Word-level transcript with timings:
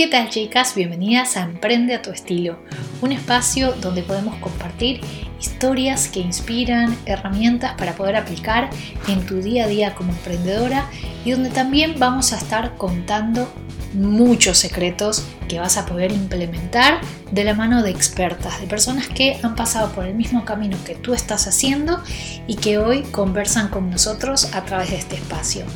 ¿Qué 0.00 0.08
tal 0.08 0.30
chicas? 0.30 0.74
Bienvenidas 0.74 1.36
a 1.36 1.42
Emprende 1.42 1.94
a 1.94 2.00
tu 2.00 2.10
estilo, 2.10 2.58
un 3.02 3.12
espacio 3.12 3.72
donde 3.82 4.02
podemos 4.02 4.34
compartir 4.36 5.02
historias 5.38 6.08
que 6.08 6.20
inspiran, 6.20 6.96
herramientas 7.04 7.74
para 7.76 7.92
poder 7.92 8.16
aplicar 8.16 8.70
en 9.08 9.26
tu 9.26 9.42
día 9.42 9.64
a 9.64 9.68
día 9.68 9.94
como 9.94 10.12
emprendedora 10.12 10.86
y 11.22 11.32
donde 11.32 11.50
también 11.50 11.96
vamos 11.98 12.32
a 12.32 12.38
estar 12.38 12.78
contando 12.78 13.52
muchos 13.92 14.56
secretos 14.56 15.26
que 15.48 15.58
vas 15.58 15.76
a 15.76 15.84
poder 15.84 16.12
implementar 16.12 17.02
de 17.30 17.44
la 17.44 17.52
mano 17.52 17.82
de 17.82 17.90
expertas, 17.90 18.58
de 18.58 18.66
personas 18.66 19.06
que 19.06 19.38
han 19.42 19.54
pasado 19.54 19.92
por 19.92 20.06
el 20.06 20.14
mismo 20.14 20.46
camino 20.46 20.78
que 20.86 20.94
tú 20.94 21.12
estás 21.12 21.46
haciendo 21.46 22.02
y 22.46 22.54
que 22.54 22.78
hoy 22.78 23.02
conversan 23.02 23.68
con 23.68 23.90
nosotros 23.90 24.54
a 24.54 24.64
través 24.64 24.92
de 24.92 24.96
este 24.96 25.16
espacio. 25.16 25.66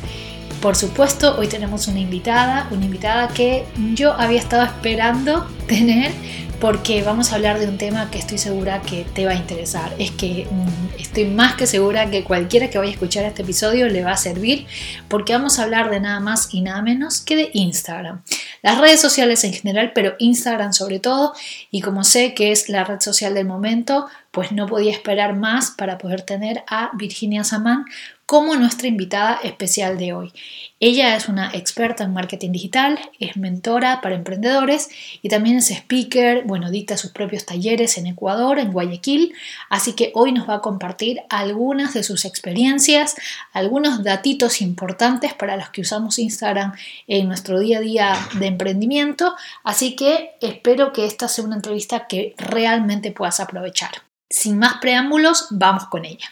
Por 0.65 0.75
supuesto, 0.75 1.37
hoy 1.37 1.47
tenemos 1.47 1.87
una 1.87 1.99
invitada, 1.99 2.67
una 2.71 2.85
invitada 2.85 3.27
que 3.27 3.65
yo 3.93 4.13
había 4.13 4.39
estado 4.39 4.63
esperando 4.63 5.47
tener 5.67 6.11
porque 6.59 7.03
vamos 7.03 7.31
a 7.31 7.35
hablar 7.35 7.59
de 7.59 7.67
un 7.67 7.77
tema 7.77 8.09
que 8.09 8.17
estoy 8.17 8.39
segura 8.39 8.81
que 8.81 9.05
te 9.13 9.27
va 9.27 9.33
a 9.33 9.35
interesar. 9.35 9.93
Es 9.99 10.09
que 10.09 10.47
mm, 10.49 10.99
estoy 10.99 11.25
más 11.25 11.53
que 11.53 11.67
segura 11.67 12.09
que 12.09 12.23
cualquiera 12.23 12.71
que 12.71 12.79
vaya 12.79 12.89
a 12.89 12.93
escuchar 12.93 13.25
este 13.25 13.43
episodio 13.43 13.87
le 13.89 14.03
va 14.03 14.13
a 14.13 14.17
servir 14.17 14.65
porque 15.07 15.33
vamos 15.33 15.59
a 15.59 15.65
hablar 15.65 15.91
de 15.91 15.99
nada 15.99 16.19
más 16.19 16.51
y 16.51 16.61
nada 16.61 16.81
menos 16.81 17.21
que 17.21 17.35
de 17.35 17.51
Instagram. 17.53 18.23
Las 18.63 18.79
redes 18.79 18.99
sociales 18.99 19.43
en 19.43 19.53
general, 19.53 19.91
pero 19.93 20.15
Instagram 20.17 20.73
sobre 20.73 20.99
todo, 20.99 21.33
y 21.69 21.81
como 21.81 22.03
sé 22.03 22.33
que 22.33 22.51
es 22.51 22.69
la 22.69 22.83
red 22.83 23.01
social 23.01 23.35
del 23.35 23.45
momento, 23.45 24.07
pues 24.35 24.51
no 24.51 24.65
podía 24.65 24.91
esperar 24.91 25.33
más 25.33 25.71
para 25.71 25.97
poder 25.97 26.21
tener 26.21 26.65
a 26.67 26.91
Virginia 26.93 27.45
Samán 27.45 27.85
como 28.25 28.55
nuestra 28.55 28.89
invitada 28.89 29.39
especial 29.43 29.97
de 29.97 30.11
hoy. 30.11 30.33
Ella 30.81 31.15
es 31.15 31.29
una 31.29 31.51
experta 31.53 32.03
en 32.03 32.11
marketing 32.11 32.51
digital, 32.51 32.99
es 33.17 33.37
mentora 33.37 34.01
para 34.01 34.15
emprendedores 34.15 34.89
y 35.21 35.29
también 35.29 35.59
es 35.59 35.71
speaker, 35.71 36.43
bueno, 36.43 36.69
dicta 36.69 36.97
sus 36.97 37.11
propios 37.11 37.45
talleres 37.45 37.97
en 37.97 38.07
Ecuador, 38.07 38.59
en 38.59 38.73
Guayaquil, 38.73 39.33
así 39.69 39.93
que 39.93 40.11
hoy 40.15 40.33
nos 40.33 40.49
va 40.49 40.55
a 40.55 40.61
compartir 40.61 41.21
algunas 41.29 41.93
de 41.93 42.03
sus 42.03 42.25
experiencias, 42.25 43.15
algunos 43.53 44.03
datitos 44.03 44.61
importantes 44.61 45.33
para 45.33 45.55
los 45.55 45.69
que 45.69 45.79
usamos 45.79 46.19
Instagram 46.19 46.73
en 47.07 47.29
nuestro 47.29 47.57
día 47.57 47.77
a 47.77 47.81
día 47.81 48.27
de 48.33 48.47
emprendimiento, 48.47 49.33
así 49.63 49.95
que 49.95 50.31
espero 50.41 50.91
que 50.91 51.05
esta 51.05 51.29
sea 51.29 51.45
una 51.45 51.55
entrevista 51.55 52.05
que 52.07 52.35
realmente 52.37 53.11
puedas 53.11 53.39
aprovechar. 53.39 54.04
Sin 54.29 54.57
más 54.57 54.77
preámbulos, 54.81 55.47
vamos 55.51 55.85
con 55.85 56.03
ella. 56.03 56.25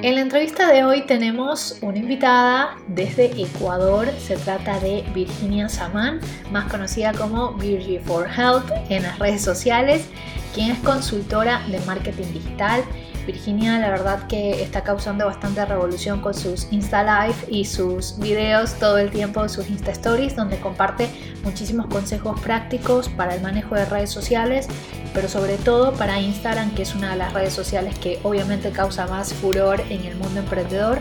En 0.00 0.14
la 0.14 0.20
entrevista 0.20 0.68
de 0.72 0.84
hoy 0.84 1.04
tenemos 1.04 1.78
una 1.82 1.98
invitada 1.98 2.76
desde 2.86 3.42
Ecuador. 3.42 4.08
Se 4.20 4.36
trata 4.36 4.78
de 4.78 5.02
Virginia 5.12 5.68
Samán, 5.68 6.20
más 6.52 6.70
conocida 6.70 7.12
como 7.12 7.54
Virgie 7.54 7.98
for 7.98 8.28
Health 8.28 8.70
en 8.88 9.02
las 9.02 9.18
redes 9.18 9.42
sociales, 9.42 10.08
quien 10.54 10.70
es 10.70 10.78
consultora 10.78 11.66
de 11.66 11.80
marketing 11.80 12.32
digital 12.32 12.84
Virginia 13.28 13.78
la 13.78 13.90
verdad 13.90 14.26
que 14.26 14.62
está 14.62 14.82
causando 14.82 15.26
bastante 15.26 15.62
revolución 15.66 16.22
con 16.22 16.32
sus 16.32 16.66
Insta 16.72 17.02
Live 17.02 17.36
y 17.48 17.66
sus 17.66 18.18
videos 18.18 18.72
todo 18.78 18.96
el 18.96 19.10
tiempo, 19.10 19.46
sus 19.50 19.68
Insta 19.68 19.90
Stories, 19.90 20.34
donde 20.34 20.58
comparte 20.58 21.10
muchísimos 21.44 21.86
consejos 21.88 22.40
prácticos 22.40 23.10
para 23.10 23.34
el 23.34 23.42
manejo 23.42 23.74
de 23.74 23.84
redes 23.84 24.10
sociales, 24.10 24.66
pero 25.12 25.28
sobre 25.28 25.58
todo 25.58 25.92
para 25.92 26.18
Instagram, 26.18 26.74
que 26.74 26.82
es 26.82 26.94
una 26.94 27.10
de 27.10 27.16
las 27.16 27.34
redes 27.34 27.52
sociales 27.52 27.98
que 27.98 28.18
obviamente 28.22 28.70
causa 28.70 29.06
más 29.06 29.34
furor 29.34 29.82
en 29.90 30.04
el 30.04 30.16
mundo 30.16 30.40
emprendedor 30.40 30.98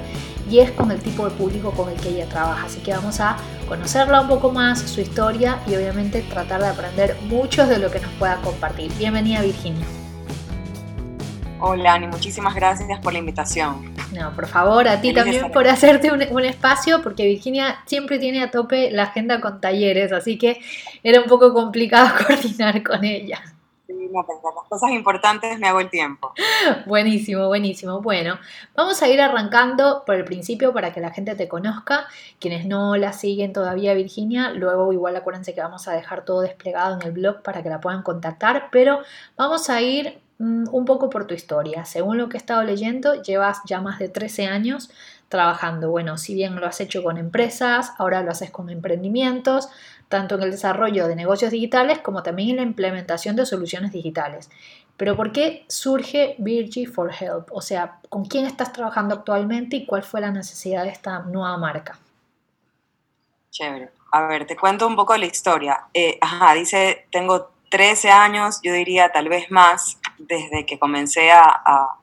y 0.50 0.60
es 0.60 0.72
con 0.72 0.92
el 0.92 1.00
tipo 1.00 1.30
de 1.30 1.32
público 1.32 1.72
con 1.72 1.90
el 1.90 1.96
que 1.96 2.10
ella 2.10 2.28
trabaja. 2.28 2.66
Así 2.66 2.82
que 2.82 2.92
vamos 2.92 3.22
a 3.22 3.38
conocerla 3.70 4.20
un 4.20 4.28
poco 4.28 4.52
más, 4.52 4.82
su 4.82 5.00
historia 5.00 5.60
y 5.66 5.76
obviamente 5.76 6.22
tratar 6.24 6.60
de 6.60 6.68
aprender 6.68 7.16
mucho 7.30 7.66
de 7.66 7.78
lo 7.78 7.90
que 7.90 8.02
nos 8.02 8.12
pueda 8.14 8.36
compartir. 8.42 8.92
Bienvenida 8.98 9.42
Virginia. 9.42 9.86
Hola, 11.60 11.96
Ani, 11.96 12.06
muchísimas 12.06 12.54
gracias 12.54 13.00
por 13.00 13.14
la 13.14 13.20
invitación. 13.20 13.92
No, 14.14 14.32
por 14.34 14.48
favor, 14.48 14.88
a 14.88 15.02
ti 15.02 15.12
también 15.12 15.52
por 15.52 15.68
hacerte 15.68 16.12
un, 16.12 16.46
espacio, 16.46 17.02
porque 17.02 17.26
Virginia 17.26 17.82
siempre 17.88 18.20
tiene 18.20 18.44
a 18.44 18.52
tope 18.52 18.92
la 18.92 19.04
agenda 19.04 19.42
con 19.42 19.60
talleres, 19.60 20.12
así 20.12 20.38
que 20.38 20.62
era 21.02 21.20
un 21.20 21.26
poco 21.26 21.54
complicado 21.54 22.10
coordinar 22.28 22.84
con 22.84 23.04
ella. 23.04 23.42
Sí, 23.88 23.94
no, 23.94 24.24
pero 24.28 24.40
las 24.56 24.70
cosas 24.70 24.92
importantes 24.92 25.58
me 25.58 25.68
hago 25.68 25.80
el 25.80 25.90
tiempo. 25.90 26.32
Buenísimo, 26.86 27.48
buenísimo. 27.48 28.02
Bueno, 28.02 28.38
vamos 28.76 29.02
a 29.02 29.08
ir 29.08 29.20
arrancando 29.20 30.04
por 30.06 30.16
el 30.16 30.26
principio 30.26 30.74
para 30.74 30.94
que 30.94 31.00
la 31.00 31.12
gente 31.12 31.34
te 31.34 31.48
conozca. 31.48 32.06
Quienes 32.40 32.68
no 32.68 32.98
la 32.98 33.14
siguen 33.14 33.52
todavía, 33.52 33.96
Virginia, 33.96 34.52
luego 34.52 34.94
igual 34.94 35.16
acuérdense 35.16 35.56
que 35.56 35.62
vamos 35.62 35.88
a 35.88 35.94
dejar 35.94 36.24
todo 36.24 36.42
desplegado 36.42 37.00
en 37.00 37.08
el 37.08 37.14
blog 37.14 37.42
para 37.42 37.64
que 37.64 37.70
la 37.70 37.80
puedan 37.80 38.04
contactar, 38.04 38.68
pero 38.72 39.00
vamos 39.36 39.72
a 39.72 39.82
ir 39.82 40.20
un 40.40 40.86
poco 40.86 41.10
por 41.10 41.26
tu 41.26 41.34
historia. 41.34 41.86
Según 41.86 42.18
lo 42.18 42.30
que 42.30 42.38
he 42.38 42.40
estado 42.40 42.64
leyendo, 42.64 43.22
llevas 43.22 43.60
ya 43.66 43.82
más 43.82 44.00
de 44.00 44.10
13 44.10 44.48
años 44.48 44.90
trabajando. 45.30 45.90
Bueno, 45.90 46.18
si 46.18 46.34
bien 46.34 46.56
lo 46.56 46.68
has 46.68 46.80
hecho 46.80 47.04
con 47.04 47.18
empresas, 47.18 47.94
ahora 47.98 48.22
lo 48.22 48.32
haces 48.32 48.52
con 48.52 48.70
emprendimientos, 48.70 49.70
tanto 50.10 50.36
en 50.36 50.44
el 50.44 50.52
desarrollo 50.52 51.08
de 51.08 51.16
negocios 51.16 51.52
digitales 51.52 52.00
como 52.00 52.24
también 52.24 52.52
en 52.52 52.56
la 52.58 52.62
implementación 52.64 53.36
de 53.36 53.46
soluciones 53.46 53.92
digitales. 53.92 54.50
Pero 54.96 55.16
¿por 55.16 55.32
qué 55.32 55.66
surge 55.68 56.36
Virgie 56.40 56.88
for 56.88 57.12
Help? 57.14 57.50
O 57.52 57.62
sea, 57.62 58.00
¿con 58.10 58.26
quién 58.26 58.46
estás 58.46 58.74
trabajando 58.74 59.16
actualmente 59.16 59.76
y 59.76 59.86
cuál 59.86 60.04
fue 60.04 60.22
la 60.22 60.32
necesidad 60.32 60.84
de 60.84 60.90
esta 60.90 61.20
nueva 61.20 61.58
marca? 61.58 62.00
Chévere. 63.52 63.92
A 64.12 64.26
ver, 64.28 64.48
te 64.48 64.56
cuento 64.56 64.88
un 64.88 64.96
poco 64.96 65.16
la 65.18 65.26
historia. 65.26 65.86
Eh, 65.94 66.18
ajá, 66.22 66.54
dice, 66.54 67.06
tengo 67.12 67.52
13 67.70 68.10
años, 68.10 68.60
yo 68.64 68.74
diría 68.74 69.12
tal 69.12 69.30
vez 69.30 69.52
más, 69.52 70.00
desde 70.18 70.66
que 70.66 70.80
comencé 70.80 71.32
a, 71.32 71.94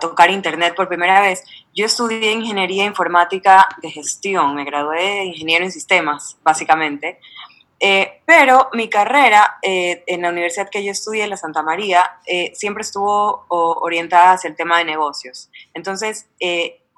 tocar 0.00 0.30
Internet 0.30 0.74
por 0.74 0.88
primera 0.88 1.20
vez. 1.20 1.44
Yo 1.74 1.84
estudié 1.84 2.32
ingeniería 2.32 2.86
informática 2.86 3.68
de 3.82 3.90
gestión, 3.90 4.54
me 4.54 4.64
gradué 4.64 5.02
de 5.02 5.24
ingeniero 5.24 5.66
en 5.66 5.70
sistemas, 5.70 6.38
básicamente. 6.42 7.18
Eh, 7.78 8.22
pero 8.24 8.70
mi 8.72 8.88
carrera 8.88 9.58
eh, 9.60 10.02
en 10.06 10.22
la 10.22 10.30
universidad 10.30 10.70
que 10.70 10.82
yo 10.82 10.92
estudié, 10.92 11.26
la 11.26 11.36
Santa 11.36 11.62
María, 11.62 12.18
eh, 12.26 12.52
siempre 12.54 12.82
estuvo 12.82 13.44
orientada 13.48 14.32
hacia 14.32 14.48
el 14.48 14.56
tema 14.56 14.78
de 14.78 14.84
negocios. 14.84 15.50
Entonces, 15.74 16.26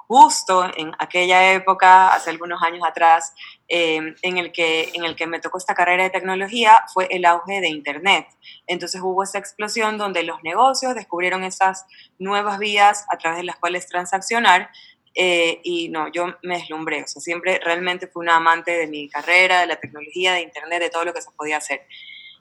justo 0.06 0.70
en 0.76 0.92
aquella 0.98 1.52
época, 1.52 2.14
hace 2.14 2.30
algunos 2.30 2.62
años 2.62 2.86
atrás, 2.86 3.34
em, 3.68 4.14
en, 4.22 4.38
el 4.38 4.52
que, 4.52 4.90
en 4.94 5.04
el 5.04 5.16
que 5.16 5.26
me 5.26 5.40
tocó 5.40 5.58
esta 5.58 5.74
carrera 5.74 6.04
de 6.04 6.10
tecnología, 6.10 6.84
fue 6.92 7.06
el 7.10 7.24
auge 7.24 7.60
de 7.60 7.68
Internet. 7.68 8.26
Entonces 8.66 9.00
hubo 9.02 9.22
esta 9.22 9.38
explosión 9.38 9.98
donde 9.98 10.22
los 10.22 10.42
negocios 10.42 10.94
descubrieron 10.94 11.44
esas 11.44 11.86
nuevas 12.18 12.58
vías 12.58 13.06
a 13.10 13.18
través 13.18 13.38
de 13.38 13.44
las 13.44 13.56
cuales 13.56 13.86
transaccionar. 13.86 14.70
Eh, 15.14 15.60
y 15.62 15.88
no, 15.90 16.10
yo 16.10 16.26
me 16.42 16.58
deslumbré, 16.58 17.04
o 17.04 17.06
sea, 17.06 17.22
siempre 17.22 17.60
realmente 17.62 18.08
fui 18.08 18.22
una 18.22 18.36
amante 18.36 18.72
de 18.72 18.88
mi 18.88 19.08
carrera, 19.08 19.60
de 19.60 19.66
la 19.66 19.76
tecnología, 19.76 20.32
de 20.32 20.40
Internet, 20.40 20.80
de 20.80 20.90
todo 20.90 21.04
lo 21.04 21.14
que 21.14 21.22
se 21.22 21.30
podía 21.30 21.58
hacer. 21.58 21.86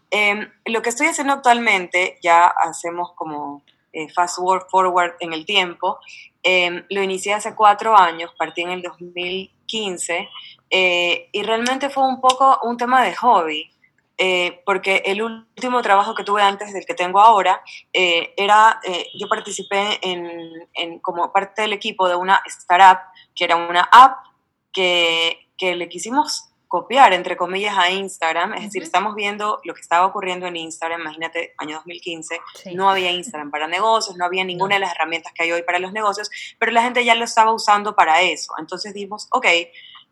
Em, 0.10 0.52
lo 0.66 0.82
que 0.82 0.90
estoy 0.90 1.08
haciendo 1.08 1.34
actualmente, 1.34 2.18
ya 2.24 2.48
hacemos 2.48 3.14
como 3.16 3.64
eh, 3.92 4.10
fast 4.10 4.40
forward 4.72 5.14
en 5.20 5.34
el 5.34 5.46
tiempo, 5.46 6.00
Em, 6.46 6.84
lo 6.90 7.02
inicié 7.02 7.34
hace 7.34 7.56
cuatro 7.56 7.98
años, 7.98 8.32
partí 8.38 8.62
en 8.62 8.72
el 8.72 8.82
2015 9.74 10.30
eh, 10.70 11.30
y 11.32 11.44
realmente 11.44 11.90
fue 11.90 12.08
un 12.08 12.22
poco 12.22 12.60
un 12.64 12.78
tema 12.78 13.04
de 13.04 13.16
hobby. 13.16 13.70
Eh, 14.16 14.62
porque 14.64 15.02
el 15.06 15.24
último 15.24 15.82
trabajo 15.82 16.14
que 16.14 16.24
tuve 16.24 16.44
antes 16.44 16.72
del 16.72 16.86
que 16.86 16.94
tengo 16.94 17.20
ahora 17.20 17.64
eh, 17.92 18.32
era, 18.38 18.80
yo 19.16 19.28
participé 19.28 20.00
en, 20.04 21.00
como 21.00 21.34
parte 21.34 21.64
del 21.64 21.74
equipo 21.74 22.08
de 22.08 22.16
una 22.16 22.40
startup, 22.46 23.00
que 23.36 23.46
era 23.46 23.56
una 23.56 23.90
app 23.92 24.24
que, 24.72 25.50
que 25.58 25.76
le 25.76 25.90
quisimos 25.90 26.53
copiar, 26.74 27.14
entre 27.14 27.38
comillas, 27.38 27.78
a 27.78 27.92
Instagram. 27.92 28.56
Es 28.56 28.64
decir, 28.64 28.82
estamos 28.82 29.14
viendo 29.14 29.62
lo 29.64 29.76
que 29.76 29.82
estaba 29.82 30.08
ocurriendo 30.08 30.48
en 30.48 30.56
Instagram, 30.56 31.02
imagínate, 31.02 31.54
año 31.60 31.76
2015, 31.76 32.40
no 32.74 32.90
había 32.90 33.12
Instagram 33.12 33.52
para 33.52 33.68
negocios, 33.68 34.18
no 34.18 34.26
había 34.26 34.44
ninguna 34.44 34.74
de 34.74 34.80
las 34.80 34.92
herramientas 34.96 35.34
que 35.34 35.44
hay 35.44 35.52
hoy 35.52 35.62
para 35.62 35.78
los 35.78 35.94
negocios, 35.94 36.32
pero 36.58 36.72
la 36.72 36.82
gente 36.82 37.06
ya 37.06 37.14
lo 37.14 37.26
estaba 37.26 37.54
usando 37.54 37.96
para 37.96 38.24
eso. 38.24 38.54
Entonces 38.58 38.92
dijimos, 38.96 39.28
ok, 39.30 39.46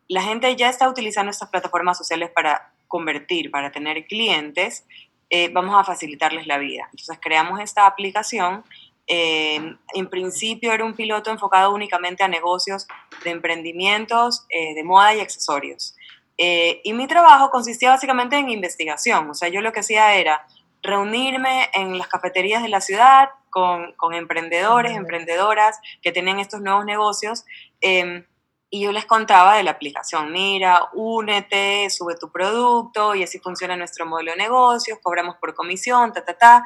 la 0.07 0.21
gente 0.21 0.55
ya 0.55 0.69
está 0.69 0.87
utilizando 0.87 1.31
estas 1.31 1.49
plataformas 1.49 1.97
sociales 1.97 2.29
para 2.29 2.71
convertir, 2.87 3.49
para 3.49 3.71
tener 3.71 4.05
clientes, 4.05 4.85
eh, 5.31 5.49
vamos 5.51 5.73
a 5.75 5.83
facilitarles 5.83 6.45
la 6.45 6.59
vida. 6.59 6.89
Entonces 6.91 7.17
creamos 7.19 7.59
esta 7.59 7.87
aplicación. 7.87 8.63
Eh, 9.07 9.59
en 9.95 10.09
principio 10.11 10.73
era 10.73 10.85
un 10.85 10.93
piloto 10.93 11.31
enfocado 11.31 11.73
únicamente 11.73 12.23
a 12.23 12.27
negocios 12.27 12.85
de 13.23 13.31
emprendimientos, 13.31 14.45
eh, 14.49 14.75
de 14.75 14.83
moda 14.83 15.15
y 15.15 15.21
accesorios. 15.21 15.95
Eh, 16.43 16.81
y 16.83 16.93
mi 16.93 17.05
trabajo 17.05 17.51
consistía 17.51 17.91
básicamente 17.91 18.35
en 18.35 18.49
investigación, 18.49 19.29
o 19.29 19.35
sea, 19.35 19.49
yo 19.49 19.61
lo 19.61 19.71
que 19.71 19.81
hacía 19.81 20.15
era 20.15 20.47
reunirme 20.81 21.69
en 21.71 21.99
las 21.99 22.07
cafeterías 22.07 22.63
de 22.63 22.69
la 22.69 22.81
ciudad 22.81 23.29
con, 23.51 23.93
con 23.93 24.15
emprendedores, 24.15 24.97
emprendedoras 24.97 25.79
que 26.01 26.11
tenían 26.11 26.39
estos 26.39 26.59
nuevos 26.61 26.83
negocios 26.83 27.45
em, 27.79 28.25
y 28.71 28.81
yo 28.81 28.91
les 28.91 29.05
contaba 29.05 29.55
de 29.55 29.61
la 29.61 29.69
aplicación, 29.69 30.31
mira, 30.31 30.89
únete, 30.93 31.87
sube 31.91 32.15
tu 32.15 32.31
producto 32.31 33.13
y 33.13 33.21
así 33.21 33.37
funciona 33.37 33.77
nuestro 33.77 34.07
modelo 34.07 34.31
de 34.31 34.37
negocios, 34.37 34.97
cobramos 35.03 35.35
por 35.35 35.53
comisión, 35.53 36.11
ta, 36.11 36.25
ta, 36.25 36.39
ta. 36.39 36.65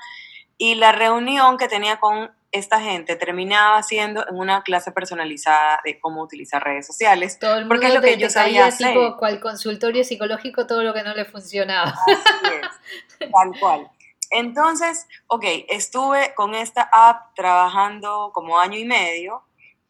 Y 0.57 0.75
la 0.75 0.93
reunión 0.93 1.57
que 1.57 1.67
tenía 1.67 1.99
con 1.99 2.31
esta 2.55 2.79
gente 2.79 3.15
terminaba 3.15 3.81
siendo 3.83 4.27
en 4.27 4.35
una 4.35 4.63
clase 4.63 4.91
personalizada 4.91 5.81
de 5.83 5.99
cómo 5.99 6.21
utilizar 6.21 6.63
redes 6.63 6.87
sociales. 6.87 7.37
Todo 7.39 7.55
el 7.55 7.59
mundo 7.61 7.75
porque 7.75 7.87
es 7.87 7.93
lo 7.93 8.01
que 8.01 8.17
yo 8.17 8.29
sabía 8.29 8.67
hacer. 8.67 8.93
tipo 8.93 9.17
cual 9.17 9.39
consultorio 9.39 10.03
psicológico 10.03 10.65
todo 10.65 10.83
lo 10.83 10.93
que 10.93 11.03
no 11.03 11.13
le 11.13 11.25
funcionaba. 11.25 11.93
Así 12.07 12.55
es, 12.61 13.31
tal 13.31 13.59
cual. 13.59 13.89
Entonces, 14.31 15.07
ok, 15.27 15.43
estuve 15.69 16.33
con 16.33 16.55
esta 16.55 16.89
app 16.91 17.35
trabajando 17.35 18.31
como 18.33 18.57
año 18.57 18.77
y 18.77 18.85
medio. 18.85 19.43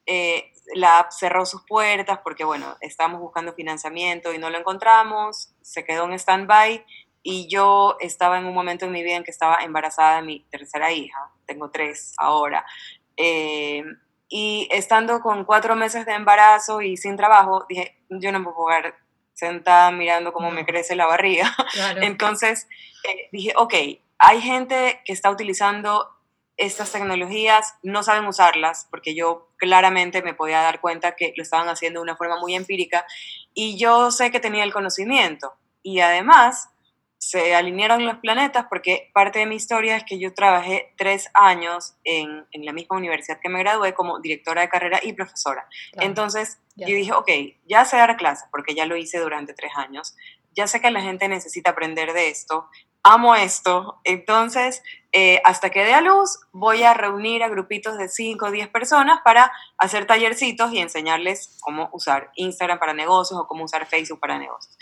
Eh, 0.06 0.52
la 0.74 1.00
app 1.00 1.12
cerró 1.12 1.46
sus 1.46 1.64
puertas 1.64 2.20
porque, 2.24 2.44
bueno, 2.44 2.76
estábamos 2.82 3.22
buscando 3.22 3.54
financiamiento 3.54 4.34
y 4.34 4.40
no 4.40 4.50
lo 4.50 4.58
encontramos, 4.58 5.54
se 5.62 5.84
quedó 5.84 6.06
en 6.06 6.14
stand-by 6.14 6.84
y 7.28 7.48
yo 7.48 7.98
estaba 8.02 8.38
en 8.38 8.46
un 8.46 8.54
momento 8.54 8.86
en 8.86 8.92
mi 8.92 9.02
vida 9.02 9.16
en 9.16 9.24
que 9.24 9.32
estaba 9.32 9.64
embarazada 9.64 10.18
de 10.18 10.22
mi 10.22 10.42
tercera 10.52 10.92
hija, 10.92 11.32
tengo 11.48 11.72
tres 11.72 12.14
ahora. 12.20 12.64
Eh, 13.18 13.84
y 14.30 14.68
estando 14.70 15.20
con 15.22 15.44
cuatro 15.44 15.76
meses 15.76 16.06
de 16.06 16.14
embarazo 16.14 16.84
y 16.84 16.98
sin 16.98 17.18
trabajo, 17.18 17.66
dije, 17.68 17.98
yo 18.10 18.32
no 18.32 18.38
me 18.38 18.52
puedo 18.52 18.68
quedar 18.68 18.96
sentada 19.34 19.90
mirando 19.90 20.34
cómo 20.34 20.52
me 20.52 20.68
crece 20.68 20.96
la 20.96 21.08
barriga. 21.08 21.52
Entonces 22.04 22.68
eh, 23.04 23.28
dije, 23.32 23.54
ok, 23.56 23.74
hay 24.20 24.42
gente 24.42 25.02
que 25.04 25.12
está 25.12 25.32
utilizando 25.32 26.08
estas 26.58 26.92
tecnologías, 26.92 27.74
no 27.82 28.04
saben 28.04 28.28
usarlas, 28.28 28.88
porque 28.92 29.16
yo 29.16 29.50
claramente 29.58 30.22
me 30.22 30.36
podía 30.36 30.62
dar 30.62 30.80
cuenta 30.80 31.16
que 31.16 31.34
lo 31.36 31.42
estaban 31.42 31.70
haciendo 31.70 32.02
de 32.02 32.04
una 32.04 32.18
forma 32.18 32.40
muy 32.40 32.54
empírica 32.54 33.04
y 33.56 33.80
yo 33.80 34.12
sé 34.12 34.30
que 34.30 34.40
tenía 34.40 34.64
el 34.64 34.72
conocimiento. 34.72 35.56
Y 35.82 36.02
además, 36.02 36.70
se 37.30 37.56
alinearon 37.56 38.06
los 38.06 38.18
planetas 38.18 38.68
porque 38.70 39.10
parte 39.12 39.40
de 39.40 39.48
mi 39.48 39.56
historia 39.56 39.98
es 39.98 40.04
que 40.04 40.20
yo 40.20 40.34
trabajé 40.36 40.94
tres 40.96 41.30
años 41.34 41.96
en, 42.04 42.46
en 42.52 42.66
la 42.66 42.72
misma 42.72 42.98
universidad 42.98 43.40
que 43.42 43.50
me 43.50 43.60
gradué 43.60 43.96
como 43.96 44.20
directora 44.20 44.62
de 44.62 44.70
carrera 44.70 45.00
y 45.02 45.14
profesora. 45.14 45.68
Entonces 45.94 46.60
yo 46.76 46.88
dije, 46.88 47.14
ok, 47.14 47.30
ya 47.68 47.84
sé 47.84 47.98
dar 47.98 48.16
clases 48.16 48.48
porque 48.52 48.76
ya 48.76 48.86
lo 48.86 48.96
hice 48.96 49.18
durante 49.18 49.56
tres 49.56 49.72
años, 49.76 50.16
ya 50.56 50.68
sé 50.68 50.82
que 50.82 50.92
la 50.92 51.02
gente 51.02 51.28
necesita 51.28 51.72
aprender 51.72 52.14
de 52.14 52.30
esto, 52.30 52.70
amo 53.02 53.36
esto, 53.36 54.00
entonces 54.04 54.84
eh, 55.12 55.42
hasta 55.46 55.70
que 55.72 55.84
dé 55.84 55.94
a 55.94 56.02
luz 56.02 56.40
voy 56.52 56.84
a 56.84 56.94
reunir 56.94 57.42
a 57.42 57.50
grupitos 57.50 57.98
de 57.98 58.08
5 58.08 58.46
o 58.46 58.52
10 58.52 58.68
personas 58.68 59.20
para 59.24 59.52
hacer 59.78 60.06
tallercitos 60.06 60.72
y 60.74 60.80
enseñarles 60.80 61.58
cómo 61.62 61.90
usar 61.92 62.32
Instagram 62.36 62.78
para 62.78 62.94
negocios 62.94 63.40
o 63.40 63.48
cómo 63.48 63.64
usar 63.64 63.88
Facebook 63.88 64.20
para 64.20 64.38
negocios. 64.38 64.78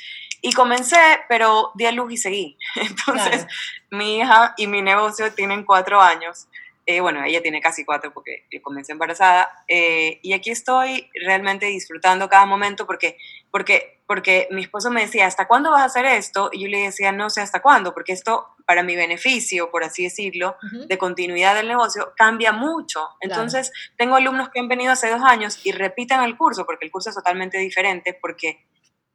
Y 0.45 0.51
comencé, 0.51 0.97
pero 1.29 1.71
di 1.73 1.85
a 1.85 1.93
luz 1.93 2.11
y 2.11 2.17
seguí. 2.17 2.57
Entonces, 2.75 3.47
mi 3.89 4.17
hija 4.17 4.53
y 4.57 4.67
mi 4.67 4.81
negocio 4.81 5.31
tienen 5.33 5.63
cuatro 5.63 6.01
años. 6.01 6.49
Eh, 6.85 6.99
bueno, 6.99 7.23
ella 7.23 7.41
tiene 7.41 7.61
casi 7.61 7.85
cuatro 7.85 8.13
porque 8.13 8.45
comencé 8.61 8.91
embarazada. 8.91 9.49
Eh, 9.69 10.19
y 10.21 10.33
aquí 10.33 10.51
estoy 10.51 11.09
realmente 11.25 11.67
disfrutando 11.67 12.27
cada 12.27 12.45
momento 12.45 12.85
porque, 12.85 13.17
porque, 13.51 14.01
porque 14.05 14.49
mi 14.51 14.63
esposo 14.63 14.91
me 14.91 14.99
decía, 14.99 15.27
¿hasta 15.27 15.47
cuándo 15.47 15.71
vas 15.71 15.81
a 15.81 15.85
hacer 15.85 16.05
esto? 16.05 16.49
Y 16.51 16.63
yo 16.63 16.67
le 16.67 16.79
decía, 16.79 17.13
no 17.13 17.29
sé 17.29 17.39
hasta 17.39 17.61
cuándo, 17.61 17.93
porque 17.93 18.11
esto 18.11 18.49
para 18.65 18.83
mi 18.83 18.97
beneficio, 18.97 19.71
por 19.71 19.85
así 19.85 20.03
decirlo, 20.03 20.57
de 20.87 20.97
continuidad 20.97 21.55
del 21.55 21.69
negocio, 21.69 22.11
cambia 22.17 22.51
mucho. 22.51 23.07
Entonces, 23.21 23.71
tengo 23.95 24.15
alumnos 24.15 24.49
que 24.49 24.59
han 24.59 24.67
venido 24.67 24.91
hace 24.91 25.09
dos 25.09 25.21
años 25.23 25.65
y 25.65 25.71
repiten 25.71 26.21
el 26.21 26.35
curso 26.35 26.65
porque 26.65 26.85
el 26.85 26.91
curso 26.91 27.11
es 27.11 27.15
totalmente 27.15 27.57
diferente 27.59 28.13
porque 28.13 28.65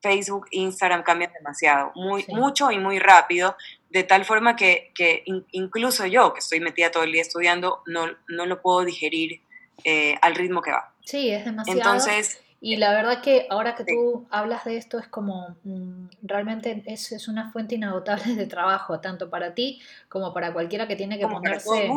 Facebook, 0.01 0.47
Instagram 0.51 1.03
cambian 1.03 1.33
demasiado, 1.33 1.93
muy, 1.95 2.25
mucho 2.29 2.71
y 2.71 2.79
muy 2.79 2.99
rápido, 2.99 3.57
de 3.91 4.05
tal 4.05 4.25
forma 4.25 4.57
que, 4.57 4.93
que 4.95 5.25
incluso 5.53 6.07
yo, 6.07 6.33
que 6.33 6.41
estoy 6.41 6.61
metida 6.61 6.91
todo 6.91 7.03
el 7.05 7.13
día 7.13 7.23
estudiando, 7.23 7.83
no, 7.87 8.07
no 8.29 8.47
lo 8.47 8.61
puedo 8.61 8.85
digerir 8.85 9.41
eh, 9.85 10.17
al 10.23 10.35
ritmo 10.35 10.63
que 10.63 10.73
va. 10.73 10.93
Sí, 11.05 11.31
es 11.31 11.45
demasiado. 11.45 11.79
Entonces, 11.79 12.41
y 12.61 12.77
la 12.77 12.93
verdad 12.93 13.23
que 13.23 13.47
ahora 13.51 13.77
que 13.77 13.85
tú 13.85 14.27
hablas 14.31 14.65
de 14.65 14.77
esto 14.77 14.99
es 14.99 15.07
como 15.07 15.57
mm, 15.63 16.09
realmente 16.23 16.83
es, 16.87 17.13
es, 17.13 17.29
una 17.29 17.53
fuente 17.53 17.77
inagotable 17.77 18.35
de 18.35 18.47
trabajo, 18.47 19.01
tanto 19.01 19.31
para 19.31 19.55
ti 19.55 19.81
como 20.09 20.35
para 20.35 20.53
cualquiera 20.53 20.89
que 20.89 20.97
tiene 20.97 21.19
que 21.19 21.29
ponerse 21.29 21.91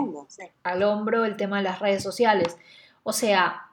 al 0.63 0.83
hombro 0.83 1.25
el 1.25 1.35
tema 1.35 1.57
de 1.57 1.63
las 1.63 1.79
redes 1.79 2.03
sociales. 2.03 2.57
O 3.03 3.11
sea, 3.11 3.63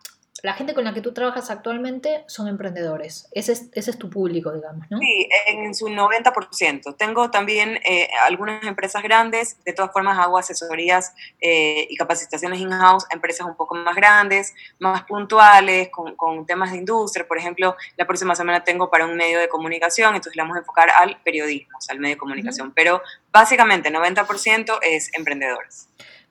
la 0.43 0.55
gente 0.55 0.75
con 0.75 0.85
la 0.85 0.95
que 0.95 1.01
tú 1.01 1.13
trabajas 1.13 1.51
actualmente 1.51 2.25
son 2.29 2.49
emprendedores. 2.49 3.29
Ese 3.33 3.53
es, 3.53 3.69
ese 3.73 3.91
es 3.91 3.99
tu 3.99 4.09
público, 4.09 4.53
digamos, 4.53 4.87
¿no? 4.91 4.99
Sí, 4.99 5.29
en 5.49 5.75
su 5.75 5.87
90%. 5.87 6.97
Tengo 6.97 7.31
también 7.31 7.81
eh, 7.85 8.09
algunas 8.25 8.63
empresas 8.65 9.03
grandes, 9.03 9.63
de 9.65 9.73
todas 9.73 9.93
formas 9.93 10.19
hago 10.19 10.39
asesorías 10.39 11.15
eh, 11.41 11.87
y 11.91 11.97
capacitaciones 11.97 12.61
in-house 12.61 13.05
a 13.11 13.15
empresas 13.15 13.47
un 13.47 13.57
poco 13.57 13.75
más 13.75 13.97
grandes, 13.97 14.55
más 14.79 15.05
puntuales, 15.05 15.89
con, 15.91 16.15
con, 16.15 16.47
temas 16.47 16.71
de 16.71 16.79
industria. 16.79 17.27
Por 17.27 17.39
ejemplo, 17.39 17.77
la 17.97 18.07
próxima 18.07 18.35
semana 18.35 18.63
tengo 18.63 18.91
para 18.91 19.07
un 19.07 19.17
medio 19.17 19.41
de 19.41 19.49
comunicación, 19.49 20.15
entonces 20.15 20.37
le 20.37 20.43
vamos 20.43 20.57
a 20.57 20.61
enfocar 20.61 20.91
al 20.91 21.21
periodismo, 21.23 21.79
al 21.89 21.99
medio 21.99 22.15
de 22.15 22.19
comunicación. 22.19 22.73
Pero 22.73 23.03
básicamente 23.33 23.91
90% 23.91 24.79
es 24.83 25.11
emprendedores. 25.15 25.89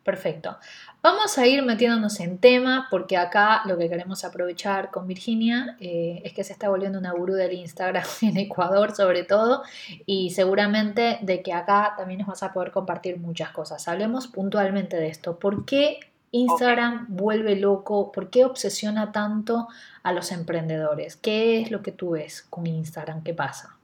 Perfecto. 0.07 0.57
Vamos 1.03 1.37
a 1.37 1.45
ir 1.45 1.63
metiéndonos 1.63 2.19
en 2.19 2.39
tema 2.39 2.87
porque 2.89 3.17
acá 3.17 3.61
lo 3.65 3.77
que 3.77 3.87
queremos 3.87 4.25
aprovechar 4.25 4.89
con 4.89 5.07
Virginia 5.07 5.77
eh, 5.79 6.21
es 6.25 6.33
que 6.33 6.43
se 6.43 6.53
está 6.53 6.69
volviendo 6.69 6.97
una 6.97 7.11
gurú 7.11 7.33
del 7.33 7.53
Instagram 7.53 8.03
en 8.23 8.37
Ecuador 8.37 8.95
sobre 8.95 9.23
todo 9.23 9.61
y 10.05 10.31
seguramente 10.31 11.19
de 11.21 11.43
que 11.43 11.53
acá 11.53 11.93
también 11.97 12.19
nos 12.19 12.27
vas 12.27 12.43
a 12.43 12.51
poder 12.51 12.71
compartir 12.71 13.19
muchas 13.19 13.51
cosas. 13.51 13.87
Hablemos 13.87 14.27
puntualmente 14.27 14.97
de 14.97 15.07
esto. 15.07 15.37
¿Por 15.37 15.65
qué 15.65 15.99
Instagram 16.31 17.05
vuelve 17.09 17.55
loco? 17.55 18.11
¿Por 18.11 18.29
qué 18.29 18.43
obsesiona 18.43 19.11
tanto 19.11 19.67
a 20.03 20.11
los 20.11 20.31
emprendedores? 20.31 21.15
¿Qué 21.15 21.61
es 21.61 21.71
lo 21.71 21.83
que 21.83 21.91
tú 21.91 22.11
ves 22.11 22.41
con 22.49 22.65
Instagram? 22.65 23.23
¿Qué 23.23 23.33
pasa? 23.33 23.76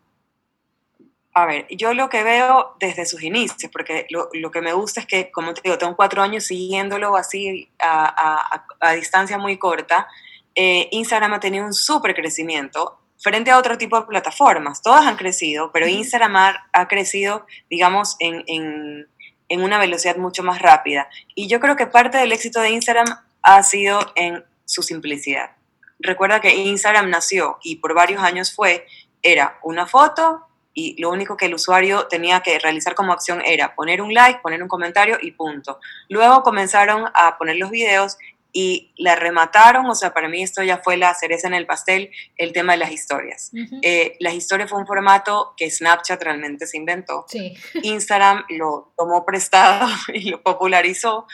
A 1.36 1.48
ver, 1.48 1.66
yo 1.72 1.94
lo 1.94 2.10
que 2.10 2.24
veo 2.24 2.76
desde 2.80 3.08
sus 3.08 3.24
inicios, 3.24 3.72
porque 3.72 4.06
lo, 4.12 4.30
lo, 4.34 4.52
que 4.52 4.62
me 4.62 4.74
gusta 4.74 5.00
es 5.00 5.08
que, 5.08 5.32
como 5.32 5.54
te 5.54 5.62
digo, 5.64 5.80
tengo 5.80 5.96
cuatro 5.96 6.22
años 6.22 6.44
siguiéndolo 6.44 7.16
así 7.16 7.72
a, 7.80 8.06
a, 8.06 8.66
a 8.80 8.94
distancia 8.94 9.40
muy 9.40 9.58
corta, 9.58 10.08
eh, 10.56 10.90
Instagram 10.92 11.34
ha 11.34 11.40
tenido 11.40 11.66
un 11.66 11.74
súper 11.74 12.14
crecimiento 12.14 13.00
frente 13.18 13.52
a 13.52 13.58
otro 13.58 13.78
tipo 13.78 14.00
de 14.00 14.06
plataformas. 14.06 14.82
Todas 14.82 15.06
han 15.08 15.16
crecido, 15.16 15.72
pero 15.72 15.88
Instagram 15.88 16.36
ha, 16.36 16.68
ha 16.74 16.88
crecido, 16.88 17.46
digamos, 17.70 18.16
en, 18.20 18.44
en, 18.48 19.08
en, 19.50 19.64
una 19.64 19.80
velocidad 19.80 20.18
mucho 20.18 20.44
más 20.44 20.62
rápida. 20.62 21.10
Y 21.34 21.48
yo 21.48 21.60
creo 21.60 21.76
que 21.76 21.88
parte 21.88 22.18
del 22.18 22.32
éxito 22.32 22.60
de 22.60 22.72
Instagram 22.72 23.08
ha 23.42 23.64
sido 23.64 24.00
en 24.16 24.44
su 24.66 24.84
simplicidad. 24.84 25.52
Recuerda 26.00 26.42
que 26.42 26.54
Instagram 26.54 27.10
nació 27.10 27.60
y 27.64 27.78
por 27.78 27.94
varios 27.94 28.22
años 28.22 28.54
fue, 28.54 28.86
era 29.22 29.58
una 29.64 29.88
foto, 29.88 30.46
y 30.74 31.00
lo 31.02 31.10
único 31.10 31.38
que 31.38 31.46
el 31.46 31.54
usuario 31.54 32.08
tenía 32.08 32.42
que 32.42 32.58
realizar 32.60 32.96
como 32.96 33.14
acción 33.14 33.42
era 33.46 33.76
poner 33.76 34.02
un 34.02 34.14
like, 34.14 34.40
poner 34.42 34.62
un 34.62 34.70
comentario 34.70 35.18
y 35.22 35.32
punto. 35.32 35.80
Luego 36.10 36.44
comenzaron 36.44 37.06
a 37.14 37.38
poner 37.38 37.58
los 37.58 37.70
videos 37.70 38.18
y 38.56 38.94
la 38.98 39.16
remataron, 39.16 39.88
o 39.88 39.96
sea, 39.96 40.14
para 40.14 40.30
mí 40.30 40.44
esto 40.44 40.62
ya 40.62 40.78
fue 40.78 40.96
la 40.96 41.14
cereza 41.16 41.48
en 41.48 41.56
el 41.56 41.66
pastel, 41.66 42.12
el 42.38 42.54
tema 42.54 42.74
de 42.74 42.78
las 42.78 42.92
historias. 42.92 43.52
Eh, 43.82 44.16
las 44.20 44.36
historias 44.36 44.70
fue 44.70 44.80
un 44.80 44.86
formato 44.86 45.56
que 45.58 45.72
Snapchat 45.72 46.22
realmente 46.22 46.68
se 46.68 46.78
inventó. 46.78 47.26
Instagram 47.82 48.46
lo 48.50 48.94
tomó 48.96 49.26
prestado 49.26 49.90
y 50.14 50.30
lo 50.30 50.44
popularizó, 50.44 51.26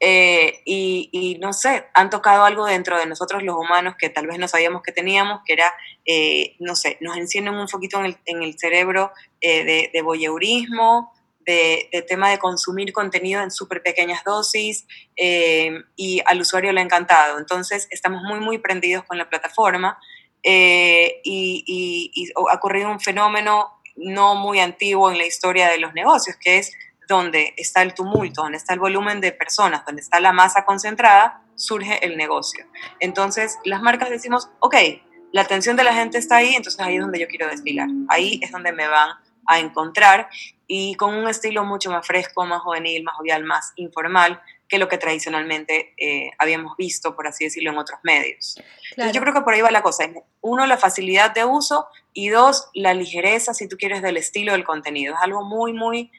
eh, 0.00 0.60
y, 0.64 1.38
no 1.40 1.52
sé, 1.52 1.86
han 1.92 2.10
tocado 2.10 2.44
algo 2.44 2.66
dentro 2.66 2.98
de 2.98 3.06
nosotros 3.06 3.42
los 3.42 3.56
humanos 3.56 3.94
que 3.98 4.08
tal 4.08 4.26
vez 4.28 4.38
no 4.38 4.46
sabíamos 4.46 4.82
que 4.82 4.92
teníamos, 4.92 5.40
que 5.44 5.54
era, 5.54 5.74
eh, 6.04 6.54
no 6.60 6.76
sé, 6.76 6.98
nos 7.00 7.16
encienden 7.16 7.54
un 7.54 7.66
poquito 7.66 8.00
en 8.04 8.42
el, 8.42 8.58
cerebro 8.58 9.12
eh, 9.40 9.64
de, 9.64 9.90
de 9.92 10.02
voyeurismo, 10.02 11.12
de, 11.44 11.88
tema 12.06 12.30
de 12.30 12.38
consumir 12.38 12.92
contenido 12.92 13.42
en 13.42 13.50
súper 13.50 13.82
pequeñas 13.82 14.22
dosis 14.22 14.86
y 15.16 16.22
al 16.26 16.40
usuario 16.40 16.72
le 16.72 16.80
ha 16.80 16.84
encantado. 16.84 17.38
Entonces, 17.38 17.88
estamos 17.90 18.22
muy, 18.22 18.38
muy 18.38 18.58
prendidos 18.58 19.04
con 19.04 19.18
la 19.18 19.28
plataforma 19.28 19.98
y, 20.44 21.22
y 21.24 22.32
ha 22.36 22.54
ocurrido 22.54 22.90
un 22.90 23.00
fenómeno 23.00 23.80
no 23.96 24.36
muy 24.36 24.60
antiguo 24.60 25.10
en 25.10 25.18
la 25.18 25.26
historia 25.26 25.68
de 25.68 25.78
los 25.78 25.92
negocios, 25.92 26.36
que 26.40 26.58
es 26.58 26.72
donde 27.08 27.54
está 27.56 27.82
el 27.82 27.94
tumulto, 27.94 28.42
donde 28.42 28.58
está 28.58 28.74
el 28.74 28.80
volumen 28.80 29.20
de 29.20 29.32
personas, 29.32 29.84
donde 29.84 30.02
está 30.02 30.20
la 30.20 30.32
masa 30.32 30.64
concentrada, 30.64 31.42
surge 31.56 32.04
el 32.04 32.16
negocio. 32.16 32.66
Entonces, 33.00 33.58
las 33.64 33.80
marcas 33.82 34.10
decimos, 34.10 34.50
ok, 34.60 34.76
la 35.32 35.40
atención 35.40 35.76
de 35.76 35.84
la 35.84 35.94
gente 35.94 36.18
está 36.18 36.36
ahí, 36.36 36.54
entonces 36.54 36.80
ahí 36.80 36.96
es 36.96 37.00
donde 37.00 37.18
yo 37.18 37.26
quiero 37.26 37.48
desfilar. 37.48 37.88
Ahí 38.08 38.38
es 38.42 38.52
donde 38.52 38.72
me 38.72 38.86
van 38.86 39.10
a 39.46 39.58
encontrar 39.58 40.28
y 40.66 40.94
con 40.96 41.14
un 41.14 41.26
estilo 41.28 41.64
mucho 41.64 41.90
más 41.90 42.06
fresco, 42.06 42.44
más 42.44 42.60
juvenil, 42.60 43.02
más 43.02 43.16
jovial, 43.16 43.42
más 43.44 43.72
informal, 43.76 44.42
que 44.68 44.78
lo 44.78 44.86
que 44.86 44.98
tradicionalmente 44.98 45.94
eh, 45.96 46.30
habíamos 46.38 46.76
visto, 46.76 47.16
por 47.16 47.26
así 47.26 47.44
decirlo, 47.44 47.70
en 47.70 47.78
otros 47.78 48.00
medios. 48.02 48.62
Entonces 48.90 49.14
yo 49.14 49.22
creo 49.22 49.32
que 49.32 49.40
por 49.40 49.54
ahí 49.54 49.62
va 49.62 49.70
la 49.70 49.82
cosa. 49.82 50.04
Uno, 50.42 50.66
la 50.66 50.76
facilidad 50.76 51.32
de 51.32 51.46
uso 51.46 51.86
y 52.12 52.28
dos, 52.28 52.68
la 52.74 52.92
ligereza, 52.92 53.54
si 53.54 53.66
tú 53.66 53.78
quieres, 53.78 54.02
del 54.02 54.18
estilo 54.18 54.52
del 54.52 54.64
contenido. 54.64 55.14
Es 55.14 55.20
algo 55.22 55.42
muy, 55.42 55.72
muy 55.72 56.12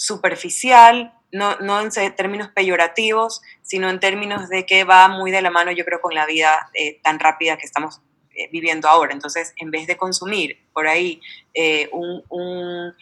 superficial, 0.00 1.12
no, 1.30 1.56
no 1.58 1.78
en 1.78 1.90
términos 2.16 2.48
peyorativos, 2.48 3.42
sino 3.60 3.90
en 3.90 4.00
términos 4.00 4.48
de 4.48 4.64
que 4.64 4.84
va 4.84 5.08
muy 5.08 5.30
de 5.30 5.42
la 5.42 5.50
mano, 5.50 5.72
yo 5.72 5.84
creo, 5.84 6.00
con 6.00 6.14
la 6.14 6.24
vida 6.24 6.70
eh, 6.72 7.00
tan 7.02 7.20
rápida 7.20 7.58
que 7.58 7.66
estamos 7.66 8.00
eh, 8.34 8.48
viviendo 8.50 8.88
ahora. 8.88 9.12
Entonces, 9.12 9.52
en 9.56 9.70
vez 9.70 9.86
de 9.86 9.98
consumir 9.98 10.58
por 10.72 10.88
ahí 10.88 11.20
eh, 11.52 11.90
un, 11.92 12.24
un 12.30 12.94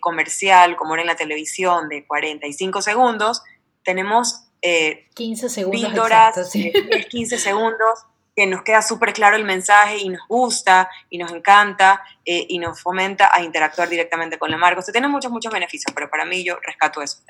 comercial 0.00 0.76
como 0.76 0.94
era 0.94 1.02
en 1.02 1.08
la 1.08 1.16
televisión 1.16 1.90
de 1.90 2.06
45 2.06 2.80
segundos, 2.80 3.42
tenemos 3.84 4.48
15 5.14 5.50
segundos. 5.50 5.82
Píldoras, 5.82 6.52
15 7.10 7.38
segundos 7.38 8.06
que 8.36 8.46
nos 8.46 8.62
queda 8.62 8.82
súper 8.82 9.14
claro 9.14 9.34
el 9.34 9.44
mensaje 9.44 9.96
y 9.96 10.10
nos 10.10 10.20
gusta 10.28 10.90
y 11.08 11.16
nos 11.16 11.32
encanta 11.32 12.02
eh, 12.24 12.44
y 12.48 12.58
nos 12.58 12.80
fomenta 12.80 13.30
a 13.32 13.42
interactuar 13.42 13.88
directamente 13.88 14.38
con 14.38 14.50
la 14.50 14.58
marca. 14.58 14.80
O 14.80 14.82
sea, 14.82 14.92
tiene 14.92 15.08
muchos, 15.08 15.32
muchos 15.32 15.50
beneficios, 15.50 15.92
pero 15.94 16.10
para 16.10 16.26
mí 16.26 16.44
yo 16.44 16.58
rescato 16.62 17.00
eso. 17.00 17.22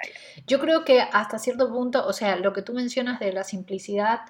Yo 0.48 0.58
creo 0.58 0.84
que 0.84 1.00
hasta 1.00 1.38
cierto 1.38 1.70
punto, 1.70 2.04
o 2.04 2.12
sea, 2.12 2.34
lo 2.34 2.52
que 2.52 2.62
tú 2.62 2.74
mencionas 2.74 3.20
de 3.20 3.32
la 3.32 3.44
simplicidad 3.44 4.22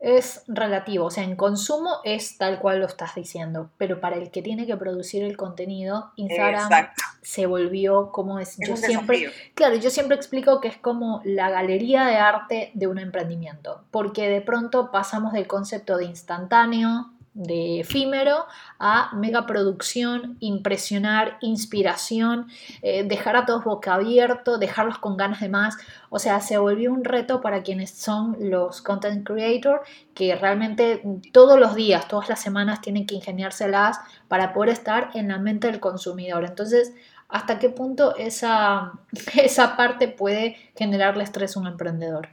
es 0.00 0.44
relativo, 0.48 1.04
o 1.04 1.10
sea, 1.10 1.24
en 1.24 1.36
consumo 1.36 1.98
es 2.04 2.38
tal 2.38 2.58
cual 2.58 2.80
lo 2.80 2.86
estás 2.86 3.14
diciendo, 3.14 3.70
pero 3.76 4.00
para 4.00 4.16
el 4.16 4.30
que 4.30 4.40
tiene 4.40 4.66
que 4.66 4.76
producir 4.76 5.22
el 5.22 5.36
contenido, 5.36 6.12
Instagram 6.16 6.88
se 7.20 7.44
volvió 7.44 8.10
como 8.10 8.38
es. 8.38 8.56
yo 8.66 8.76
siempre, 8.76 9.30
claro, 9.54 9.76
yo 9.76 9.90
siempre 9.90 10.16
explico 10.16 10.60
que 10.62 10.68
es 10.68 10.78
como 10.78 11.20
la 11.24 11.50
galería 11.50 12.06
de 12.06 12.16
arte 12.16 12.70
de 12.72 12.86
un 12.86 12.98
emprendimiento, 12.98 13.84
porque 13.90 14.28
de 14.28 14.40
pronto 14.40 14.90
pasamos 14.90 15.34
del 15.34 15.46
concepto 15.46 15.98
de 15.98 16.06
instantáneo, 16.06 17.12
de 17.34 17.80
efímero 17.80 18.46
a 18.78 19.14
megaproducción, 19.14 20.36
impresionar, 20.40 21.38
inspiración, 21.40 22.48
eh, 22.82 23.04
dejar 23.04 23.36
a 23.36 23.46
todos 23.46 23.64
boca 23.64 23.94
abierto, 23.94 24.58
dejarlos 24.58 24.98
con 24.98 25.16
ganas 25.16 25.40
de 25.40 25.48
más. 25.48 25.76
O 26.08 26.18
sea, 26.18 26.40
se 26.40 26.58
volvió 26.58 26.92
un 26.92 27.04
reto 27.04 27.40
para 27.40 27.62
quienes 27.62 27.90
son 27.90 28.36
los 28.40 28.82
content 28.82 29.26
creators 29.26 29.80
que 30.14 30.34
realmente 30.34 31.02
todos 31.32 31.58
los 31.58 31.74
días, 31.74 32.08
todas 32.08 32.28
las 32.28 32.40
semanas 32.40 32.80
tienen 32.80 33.06
que 33.06 33.14
ingeniárselas 33.14 34.00
para 34.28 34.52
poder 34.52 34.70
estar 34.70 35.10
en 35.14 35.28
la 35.28 35.38
mente 35.38 35.68
del 35.68 35.80
consumidor. 35.80 36.44
Entonces, 36.44 36.92
¿hasta 37.28 37.58
qué 37.58 37.70
punto 37.70 38.16
esa, 38.16 38.92
esa 39.34 39.76
parte 39.76 40.08
puede 40.08 40.56
generarle 40.76 41.24
estrés 41.24 41.56
a 41.56 41.60
un 41.60 41.68
emprendedor? 41.68 42.28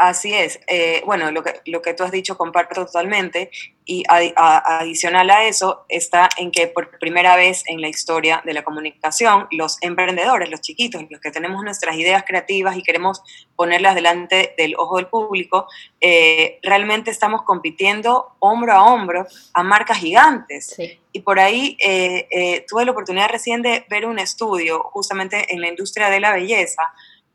Así 0.00 0.32
es. 0.32 0.58
Eh, 0.66 1.02
bueno, 1.04 1.30
lo 1.30 1.42
que, 1.42 1.60
lo 1.66 1.82
que 1.82 1.92
tú 1.92 2.04
has 2.04 2.10
dicho 2.10 2.38
comparto 2.38 2.86
totalmente 2.86 3.50
y 3.84 4.02
adicional 4.08 5.28
a 5.28 5.44
eso 5.44 5.84
está 5.90 6.26
en 6.38 6.50
que 6.50 6.68
por 6.68 6.98
primera 6.98 7.36
vez 7.36 7.64
en 7.66 7.82
la 7.82 7.88
historia 7.88 8.40
de 8.46 8.54
la 8.54 8.62
comunicación, 8.62 9.46
los 9.50 9.76
emprendedores, 9.82 10.48
los 10.48 10.62
chiquitos, 10.62 11.04
los 11.10 11.20
que 11.20 11.30
tenemos 11.30 11.62
nuestras 11.62 11.96
ideas 11.96 12.24
creativas 12.26 12.78
y 12.78 12.82
queremos 12.82 13.20
ponerlas 13.56 13.94
delante 13.94 14.54
del 14.56 14.74
ojo 14.78 14.96
del 14.96 15.08
público, 15.08 15.66
eh, 16.00 16.60
realmente 16.62 17.10
estamos 17.10 17.42
compitiendo 17.42 18.36
hombro 18.38 18.72
a 18.72 18.84
hombro 18.84 19.26
a 19.52 19.62
marcas 19.62 19.98
gigantes. 19.98 20.76
Y 21.12 21.20
por 21.20 21.40
ahí 21.40 21.76
eh, 21.78 22.64
tuve 22.66 22.86
la 22.86 22.92
oportunidad 22.92 23.28
recién 23.28 23.60
de 23.60 23.84
ver 23.90 24.06
un 24.06 24.18
estudio 24.18 24.82
justamente 24.82 25.52
en 25.52 25.60
la 25.60 25.68
industria 25.68 26.08
de 26.08 26.20
la 26.20 26.32
belleza 26.32 26.90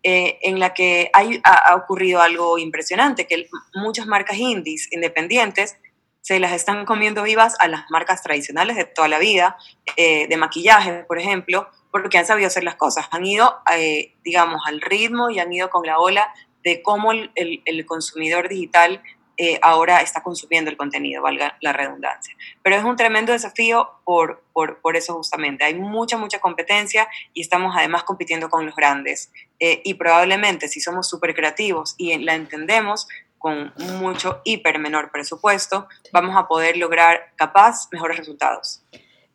eh, 0.08 0.38
en 0.44 0.60
la 0.60 0.72
que 0.76 1.10
ha, 1.14 1.76
ocurrido 1.76 2.22
algo 2.22 2.60
impresionante, 2.60 3.26
que 3.26 3.50
muchas 3.74 4.06
marcas 4.06 4.38
indies 4.38 4.88
independientes 4.92 5.78
se 6.22 6.40
las 6.40 6.52
están 6.52 6.86
comiendo 6.86 7.24
vivas 7.24 7.56
a 7.60 7.68
las 7.68 7.90
marcas 7.90 8.22
tradicionales 8.22 8.76
de 8.76 8.86
toda 8.86 9.08
la 9.08 9.18
vida, 9.18 9.58
eh, 9.98 10.28
de 10.28 10.38
maquillaje, 10.38 11.06
por 11.06 11.18
ejemplo, 11.18 11.68
porque 11.92 12.20
han 12.20 12.28
sabido 12.28 12.46
hacer 12.46 12.64
las 12.64 12.76
cosas, 12.76 13.08
han 13.10 13.26
ido, 13.26 13.58
eh, 13.76 14.14
digamos, 14.24 14.62
al 14.68 14.80
ritmo 14.80 15.32
y 15.32 15.40
han 15.40 15.52
ido 15.52 15.72
con 15.72 15.88
la 15.88 15.98
ola 15.98 16.32
de 16.64 16.84
cómo 16.84 17.12
el, 17.12 17.32
el 17.34 17.86
consumidor 17.88 18.48
digital 18.48 19.02
eh, 19.38 19.60
ahora 19.62 20.00
está 20.00 20.24
consumiendo 20.24 20.72
el 20.72 20.78
contenido, 20.78 21.22
valga 21.22 21.58
la 21.60 21.74
redundancia. 21.74 22.34
Pero 22.64 22.78
es 22.78 22.84
un 22.86 22.96
tremendo 22.96 23.34
desafío 23.34 23.90
por, 24.06 24.44
por, 24.54 24.96
eso 24.96 25.14
justamente. 25.16 25.66
Hay 25.66 25.76
mucha, 25.76 26.18
mucha 26.18 26.40
competencia 26.40 27.08
y 27.34 27.42
estamos 27.42 27.76
además 27.76 28.04
compitiendo 28.04 28.50
con 28.50 28.66
los 28.66 28.76
grandes. 28.76 29.34
Eh, 29.60 29.82
y 29.86 29.94
probablemente 29.94 30.68
si 30.68 30.82
somos 30.82 31.10
súper 31.10 31.34
creativos 31.34 31.96
y 31.98 32.18
la 32.20 32.36
entendemos 32.36 33.08
con 33.38 33.74
mucho 34.00 34.42
hiper 34.44 34.80
menor 34.80 35.12
presupuesto, 35.12 35.88
vamos 36.12 36.36
a 36.36 36.48
poder 36.48 36.78
lograr 36.78 37.32
capaz 37.36 37.88
mejores 37.92 38.18
resultados. 38.18 38.82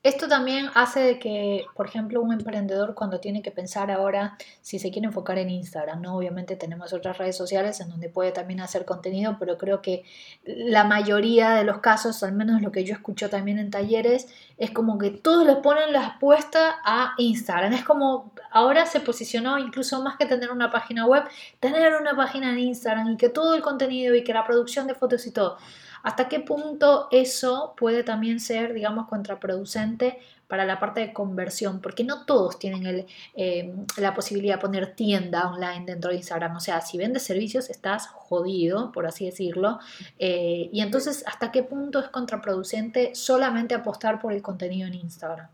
Esto 0.03 0.29
también 0.29 0.71
hace 0.75 1.19
que, 1.19 1.67
por 1.77 1.87
ejemplo, 1.87 2.23
un 2.23 2.33
emprendedor 2.33 2.95
cuando 2.95 3.21
tiene 3.21 3.43
que 3.43 3.51
pensar 3.51 3.91
ahora 3.91 4.39
si 4.63 4.79
se 4.79 4.91
quiere 4.91 5.09
enfocar 5.09 5.37
en 5.37 5.51
Instagram, 5.51 6.01
¿no? 6.01 6.17
Obviamente 6.17 6.57
tenemos 6.57 6.95
otras 6.95 7.19
redes 7.19 7.37
sociales 7.37 7.81
en 7.81 7.91
donde 7.91 8.09
puede 8.09 8.33
también 8.33 8.61
hacer 8.61 8.87
contenido, 8.87 9.37
pero 9.39 9.59
creo 9.59 9.83
que 9.83 10.05
la 10.45 10.85
mayoría 10.85 11.51
de 11.51 11.65
los 11.65 11.81
casos, 11.81 12.23
al 12.23 12.33
menos 12.33 12.63
lo 12.63 12.73
que 12.73 12.83
yo 12.85 12.95
escucho 12.95 13.29
también 13.29 13.59
en 13.59 13.71
talleres, 13.71 14.27
es 14.57 14.71
como 14.71 14.97
que 14.97 15.11
todos 15.11 15.47
le 15.47 15.57
ponen 15.57 15.93
la 15.93 16.07
apuesta 16.07 16.77
a 16.83 17.13
Instagram. 17.19 17.75
Es 17.75 17.85
como 17.85 18.33
ahora 18.51 18.87
se 18.87 19.01
posicionó 19.01 19.59
incluso 19.59 20.03
más 20.03 20.17
que 20.17 20.25
tener 20.25 20.51
una 20.51 20.71
página 20.71 21.05
web, 21.05 21.25
tener 21.61 21.95
una 22.01 22.17
página 22.17 22.53
en 22.53 22.59
Instagram 22.59 23.11
y 23.11 23.17
que 23.19 23.29
todo 23.29 23.55
el 23.55 23.61
contenido 23.61 24.15
y 24.15 24.25
que 24.25 24.33
la 24.33 24.47
producción 24.47 24.87
de 24.87 24.95
fotos 24.95 25.27
y 25.27 25.31
todo. 25.31 25.59
¿Hasta 26.03 26.29
qué 26.29 26.41
punto 26.41 27.09
eso 27.11 27.75
puede 27.77 28.03
también 28.03 28.41
ser, 28.41 28.73
digamos, 28.73 29.07
contraproducente 29.09 30.19
para 30.49 30.65
la 30.65 30.81
parte 30.81 31.01
de 31.01 31.13
conversión? 31.13 31.81
Porque 31.81 32.05
no 32.05 32.25
todos 32.25 32.59
tienen 32.59 33.07
eh, 33.35 33.75
la 33.99 34.15
posibilidad 34.15 34.55
de 34.57 34.61
poner 34.61 34.95
tienda 34.95 35.49
online 35.49 35.85
dentro 35.85 36.11
de 36.11 36.17
Instagram. 36.17 36.57
O 36.57 36.61
sea, 36.61 36.81
si 36.81 36.97
vendes 36.97 37.23
servicios 37.23 37.69
estás 37.69 38.09
jodido, 38.09 38.93
por 38.93 39.07
así 39.07 39.27
decirlo. 39.27 39.79
Eh, 40.19 40.71
y 40.73 40.81
entonces, 40.81 41.23
¿hasta 41.27 41.53
qué 41.53 41.63
punto 41.63 41.99
es 41.99 42.09
contraproducente 42.09 43.15
solamente 43.15 43.75
apostar 43.75 44.21
por 44.21 44.33
el 44.33 44.41
contenido 44.41 44.89
en 44.89 44.95
Instagram? 44.95 45.49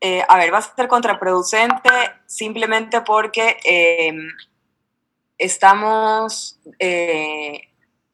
Eh, 0.00 0.22
a 0.28 0.36
ver, 0.36 0.52
va 0.52 0.58
a 0.58 0.62
ser 0.62 0.86
contraproducente 0.86 1.90
simplemente 2.26 3.00
porque 3.00 3.56
estamos 5.36 6.60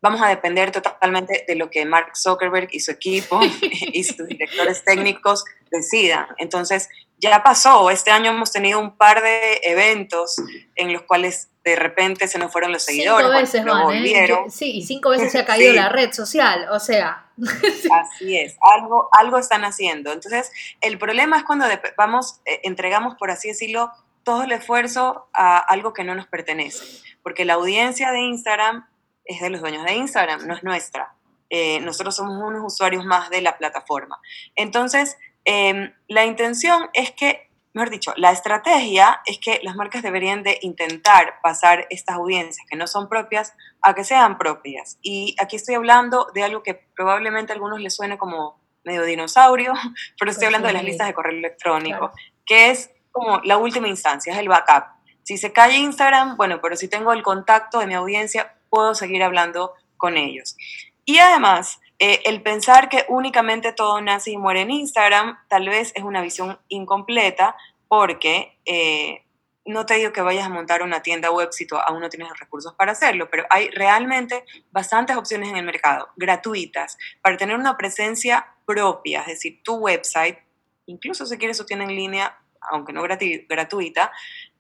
vamos 0.04 0.20
a 0.20 0.28
depender 0.28 0.70
totalmente 0.70 1.46
de 1.48 1.54
lo 1.54 1.70
que 1.70 1.86
Mark 1.86 2.14
Zuckerberg 2.14 2.68
y 2.72 2.80
su 2.80 2.90
equipo 2.90 3.40
y 3.70 4.04
sus 4.04 4.28
directores 4.28 4.84
técnicos 4.84 5.46
decidan. 5.70 6.26
Entonces, 6.36 6.90
ya 7.18 7.42
pasó, 7.42 7.88
este 7.88 8.10
año 8.10 8.32
hemos 8.32 8.52
tenido 8.52 8.78
un 8.80 8.98
par 8.98 9.22
de 9.22 9.60
eventos 9.62 10.36
en 10.76 10.92
los 10.92 11.02
cuales 11.02 11.48
de 11.64 11.74
repente 11.76 12.28
se 12.28 12.38
nos 12.38 12.52
fueron 12.52 12.70
los 12.70 12.82
seguidores. 12.82 13.26
Cinco 13.26 13.40
veces 13.40 13.64
van, 13.64 13.94
¿eh? 13.94 14.44
sí, 14.50 14.76
y 14.76 14.82
cinco 14.82 15.08
veces 15.08 15.32
se 15.32 15.38
ha 15.38 15.46
caído 15.46 15.72
la 15.72 15.88
red 15.88 16.12
social, 16.12 16.68
o 16.70 16.78
sea. 16.78 17.30
Así 17.38 18.36
es, 18.36 18.58
algo, 18.60 19.08
algo 19.18 19.38
están 19.38 19.64
haciendo. 19.64 20.12
Entonces, 20.12 20.52
el 20.82 20.98
problema 20.98 21.38
es 21.38 21.44
cuando 21.44 21.64
vamos, 21.96 22.42
eh, 22.44 22.60
entregamos, 22.64 23.14
por 23.14 23.30
así 23.30 23.48
decirlo, 23.48 23.90
todo 24.22 24.42
el 24.42 24.52
esfuerzo 24.52 25.28
a 25.32 25.58
algo 25.58 25.94
que 25.94 26.04
no 26.04 26.14
nos 26.14 26.26
pertenece. 26.26 26.84
Porque 27.22 27.46
la 27.46 27.54
audiencia 27.54 28.12
de 28.12 28.20
Instagram 28.20 28.86
es 29.24 29.40
de 29.40 29.50
los 29.50 29.60
dueños 29.60 29.84
de 29.84 29.94
Instagram, 29.94 30.46
no 30.46 30.54
es 30.54 30.62
nuestra. 30.62 31.14
Eh, 31.50 31.80
nosotros 31.80 32.16
somos 32.16 32.36
unos 32.42 32.62
usuarios 32.64 33.04
más 33.04 33.30
de 33.30 33.40
la 33.40 33.56
plataforma. 33.56 34.20
Entonces, 34.56 35.18
em, 35.44 35.92
la 36.08 36.24
intención 36.24 36.90
es 36.94 37.12
que, 37.12 37.50
mejor 37.72 37.90
dicho, 37.90 38.12
la 38.16 38.32
estrategia 38.32 39.20
es 39.26 39.38
que 39.38 39.60
las 39.62 39.76
marcas 39.76 40.02
deberían 40.02 40.42
de 40.42 40.58
intentar 40.62 41.40
pasar 41.42 41.86
estas 41.90 42.16
audiencias 42.16 42.66
que 42.68 42.76
no 42.76 42.86
son 42.86 43.08
propias 43.08 43.54
a 43.82 43.94
que 43.94 44.04
sean 44.04 44.38
propias. 44.38 44.98
Y 45.02 45.36
aquí 45.38 45.56
estoy 45.56 45.74
hablando 45.74 46.28
de 46.34 46.42
algo 46.42 46.62
que 46.62 46.74
probablemente 46.74 47.52
a 47.52 47.54
algunos 47.54 47.80
les 47.80 47.94
suene 47.94 48.18
como 48.18 48.58
medio 48.84 49.04
dinosaurio, 49.04 49.72
pero 50.18 50.30
estoy 50.30 50.46
hablando 50.46 50.68
de 50.68 50.74
las 50.74 50.84
listas 50.84 51.06
de 51.06 51.14
correo 51.14 51.38
electrónico, 51.38 52.10
que 52.44 52.70
es 52.70 52.90
como 53.10 53.40
la 53.44 53.58
última 53.58 53.88
instancia, 53.88 54.32
es 54.32 54.38
el 54.38 54.48
backup. 54.48 54.86
Si 55.22 55.38
se 55.38 55.52
cae 55.52 55.76
Instagram, 55.76 56.36
bueno, 56.36 56.60
pero 56.60 56.76
si 56.76 56.88
tengo 56.88 57.12
el 57.12 57.22
contacto 57.22 57.78
de 57.78 57.86
mi 57.86 57.94
audiencia, 57.94 58.54
puedo 58.74 58.94
seguir 58.94 59.22
hablando 59.22 59.72
con 59.96 60.16
ellos. 60.16 60.56
Y 61.04 61.18
además, 61.18 61.78
eh, 62.00 62.20
el 62.24 62.42
pensar 62.42 62.88
que 62.88 63.04
únicamente 63.08 63.72
todo 63.72 64.00
nace 64.00 64.32
y 64.32 64.36
muere 64.36 64.62
en 64.62 64.72
Instagram 64.72 65.38
tal 65.48 65.68
vez 65.68 65.92
es 65.94 66.02
una 66.02 66.22
visión 66.22 66.58
incompleta 66.68 67.56
porque 67.86 68.58
eh, 68.64 69.22
no 69.64 69.86
te 69.86 69.94
digo 69.94 70.12
que 70.12 70.22
vayas 70.22 70.46
a 70.46 70.50
montar 70.50 70.82
una 70.82 71.02
tienda 71.02 71.30
web 71.30 71.50
si 71.52 71.66
tú 71.66 71.76
aún 71.76 72.00
no 72.00 72.08
tienes 72.08 72.28
los 72.28 72.38
recursos 72.40 72.74
para 72.74 72.92
hacerlo, 72.92 73.28
pero 73.30 73.44
hay 73.48 73.70
realmente 73.70 74.44
bastantes 74.72 75.16
opciones 75.16 75.50
en 75.50 75.56
el 75.56 75.64
mercado, 75.64 76.08
gratuitas, 76.16 76.98
para 77.22 77.36
tener 77.36 77.56
una 77.56 77.76
presencia 77.76 78.46
propia, 78.66 79.20
es 79.20 79.26
decir, 79.26 79.60
tu 79.62 79.76
website, 79.76 80.38
incluso 80.86 81.26
si 81.26 81.38
quieres 81.38 81.56
su 81.56 81.64
en 81.68 81.86
línea, 81.86 82.36
aunque 82.60 82.92
no 82.92 83.02
gratuita, 83.02 84.10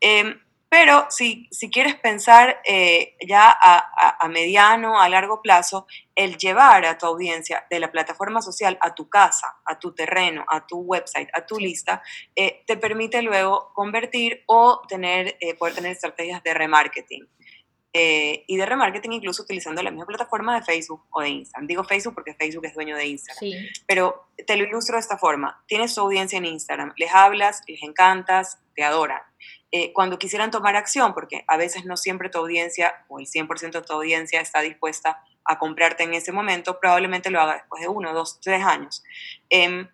eh, 0.00 0.36
Pero 0.76 1.06
si, 1.08 1.46
si 1.52 1.70
quieres 1.70 1.94
pensar 1.94 2.60
eh, 2.64 3.14
ya 3.24 3.48
a, 3.48 4.16
a, 4.18 4.28
mediano, 4.28 5.00
a 5.00 5.08
largo 5.08 5.40
plazo, 5.40 5.86
el 6.16 6.36
llevar 6.36 6.84
a 6.84 6.98
tu 6.98 7.06
audiencia 7.06 7.64
de 7.70 7.78
la 7.78 7.92
plataforma 7.92 8.42
social 8.42 8.76
a 8.80 8.92
tu 8.92 9.08
casa, 9.08 9.54
a 9.66 9.78
tu 9.78 9.94
terreno, 9.94 10.44
a 10.48 10.66
tu 10.66 10.80
website, 10.80 11.28
a 11.32 11.46
tu 11.46 11.60
lista, 11.60 12.02
eh, 12.34 12.64
te 12.66 12.76
permite 12.76 13.22
luego 13.22 13.70
convertir 13.72 14.42
o 14.46 14.82
tener, 14.88 15.36
eh, 15.38 15.54
poder 15.54 15.76
tener 15.76 15.92
estrategias 15.92 16.42
de 16.42 16.54
remarketing. 16.54 17.28
y 17.96 18.56
de 18.56 18.66
remarketing 18.66 19.12
incluso 19.12 19.44
utilizando 19.44 19.80
la 19.80 19.92
misma 19.92 20.06
plataforma 20.06 20.56
de 20.56 20.62
Facebook 20.62 21.06
o 21.10 21.20
de 21.20 21.28
Instagram. 21.28 21.68
Digo 21.68 21.84
Facebook 21.84 22.14
porque 22.14 22.34
Facebook 22.34 22.66
es 22.66 22.74
dueño 22.74 22.96
de 22.96 23.06
Instagram. 23.06 23.38
Sí. 23.38 23.68
Pero 23.86 24.26
te 24.44 24.56
lo 24.56 24.64
ilustro 24.64 24.96
de 24.96 25.00
esta 25.02 25.16
forma. 25.16 25.62
Tienes 25.68 25.94
tu 25.94 26.00
audiencia 26.00 26.36
en 26.38 26.46
Instagram, 26.46 26.92
les 26.96 27.14
hablas, 27.14 27.62
les 27.68 27.80
encantas, 27.84 28.58
te 28.74 28.82
adoran 28.82 29.22
eh, 29.76 29.92
cuando 29.92 30.20
quisieran 30.20 30.52
tomar 30.52 30.76
acción, 30.76 31.14
porque 31.14 31.42
a 31.48 31.56
veces 31.56 31.84
no 31.84 31.96
siempre 31.96 32.28
tu 32.28 32.38
audiencia 32.38 32.94
o 33.08 33.18
el 33.18 33.26
100% 33.26 33.72
de 33.72 33.82
tu 33.82 33.92
audiencia 33.92 34.40
está 34.40 34.60
dispuesta 34.60 35.20
a 35.44 35.58
comprarte 35.58 36.04
en 36.04 36.14
ese 36.14 36.30
momento, 36.30 36.78
probablemente 36.78 37.28
lo 37.28 37.40
haga 37.40 37.54
después 37.54 37.82
de 37.82 37.88
uno, 37.88 38.14
dos, 38.14 38.38
tres 38.40 38.62
años. 38.62 39.02
Em, 39.50 39.88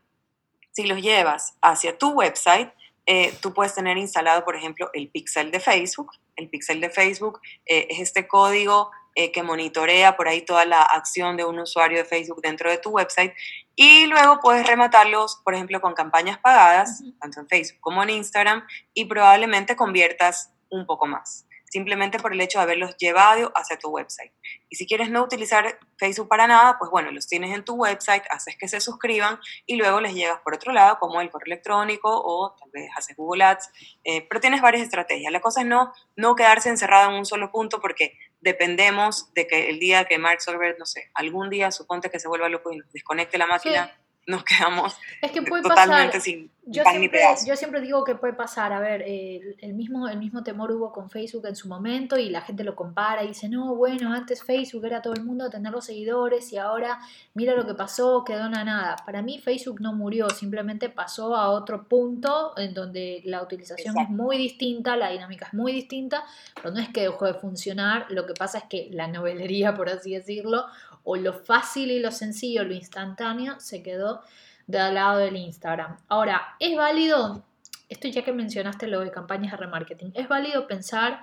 si 0.72 0.86
los 0.86 1.00
llevas 1.00 1.56
hacia 1.62 1.96
tu 1.96 2.10
website, 2.10 2.70
eh, 3.06 3.32
tú 3.40 3.54
puedes 3.54 3.74
tener 3.74 3.96
instalado, 3.96 4.44
por 4.44 4.54
ejemplo, 4.54 4.90
el 4.92 5.08
pixel 5.08 5.50
de 5.50 5.60
Facebook. 5.60 6.10
El 6.36 6.50
pixel 6.50 6.82
de 6.82 6.90
Facebook 6.90 7.40
eh, 7.64 7.86
es 7.88 8.00
este 8.00 8.28
código 8.28 8.90
que 9.14 9.42
monitorea 9.42 10.16
por 10.16 10.28
ahí 10.28 10.42
toda 10.42 10.64
la 10.64 10.82
acción 10.82 11.36
de 11.36 11.44
un 11.44 11.58
usuario 11.58 11.98
de 11.98 12.04
Facebook 12.04 12.40
dentro 12.40 12.70
de 12.70 12.78
tu 12.78 12.90
website 12.90 13.34
y 13.82 14.04
luego 14.04 14.40
puedes 14.40 14.66
rematarlos, 14.66 15.40
por 15.42 15.54
ejemplo, 15.54 15.80
con 15.80 15.94
campañas 15.94 16.38
pagadas, 16.38 17.02
tanto 17.18 17.40
en 17.40 17.48
Facebook 17.48 17.80
como 17.80 18.02
en 18.02 18.10
Instagram, 18.10 18.62
y 18.92 19.06
probablemente 19.06 19.74
conviertas 19.74 20.52
un 20.68 20.84
poco 20.84 21.06
más, 21.06 21.46
simplemente 21.64 22.18
por 22.18 22.34
el 22.34 22.42
hecho 22.42 22.58
de 22.58 22.64
haberlos 22.64 22.94
llevado 22.98 23.50
hacia 23.54 23.78
tu 23.78 23.88
website. 23.88 24.32
Y 24.68 24.76
si 24.76 24.86
quieres 24.86 25.08
no 25.08 25.22
utilizar 25.22 25.78
Facebook 25.96 26.28
para 26.28 26.46
nada, 26.46 26.76
pues 26.78 26.90
bueno, 26.90 27.10
los 27.10 27.26
tienes 27.26 27.56
en 27.56 27.64
tu 27.64 27.74
website, 27.74 28.22
haces 28.28 28.54
que 28.58 28.68
se 28.68 28.80
suscriban 28.80 29.40
y 29.64 29.76
luego 29.76 30.02
les 30.02 30.12
llevas 30.12 30.40
por 30.40 30.54
otro 30.54 30.74
lado, 30.74 30.98
como 31.00 31.22
el 31.22 31.30
correo 31.30 31.46
electrónico 31.46 32.10
o 32.12 32.54
tal 32.60 32.68
vez 32.72 32.90
haces 32.98 33.16
Google 33.16 33.44
Ads, 33.44 33.70
eh, 34.04 34.26
pero 34.28 34.42
tienes 34.42 34.60
varias 34.60 34.82
estrategias. 34.82 35.32
La 35.32 35.40
cosa 35.40 35.62
es 35.62 35.66
no, 35.66 35.90
no 36.16 36.34
quedarse 36.34 36.68
encerrado 36.68 37.08
en 37.08 37.16
un 37.16 37.24
solo 37.24 37.50
punto 37.50 37.80
porque 37.80 38.18
dependemos 38.40 39.32
de 39.34 39.46
que 39.46 39.68
el 39.68 39.78
día 39.78 40.04
que 40.04 40.18
Mark 40.18 40.40
Zuckerberg, 40.40 40.78
no 40.78 40.86
sé, 40.86 41.10
algún 41.14 41.50
día 41.50 41.70
suponte 41.70 42.10
que 42.10 42.18
se 42.18 42.28
vuelva 42.28 42.48
loco 42.48 42.72
y 42.72 42.76
nos 42.76 42.92
desconecte 42.92 43.38
la 43.38 43.46
máquina, 43.46 43.99
nos 44.26 44.44
quedamos 44.44 44.96
es 45.22 45.30
que 45.32 45.42
puede 45.42 45.62
totalmente 45.62 46.20
sin 46.20 46.50
yo 46.66 46.84
siempre, 46.84 47.20
Yo 47.46 47.56
siempre 47.56 47.80
digo 47.80 48.04
que 48.04 48.14
puede 48.14 48.34
pasar, 48.34 48.72
a 48.72 48.78
ver, 48.78 49.02
el, 49.02 49.74
mismo, 49.74 50.08
el 50.08 50.18
mismo 50.18 50.44
temor 50.44 50.70
hubo 50.70 50.92
con 50.92 51.10
Facebook 51.10 51.46
en 51.46 51.56
su 51.56 51.66
momento 51.66 52.16
y 52.16 52.30
la 52.30 52.42
gente 52.42 52.62
lo 52.62 52.76
compara 52.76 53.24
y 53.24 53.28
dice, 53.28 53.48
no, 53.48 53.74
bueno, 53.74 54.12
antes 54.12 54.44
Facebook 54.44 54.84
era 54.84 55.02
todo 55.02 55.14
el 55.14 55.24
mundo 55.24 55.50
tener 55.50 55.72
los 55.72 55.86
seguidores 55.86 56.52
y 56.52 56.58
ahora 56.58 57.00
mira 57.34 57.54
lo 57.56 57.66
que 57.66 57.74
pasó, 57.74 58.22
quedó 58.24 58.46
en 58.46 58.52
nada. 58.52 58.96
Para 59.04 59.20
mí 59.20 59.40
Facebook 59.40 59.80
no 59.80 59.94
murió, 59.94 60.30
simplemente 60.30 60.90
pasó 60.90 61.34
a 61.34 61.50
otro 61.50 61.88
punto 61.88 62.52
en 62.56 62.72
donde 62.72 63.22
la 63.24 63.42
utilización 63.42 63.98
es 63.98 64.08
muy 64.08 64.38
distinta, 64.38 64.96
la 64.96 65.10
dinámica 65.10 65.46
es 65.46 65.54
muy 65.54 65.72
distinta, 65.72 66.24
pero 66.54 66.70
no 66.70 66.78
es 66.78 66.88
que 66.90 67.00
dejó 67.00 67.26
de 67.26 67.34
funcionar, 67.34 68.06
lo 68.10 68.26
que 68.26 68.34
pasa 68.34 68.58
es 68.58 68.64
que 68.64 68.88
la 68.92 69.08
novelería, 69.08 69.74
por 69.74 69.88
así 69.88 70.14
decirlo, 70.14 70.66
o 71.04 71.16
lo 71.16 71.32
fácil 71.32 71.90
y 71.90 72.00
lo 72.00 72.10
sencillo, 72.10 72.64
lo 72.64 72.74
instantáneo, 72.74 73.58
se 73.60 73.82
quedó 73.82 74.20
del 74.66 74.94
lado 74.94 75.18
del 75.18 75.36
Instagram. 75.36 75.96
Ahora, 76.08 76.56
es 76.60 76.76
válido, 76.76 77.44
esto 77.88 78.08
ya 78.08 78.22
que 78.22 78.32
mencionaste 78.32 78.86
lo 78.86 79.00
de 79.00 79.10
campañas 79.10 79.52
de 79.52 79.56
remarketing, 79.56 80.12
es 80.14 80.28
válido 80.28 80.66
pensar 80.66 81.20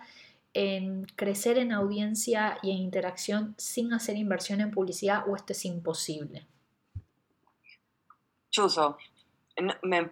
en 0.53 1.05
crecer 1.15 1.60
en 1.60 1.72
audiencia 1.72 2.57
y 2.63 2.72
en 2.72 2.77
interacción 2.77 3.53
sin 3.60 3.93
hacer 3.93 4.15
inversión 4.17 4.60
en 4.60 4.72
publicidad 4.72 5.24
o 5.27 5.36
esto 5.36 5.53
es 5.53 5.65
imposible? 5.65 6.48
Chuso, 8.50 8.98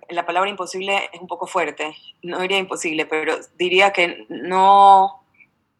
la 0.09 0.25
palabra 0.27 0.49
imposible 0.49 1.09
es 1.11 1.19
un 1.19 1.27
poco 1.27 1.47
fuerte, 1.47 1.95
no 2.21 2.39
diría 2.41 2.59
imposible, 2.59 3.07
pero 3.07 3.35
diría 3.57 3.91
que 3.91 4.27
no, 4.29 5.23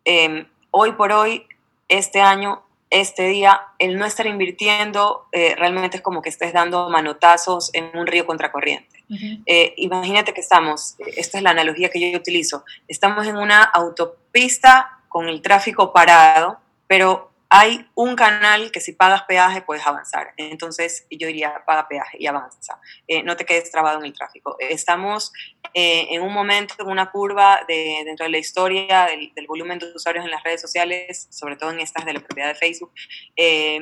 em, 0.03 0.47
hoy 0.71 0.93
por 0.93 1.11
hoy, 1.11 1.45
este 1.87 2.21
año, 2.21 2.63
este 2.89 3.27
día, 3.27 3.61
el 3.79 3.97
no 3.97 4.05
estar 4.05 4.27
invirtiendo 4.27 5.27
eh, 5.31 5.55
realmente 5.55 5.97
es 5.97 6.03
como 6.03 6.21
que 6.21 6.29
estés 6.29 6.53
dando 6.53 6.89
manotazos 6.89 7.71
en 7.73 7.91
un 7.93 8.07
río 8.07 8.25
contracorriente. 8.25 9.03
Eh, 9.45 9.73
imagínate 9.77 10.33
que 10.33 10.41
estamos, 10.41 10.95
esta 11.15 11.37
es 11.37 11.43
la 11.43 11.51
analogía 11.51 11.89
que 11.89 12.11
yo 12.11 12.17
utilizo, 12.17 12.63
estamos 12.87 13.27
en 13.27 13.37
una 13.37 13.61
autopista 13.61 14.99
con 15.09 15.29
el 15.29 15.41
tráfico 15.41 15.93
parado, 15.93 16.57
pero 16.87 17.31
hay 17.49 17.87
un 17.95 18.15
canal 18.15 18.71
que 18.71 18.79
si 18.79 18.93
pagas 18.93 19.23
peaje 19.23 19.61
puedes 19.61 19.85
avanzar. 19.85 20.33
Entonces 20.37 21.05
yo 21.09 21.27
diría, 21.27 21.63
paga 21.65 21.87
peaje 21.87 22.17
y 22.19 22.27
avanza. 22.27 22.79
Eh, 23.07 23.23
no 23.23 23.35
te 23.35 23.45
quedes 23.45 23.71
trabado 23.71 23.99
en 23.99 24.05
el 24.05 24.13
tráfico. 24.13 24.55
Estamos 24.59 25.31
eh, 25.73 26.07
en 26.11 26.21
un 26.21 26.33
momento, 26.33 26.75
en 26.79 26.87
una 26.87 27.11
curva 27.11 27.61
de, 27.67 28.01
dentro 28.05 28.25
de 28.25 28.31
la 28.31 28.37
historia 28.37 29.05
del, 29.05 29.47
volumen 29.47 29.79
de 29.79 29.93
usuarios 29.93 30.25
en 30.25 30.31
las 30.31 30.43
redes 30.43 30.61
sociales, 30.61 31.27
sobre 31.31 31.55
todo 31.55 31.71
en 31.71 31.79
estas 31.79 32.05
de 32.05 32.13
la 32.13 32.19
propiedad 32.19 32.49
de 32.49 32.55
Facebook, 32.55 32.91
eh, 33.35 33.81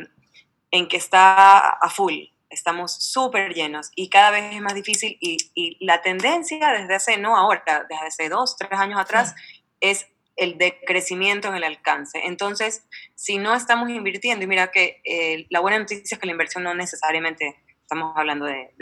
en 0.71 0.87
que 0.87 0.97
está 0.97 1.69
a 1.69 1.89
full. 1.89 2.25
Estamos 2.49 2.93
súper 3.03 3.53
llenos 3.53 3.91
y 3.95 4.09
cada 4.09 4.29
vez 4.29 4.53
es 4.53 4.61
más 4.61 4.75
difícil 4.75 5.17
y, 5.19 5.37
y, 5.55 5.83
la 5.83 6.01
tendencia 6.01 6.71
desde 6.71 6.93
hace, 6.93 7.17
no 7.17 7.35
ahora, 7.35 7.63
desde 7.89 8.05
hace 8.05 8.29
dos, 8.29 8.55
tres 8.57 8.79
años 8.79 8.99
atrás, 8.99 9.33
es 9.79 10.07
el 10.35 10.57
decrecimiento 10.57 11.47
en 11.47 11.55
el 11.55 11.63
alcance. 11.63 12.21
Entonces, 12.25 12.85
si 13.15 13.37
no 13.37 13.53
estamos 13.53 13.89
invirtiendo, 13.89 14.43
y 14.43 14.47
mira 14.47 14.71
que 14.71 15.01
eh, 15.05 15.45
la 15.49 15.59
buena 15.59 15.79
noticia 15.79 16.15
es 16.15 16.19
que 16.19 16.25
la 16.25 16.31
inversión 16.31 16.63
no 16.63 16.73
necesariamente 16.73 17.55
estamos 17.81 18.13
hablando 18.17 18.45
de, 18.45 18.73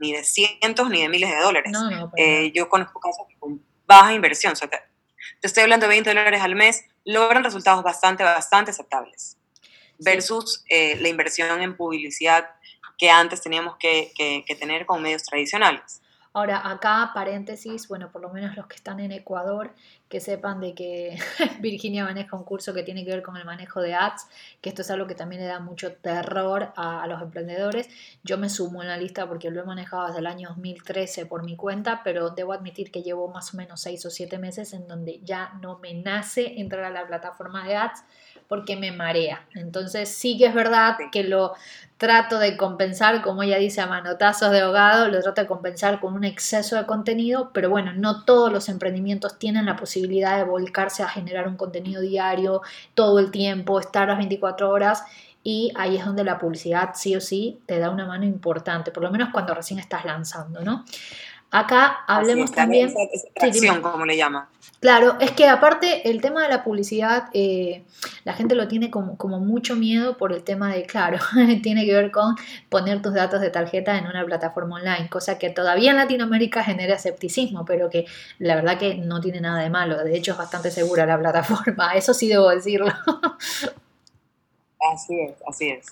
ni 0.00 0.12
de 0.12 0.22
cientos 0.22 0.88
ni 0.90 1.02
de 1.02 1.08
miles 1.08 1.30
de 1.30 1.36
dólares. 1.36 1.72
Eh, 2.16 2.52
yo 2.54 2.68
conozco 2.68 3.00
casos 3.00 3.26
con 3.38 3.64
baja 3.86 4.12
inversión, 4.12 4.54
te, 4.54 5.46
estoy 5.46 5.64
hablando 5.64 5.86
de 5.86 5.90
20 5.90 6.10
dólares 6.10 6.42
al 6.42 6.54
mes, 6.54 6.84
logran 7.04 7.42
resultados 7.42 7.82
bastante, 7.82 8.22
bastante 8.22 8.70
aceptables 8.70 9.36
versus 9.98 10.64
eh, 10.68 10.96
la 11.00 11.08
inversión 11.08 11.60
en 11.60 11.76
publicidad 11.76 12.48
que 12.96 13.10
antes 13.10 13.42
teníamos 13.42 13.76
que, 13.78 14.12
que 14.16 14.54
tener 14.54 14.86
con 14.86 15.02
medios 15.02 15.24
tradicionales. 15.24 16.00
Ahora, 16.32 16.70
acá, 16.70 17.10
paréntesis, 17.12 17.88
bueno, 17.88 18.12
por 18.12 18.22
lo 18.22 18.30
menos 18.30 18.56
los 18.56 18.66
que 18.68 18.76
están 18.76 19.00
en 19.00 19.10
Ecuador, 19.10 19.74
que 20.10 20.20
sepan 20.20 20.60
de 20.60 20.74
que 20.74 21.16
Virginia 21.60 22.04
maneja 22.04 22.36
un 22.36 22.42
curso 22.42 22.74
que 22.74 22.82
tiene 22.82 23.04
que 23.04 23.12
ver 23.12 23.22
con 23.22 23.36
el 23.36 23.44
manejo 23.44 23.80
de 23.80 23.94
ads, 23.94 24.26
que 24.60 24.68
esto 24.68 24.82
es 24.82 24.90
algo 24.90 25.06
que 25.06 25.14
también 25.14 25.40
le 25.40 25.46
da 25.46 25.60
mucho 25.60 25.94
terror 25.94 26.72
a, 26.76 27.06
los 27.06 27.22
emprendedores. 27.22 27.88
Yo 28.24 28.36
me 28.36 28.50
sumo 28.50 28.82
en 28.82 28.88
la 28.88 28.96
lista 28.96 29.28
porque 29.28 29.50
lo 29.52 29.60
he 29.60 29.64
manejado 29.64 30.08
desde 30.08 30.18
el 30.18 30.26
año 30.26 30.48
2013 30.48 31.26
por 31.26 31.44
mi 31.44 31.54
cuenta, 31.54 32.02
pero 32.02 32.30
debo 32.30 32.52
admitir 32.52 32.90
que 32.90 33.04
llevo 33.04 33.28
más 33.28 33.54
o 33.54 33.56
menos 33.56 33.80
6 33.82 34.04
o 34.06 34.10
7 34.10 34.36
meses 34.38 34.72
en 34.72 34.88
donde 34.88 35.20
ya 35.22 35.52
no 35.62 35.78
me 35.78 35.94
nace 35.94 36.60
entrar 36.60 36.82
a 36.82 36.90
la 36.90 37.06
plataforma 37.06 37.64
de 37.64 37.76
ads 37.76 38.02
porque 38.50 38.74
me 38.74 38.90
marea. 38.90 39.46
Entonces 39.54 40.08
sí 40.08 40.36
que 40.36 40.46
es 40.46 40.54
verdad 40.54 40.96
que 41.12 41.22
lo 41.22 41.54
trato 41.98 42.40
de 42.40 42.56
compensar, 42.56 43.22
como 43.22 43.44
ella 43.44 43.58
dice, 43.58 43.80
a 43.80 43.86
manotazos 43.86 44.50
de 44.50 44.62
ahogado, 44.62 45.06
lo 45.06 45.22
trato 45.22 45.40
de 45.40 45.46
compensar 45.46 46.00
con 46.00 46.14
un 46.14 46.24
exceso 46.24 46.74
de 46.74 46.84
contenido, 46.84 47.52
pero 47.54 47.70
bueno, 47.70 47.92
no 47.92 48.24
todos 48.24 48.52
los 48.52 48.68
emprendimientos 48.68 49.38
tienen 49.38 49.66
la 49.66 49.76
posibilidad 49.76 50.36
de 50.36 50.42
volcarse 50.42 51.04
a 51.04 51.08
generar 51.08 51.46
un 51.46 51.56
contenido 51.56 52.00
diario 52.00 52.60
todo 52.94 53.20
el 53.20 53.30
tiempo, 53.30 53.78
estar 53.78 54.08
las 54.08 54.18
24 54.18 54.68
horas. 54.68 55.04
Y 55.44 55.72
ahí 55.76 55.96
es 55.96 56.04
donde 56.04 56.24
la 56.24 56.38
publicidad 56.38 56.90
sí 56.94 57.14
o 57.14 57.20
sí 57.20 57.60
te 57.66 57.78
da 57.78 57.88
una 57.90 58.04
mano 58.04 58.24
importante, 58.24 58.90
por 58.90 59.04
lo 59.04 59.12
menos 59.12 59.28
cuando 59.32 59.54
recién 59.54 59.78
estás 59.78 60.04
lanzando, 60.04 60.60
¿no? 60.62 60.84
Acá 61.50 62.04
hablemos 62.06 62.52
también... 62.52 62.92
Esa, 63.34 63.80
como 63.80 64.06
le 64.06 64.16
llama. 64.16 64.48
Claro, 64.80 65.18
es 65.20 65.32
que 65.32 65.46
aparte 65.46 66.08
el 66.08 66.22
tema 66.22 66.42
de 66.42 66.48
la 66.48 66.64
publicidad, 66.64 67.28
eh, 67.34 67.84
la 68.24 68.32
gente 68.32 68.54
lo 68.54 68.66
tiene 68.66 68.90
como, 68.90 69.18
como, 69.18 69.38
mucho 69.38 69.76
miedo 69.76 70.16
por 70.16 70.32
el 70.32 70.42
tema 70.42 70.72
de, 70.72 70.84
claro, 70.84 71.18
tiene 71.62 71.84
que 71.84 71.92
ver 71.92 72.10
con 72.10 72.34
poner 72.70 73.02
tus 73.02 73.12
datos 73.12 73.42
de 73.42 73.50
tarjeta 73.50 73.98
en 73.98 74.06
una 74.06 74.24
plataforma 74.24 74.76
online, 74.76 75.10
cosa 75.10 75.38
que 75.38 75.50
todavía 75.50 75.90
en 75.90 75.98
Latinoamérica 75.98 76.64
genera 76.64 76.94
escepticismo, 76.94 77.66
pero 77.66 77.90
que 77.90 78.06
la 78.38 78.54
verdad 78.54 78.78
que 78.78 78.94
no 78.94 79.20
tiene 79.20 79.42
nada 79.42 79.60
de 79.60 79.68
malo, 79.68 80.02
de 80.02 80.16
hecho 80.16 80.32
es 80.32 80.38
bastante 80.38 80.70
segura 80.70 81.04
la 81.04 81.18
plataforma, 81.18 81.92
eso 81.94 82.14
sí 82.14 82.28
debo 82.28 82.48
decirlo. 82.48 82.94
Así 84.80 85.20
es, 85.20 85.34
así 85.46 85.68
es. 85.68 85.86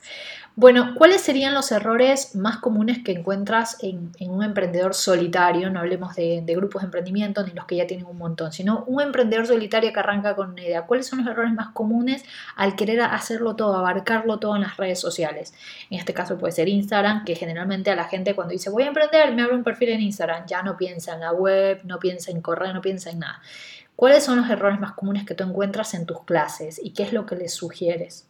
Bueno, 0.57 0.95
¿cuáles 0.97 1.21
serían 1.21 1.53
los 1.53 1.71
errores 1.73 2.35
más 2.35 2.57
comunes 2.57 2.99
que 3.05 3.13
encuentras 3.13 3.77
en, 3.83 4.13
un 4.21 4.43
emprendedor 4.43 4.95
solitario? 4.95 5.69
No 5.69 5.81
hablemos 5.81 6.17
de, 6.17 6.43
grupos 6.57 6.83
de 6.83 6.87
emprendimiento 6.87 7.45
ni 7.47 7.53
los 7.53 7.67
que 7.67 7.77
ya 7.77 7.87
tienen 7.87 8.07
un 8.07 8.17
montón, 8.17 8.51
sino 8.51 8.85
un 8.87 9.03
emprendedor 9.03 9.47
solitario 9.47 9.93
que 9.93 10.01
arranca 10.01 10.35
con 10.35 10.51
una 10.51 10.63
idea. 10.63 10.87
¿Cuáles 10.87 11.07
son 11.07 11.19
los 11.19 11.29
errores 11.29 11.53
más 11.53 11.69
comunes 11.69 12.25
al 12.57 12.77
querer 12.77 13.03
hacerlo 13.03 13.57
todo, 13.57 13.77
abarcarlo 13.77 14.39
todo 14.39 14.57
en 14.57 14.63
las 14.63 14.79
redes 14.79 14.99
sociales? 14.99 15.53
En 15.91 15.99
este 15.99 16.15
caso 16.15 16.39
puede 16.39 16.53
ser 16.53 16.69
Instagram, 16.69 17.27
que 17.27 17.35
generalmente 17.35 17.91
a 17.91 17.97
la 17.97 18.05
gente 18.05 18.35
cuando 18.35 18.53
dice 18.53 18.71
voy 18.71 18.85
a 18.85 18.89
emprender, 18.89 19.35
me 19.35 19.43
abre 19.43 19.55
un 19.55 19.65
perfil 19.65 19.91
en 19.91 20.01
Instagram, 20.01 20.47
ya 20.47 20.63
no 20.63 20.79
piensa 20.79 21.13
en 21.13 21.21
la 21.21 21.33
web, 21.33 21.83
no 21.85 21.99
piensa 21.99 22.31
en 22.31 22.41
correo, 22.41 22.73
no 22.73 22.81
piensa 22.81 23.11
en 23.11 23.19
nada. 23.19 23.43
¿Cuáles 23.95 24.25
son 24.25 24.39
los 24.39 24.49
errores 24.49 24.81
más 24.81 24.93
comunes 24.93 25.27
que 25.27 25.35
tú 25.35 25.45
encuentras 25.45 25.93
en 25.93 26.07
tus 26.07 26.23
clases 26.25 26.81
y 26.83 26.93
qué 26.95 27.03
es 27.03 27.13
lo 27.13 27.27
que 27.27 27.37
les 27.37 27.53
sugieres? 27.53 28.28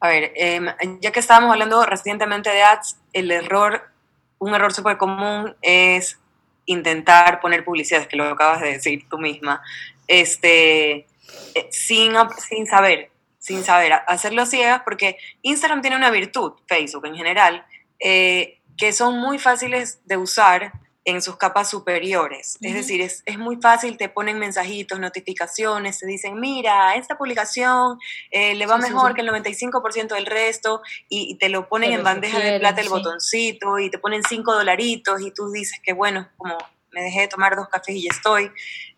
A 0.00 0.08
ver, 0.08 0.32
em, 0.36 0.66
ya 1.00 1.10
que 1.10 1.20
estábamos 1.20 1.52
hablando 1.52 1.84
recientemente 1.84 2.50
de 2.50 2.62
ads, 2.62 2.96
el 3.12 3.30
error, 3.30 3.90
un 4.38 4.54
error 4.54 4.72
súper 4.72 4.96
común 4.96 5.56
es 5.60 6.18
intentar 6.66 7.40
poner 7.40 7.64
publicidad, 7.64 8.06
que 8.06 8.16
lo 8.16 8.24
acabas 8.24 8.60
de 8.60 8.72
decir 8.72 9.08
tú 9.08 9.18
misma, 9.18 9.62
este, 10.06 11.06
eh, 11.54 11.68
sin, 11.70 12.12
sin 12.48 12.66
saber, 12.66 13.10
sin 13.38 13.64
saber, 13.64 13.92
hacerlo 14.06 14.46
ciegas, 14.46 14.82
porque 14.84 15.16
Instagram 15.42 15.80
tiene 15.80 15.96
una 15.96 16.10
virtud, 16.10 16.52
Facebook 16.66 17.06
en 17.06 17.16
general, 17.16 17.66
eh, 17.98 18.60
que 18.76 18.92
son 18.92 19.18
muy 19.18 19.38
fáciles 19.38 20.00
de 20.04 20.16
usar 20.16 20.72
en 21.08 21.22
sus 21.22 21.36
capas 21.36 21.70
superiores. 21.70 22.58
Es 22.60 22.74
decir, 22.74 23.00
es, 23.00 23.22
muy 23.38 23.56
fácil, 23.56 23.96
te 23.96 24.10
ponen 24.10 24.38
mensajitos, 24.38 25.00
notificaciones, 25.00 25.98
te 25.98 26.06
dicen, 26.06 26.38
mira, 26.38 26.96
esta 26.96 27.16
publicación 27.16 27.98
eh, 28.30 28.54
le 28.54 28.66
va 28.66 28.76
mejor 28.76 29.14
que 29.14 29.22
el 29.22 29.28
95% 29.30 30.08
del 30.08 30.26
resto, 30.26 30.82
y, 31.08 31.36
te 31.36 31.48
lo 31.48 31.66
ponen 31.66 31.92
en 31.92 32.04
bandeja 32.04 32.38
de 32.38 32.58
plata 32.58 32.82
el 32.82 32.90
botoncito, 32.90 33.78
y 33.78 33.90
te 33.90 33.98
ponen 33.98 34.22
5 34.22 34.52
dolaritos, 34.52 35.22
y 35.22 35.30
tú 35.30 35.50
dices 35.50 35.80
que 35.82 35.94
bueno, 35.94 36.28
como 36.36 36.58
me 36.92 37.02
dejé 37.02 37.22
de 37.22 37.28
tomar 37.28 37.56
dos 37.56 37.68
cafés 37.68 37.96
y 37.96 38.02
ya 38.02 38.10
estoy, 38.12 38.50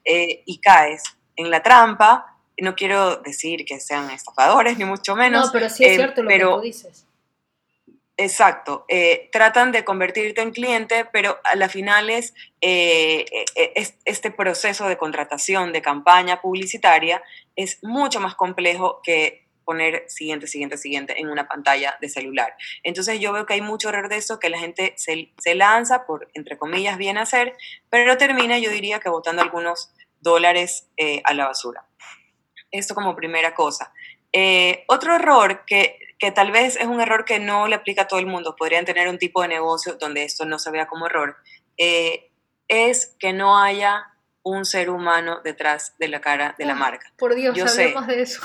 eh, 0.05 0.43
y 0.47 0.59
caes 0.59 1.05
en 1.37 1.49
la 1.49 1.63
trampa. 1.63 2.27
No 2.59 2.75
quiero 2.75 3.17
decir 3.19 3.65
que 3.65 3.79
sean 3.79 4.11
estafadores, 4.11 4.77
ni 4.77 4.85
mucho 4.85 5.15
menos. 5.15 5.47
No, 5.47 5.53
pero 5.53 5.71
sí 5.71 5.85
es 5.85 5.93
eh, 5.93 5.97
cierto 5.97 6.23
lo 6.23 6.29
que 6.29 6.41
tú 6.41 6.61
dices 6.61 7.07
Exacto, 8.23 8.85
eh, 8.89 9.31
tratan 9.33 9.73
de 9.73 9.83
convertirte 9.83 10.43
en 10.43 10.51
cliente, 10.51 11.07
pero 11.11 11.41
a 11.43 11.57
la 11.57 11.71
final 11.71 12.11
eh, 12.11 12.27
eh, 12.61 13.25
es, 13.75 13.95
este 14.05 14.31
proceso 14.31 14.89
de 14.89 14.99
contratación 14.99 15.73
de 15.73 15.81
campaña 15.81 16.43
publicitaria 16.43 17.23
es 17.57 17.83
mucho 17.83 18.21
más 18.21 18.35
complejo 18.35 19.01
que 19.03 19.49
poner 19.65 20.05
siguiente, 20.09 20.49
siguiente, 20.49 20.77
siguiente 20.77 21.19
en 21.19 21.31
una 21.31 21.49
pantalla 21.49 21.97
de 21.99 22.11
celular. 22.11 22.55
Entonces 22.83 23.19
yo 23.21 23.33
veo 23.33 23.47
que 23.47 23.55
hay 23.55 23.63
mucho 23.63 23.89
error 23.89 24.11
de 24.11 24.17
eso, 24.17 24.39
que 24.39 24.51
la 24.51 24.59
gente 24.59 24.93
se, 24.99 25.33
se 25.39 25.55
lanza 25.55 26.05
por, 26.05 26.29
entre 26.35 26.59
comillas, 26.59 26.99
bien 26.99 27.17
hacer, 27.17 27.57
pero 27.89 28.19
termina, 28.19 28.59
yo 28.59 28.71
diría 28.71 29.01
que 29.01 29.09
botando 29.09 29.41
algunos 29.41 29.95
dólares 30.21 30.91
a 31.25 31.33
la 31.33 31.47
basura. 31.47 31.87
Esto 32.71 32.95
como 32.95 33.17
primera 33.17 33.55
cosa. 33.55 33.95
otro 34.89 35.15
error 35.15 35.65
que 35.65 36.00
que 36.21 36.31
tal 36.31 36.53
vez 36.53 36.77
es 36.77 36.87
un 36.87 37.01
error 37.01 37.25
que 37.25 37.41
no 37.41 37.67
le 37.67 37.75
aplica 37.75 38.03
a 38.03 38.07
todo 38.07 38.21
el 38.21 38.27
mundo, 38.27 38.55
podrían 38.55 38.85
tener 38.85 39.09
un 39.09 39.19
tipo 39.19 39.41
de 39.43 39.49
negocio 39.49 39.95
donde 39.95 40.23
esto 40.23 40.45
no 40.45 40.59
se 40.59 40.71
vea 40.71 40.87
como 40.87 41.07
error, 41.07 41.39
eh, 41.79 42.31
es 42.69 43.17
que 43.19 43.33
no 43.33 43.59
haya 43.59 44.05
un 44.43 44.67
ser 44.67 44.91
humano 44.91 45.41
detrás 45.43 45.95
de 45.99 46.09
la 46.09 46.21
cara 46.21 46.55
de 46.59 46.67
la 46.67 46.75
ah, 46.75 46.77
marca. 46.77 47.13
Por 47.17 47.35
Dios, 47.35 47.57
Yo 47.57 47.65
hablemos 47.67 48.07
de 48.07 48.23
eso. 48.23 48.43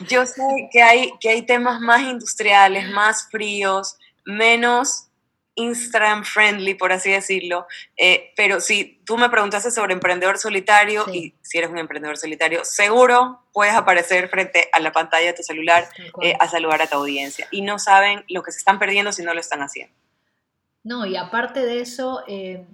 Yo 0.08 0.26
sé 0.26 0.42
que 0.72 0.82
hay, 0.82 1.12
que 1.20 1.28
hay 1.28 1.42
temas 1.42 1.80
más 1.80 2.00
industriales, 2.02 2.90
más 2.90 3.28
fríos, 3.30 3.98
menos 4.24 5.08
Instagram 5.56 6.24
friendly, 6.24 6.74
por 6.74 6.92
así 6.92 7.10
decirlo. 7.10 7.66
Eh, 7.96 8.32
pero 8.36 8.60
si 8.60 9.02
tú 9.04 9.18
me 9.18 9.28
preguntaste 9.28 9.70
sobre 9.70 9.94
emprendedor 9.94 10.38
solitario 10.38 11.06
y 11.12 11.34
si 11.42 11.58
eres 11.58 11.70
un 11.70 11.78
emprendedor 11.78 12.16
solitario, 12.16 12.64
seguro 12.64 13.42
puedes 13.52 13.74
aparecer 13.74 14.28
frente 14.28 14.68
a 14.72 14.80
la 14.80 14.92
pantalla 14.92 15.26
de 15.26 15.32
tu 15.32 15.42
celular 15.42 15.88
eh, 16.22 16.34
a 16.38 16.48
saludar 16.48 16.82
a 16.82 16.86
tu 16.86 16.96
audiencia. 16.96 17.48
Y 17.50 17.62
no 17.62 17.78
saben 17.78 18.24
lo 18.28 18.42
que 18.42 18.52
se 18.52 18.58
están 18.58 18.78
perdiendo 18.78 19.12
si 19.12 19.22
no 19.22 19.34
lo 19.34 19.40
están 19.40 19.60
haciendo. 19.60 19.94
No, 20.84 21.04
y 21.04 21.16
aparte 21.16 21.66
de 21.66 21.80
eso, 21.80 22.22
eh, 22.28 22.64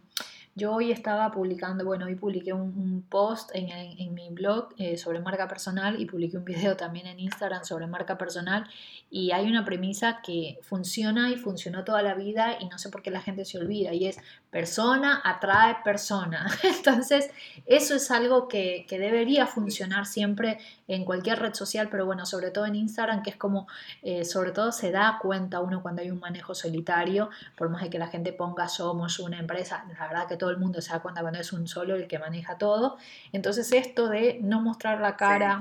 yo 0.54 0.74
hoy 0.74 0.92
estaba 0.92 1.30
publicando, 1.30 1.84
bueno, 1.84 2.06
hoy 2.06 2.14
publiqué 2.14 2.52
un, 2.52 3.04
post 3.08 3.50
en, 3.54 4.14
mi 4.14 4.28
blog 4.30 4.68
eh, 4.76 4.98
sobre 4.98 5.20
marca 5.20 5.48
personal 5.48 6.00
y 6.00 6.06
publiqué 6.06 6.36
un 6.36 6.44
video 6.44 6.76
también 6.76 7.06
en 7.06 7.20
Instagram 7.20 7.64
sobre 7.64 7.86
marca 7.86 8.18
personal 8.18 8.68
y 9.10 9.30
hay 9.30 9.46
una 9.46 9.64
premisa 9.64 10.20
que 10.22 10.58
funciona 10.62 11.30
y 11.30 11.36
funcionó 11.36 11.84
toda 11.84 12.02
la 12.02 12.14
vida 12.14 12.56
y 12.60 12.66
no 12.68 12.78
sé 12.78 12.90
por 12.90 13.02
qué 13.02 13.10
la 13.10 13.20
gente 13.20 13.44
se 13.44 13.58
olvida 13.58 13.92
y 13.94 14.06
es 14.06 14.18
persona 14.50 15.22
atrae 15.24 15.78
persona. 15.82 16.46
Entonces, 16.62 17.30
eso 17.64 17.94
es 17.94 18.10
algo 18.10 18.48
que, 18.48 18.86
debería 18.90 19.46
funcionar 19.46 20.06
siempre 20.06 20.58
en 20.86 21.04
cualquier 21.04 21.40
red 21.40 21.54
social, 21.54 21.88
pero 21.90 22.04
bueno, 22.04 22.26
sobre 22.26 22.50
todo 22.50 22.66
en 22.66 22.76
Instagram, 22.76 23.22
que 23.22 23.30
es 23.30 23.36
como, 23.36 23.66
eh, 24.02 24.24
sobre 24.24 24.52
todo 24.52 24.70
se 24.70 24.92
da 24.92 25.18
cuenta 25.20 25.60
uno 25.60 25.82
cuando 25.82 26.02
hay 26.02 26.10
un 26.10 26.20
manejo 26.20 26.54
solitario, 26.54 27.30
por 27.56 27.70
más 27.70 27.82
de 27.82 27.90
que 27.90 27.98
la 27.98 28.08
gente 28.08 28.32
ponga 28.32 28.68
somos 28.68 29.18
una 29.18 29.38
empresa, 29.38 29.84
la 29.98 30.06
verdad 30.06 30.28
que 30.28 30.36
todo 30.42 30.50
el 30.50 30.59
mundo 30.59 30.81
se 30.81 30.90
da 30.90 30.98
cuenta 30.98 31.20
cuando 31.20 31.38
es 31.38 31.52
un 31.52 31.68
solo 31.68 31.94
el 31.94 32.09
que 32.09 32.18
maneja 32.18 32.59
todo. 32.59 32.96
Entonces 33.31 33.70
esto 33.70 34.09
de 34.09 34.40
no 34.42 34.61
mostrar 34.61 35.00
la 35.00 35.16
cara, 35.16 35.61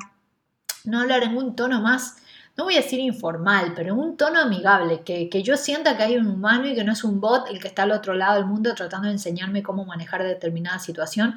no 0.86 1.02
hablar 1.02 1.22
en 1.22 1.38
un 1.38 1.56
tono 1.56 1.82
más, 1.82 2.17
no 2.58 2.63
voy 2.63 2.78
a 2.78 2.82
decir 2.82 3.00
informal, 3.00 3.74
pero 3.76 3.94
en 3.94 4.00
un 4.00 4.17
tono 4.17 4.39
amigable, 4.39 5.04
que, 5.04 5.44
yo 5.44 5.56
sienta 5.56 5.96
que 5.98 6.02
hay 6.02 6.17
un 6.17 6.26
humano 6.26 6.67
y 6.67 6.74
que 6.74 6.84
no 6.84 6.94
es 6.94 7.04
un 7.04 7.22
bot 7.22 7.48
el 7.52 7.60
que 7.60 7.67
está 7.67 7.84
al 7.84 7.91
otro 7.91 8.15
lado 8.15 8.38
del 8.38 8.46
mundo 8.46 8.74
tratando 8.74 9.06
de 9.06 9.13
enseñarme 9.13 9.62
cómo 9.62 9.86
manejar 9.86 10.24
determinada 10.24 10.80
situación 10.80 11.36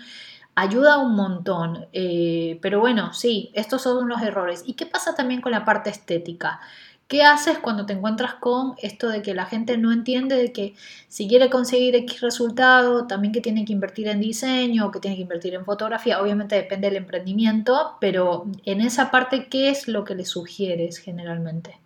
ayuda 0.54 0.96
un 0.96 1.14
montón. 1.14 1.86
Eh, 1.92 2.58
pero 2.62 2.80
bueno, 2.80 3.12
sí, 3.12 3.50
estos 3.52 3.82
son 3.82 4.08
los 4.08 4.22
errores. 4.22 4.62
¿Y 4.64 4.72
qué 4.72 4.86
pasa 4.86 5.14
también 5.14 5.42
con 5.42 5.52
la 5.52 5.66
parte 5.66 5.90
estética? 5.90 6.60
¿Qué 7.06 7.22
haces 7.22 7.58
cuando 7.58 7.84
te 7.84 7.92
encuentras 7.92 8.34
con 8.34 8.74
esto 8.78 9.08
de 9.08 9.20
que 9.20 9.34
la 9.34 9.44
gente 9.44 9.76
no 9.76 9.92
entiende 9.92 10.36
de 10.36 10.52
que 10.52 10.74
si 11.08 11.28
quiere 11.28 11.50
conseguir 11.50 11.94
X 11.96 12.22
resultado, 12.22 13.06
también 13.06 13.32
que 13.32 13.42
tiene 13.42 13.66
que 13.66 13.74
invertir 13.74 14.08
en 14.08 14.20
diseño, 14.20 14.90
que 14.90 15.00
tiene 15.00 15.16
que 15.16 15.22
invertir 15.22 15.54
en 15.54 15.66
fotografía? 15.66 16.22
Obviamente 16.22 16.54
depende 16.56 16.88
del 16.88 16.96
emprendimiento, 16.96 17.98
pero 18.00 18.46
en 18.64 18.80
esa 18.80 19.10
parte, 19.10 19.48
¿qué 19.48 19.68
es 19.68 19.86
lo 19.86 20.04
que 20.04 20.14
le 20.14 20.24
sugieres 20.24 20.98
generalmente? 20.98 21.78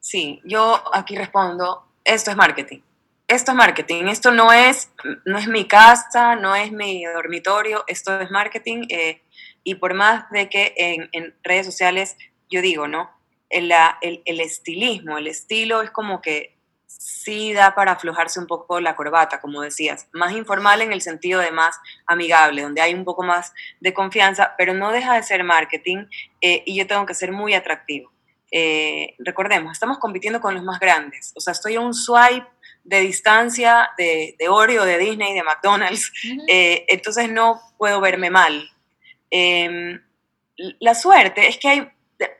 Sí, 0.00 0.40
yo 0.44 0.82
aquí 0.94 1.14
respondo, 1.16 1.84
esto 2.02 2.30
es 2.30 2.36
marketing. 2.36 2.80
Esto 3.28 3.50
es 3.50 3.56
marketing, 3.56 4.04
esto 4.04 4.30
no 4.30 4.52
es, 4.52 4.92
no 5.24 5.36
es 5.36 5.48
mi 5.48 5.66
casa, 5.66 6.36
no 6.36 6.54
es 6.54 6.70
mi 6.70 7.04
dormitorio, 7.04 7.84
esto 7.88 8.20
es 8.20 8.30
marketing. 8.30 8.86
Eh, 8.88 9.20
y 9.64 9.74
por 9.74 9.94
más 9.94 10.30
de 10.30 10.48
que 10.48 10.72
en, 10.76 11.08
en 11.10 11.34
redes 11.42 11.66
sociales, 11.66 12.16
yo 12.48 12.62
digo, 12.62 12.86
¿no? 12.86 13.15
El, 13.50 13.72
el, 14.00 14.40
estilismo, 14.40 15.18
el 15.18 15.26
estilo 15.26 15.82
es 15.82 15.90
como 15.90 16.20
que 16.20 16.56
sí 16.86 17.52
da 17.52 17.74
para 17.74 17.92
aflojarse 17.92 18.40
un 18.40 18.46
poco 18.46 18.80
la 18.80 18.96
corbata, 18.96 19.40
como 19.40 19.62
decías, 19.62 20.08
más 20.12 20.32
informal 20.32 20.82
en 20.82 20.92
el 20.92 21.02
sentido 21.02 21.40
de 21.40 21.50
más 21.50 21.78
amigable, 22.06 22.62
donde 22.62 22.80
hay 22.80 22.94
un 22.94 23.04
poco 23.04 23.22
más 23.22 23.52
de 23.80 23.92
confianza, 23.92 24.54
pero 24.56 24.74
no 24.74 24.92
deja 24.92 25.14
de 25.14 25.22
ser 25.22 25.44
marketing 25.44 26.06
eh, 26.40 26.62
y 26.66 26.76
yo 26.76 26.86
tengo 26.86 27.06
que 27.06 27.14
ser 27.14 27.32
muy 27.32 27.54
atractivo. 27.54 28.12
Eh, 28.50 29.14
recordemos, 29.18 29.72
estamos 29.72 29.98
compitiendo 29.98 30.40
con 30.40 30.54
los 30.54 30.62
más 30.62 30.78
grandes, 30.78 31.32
o 31.34 31.40
sea, 31.40 31.52
estoy 31.52 31.74
a 31.74 31.80
un 31.80 31.92
swipe 31.92 32.46
de 32.84 33.00
distancia 33.00 33.90
de, 33.98 34.36
de 34.38 34.48
Oreo, 34.48 34.84
de 34.84 34.98
Disney, 34.98 35.34
de 35.34 35.42
McDonald's, 35.42 36.12
eh, 36.48 36.84
entonces 36.88 37.30
no 37.30 37.60
puedo 37.76 38.00
verme 38.00 38.30
mal. 38.30 38.70
Em, 39.30 40.00
la 40.78 40.94
suerte 40.94 41.48
es 41.48 41.58
que 41.58 41.68
hay 41.68 41.88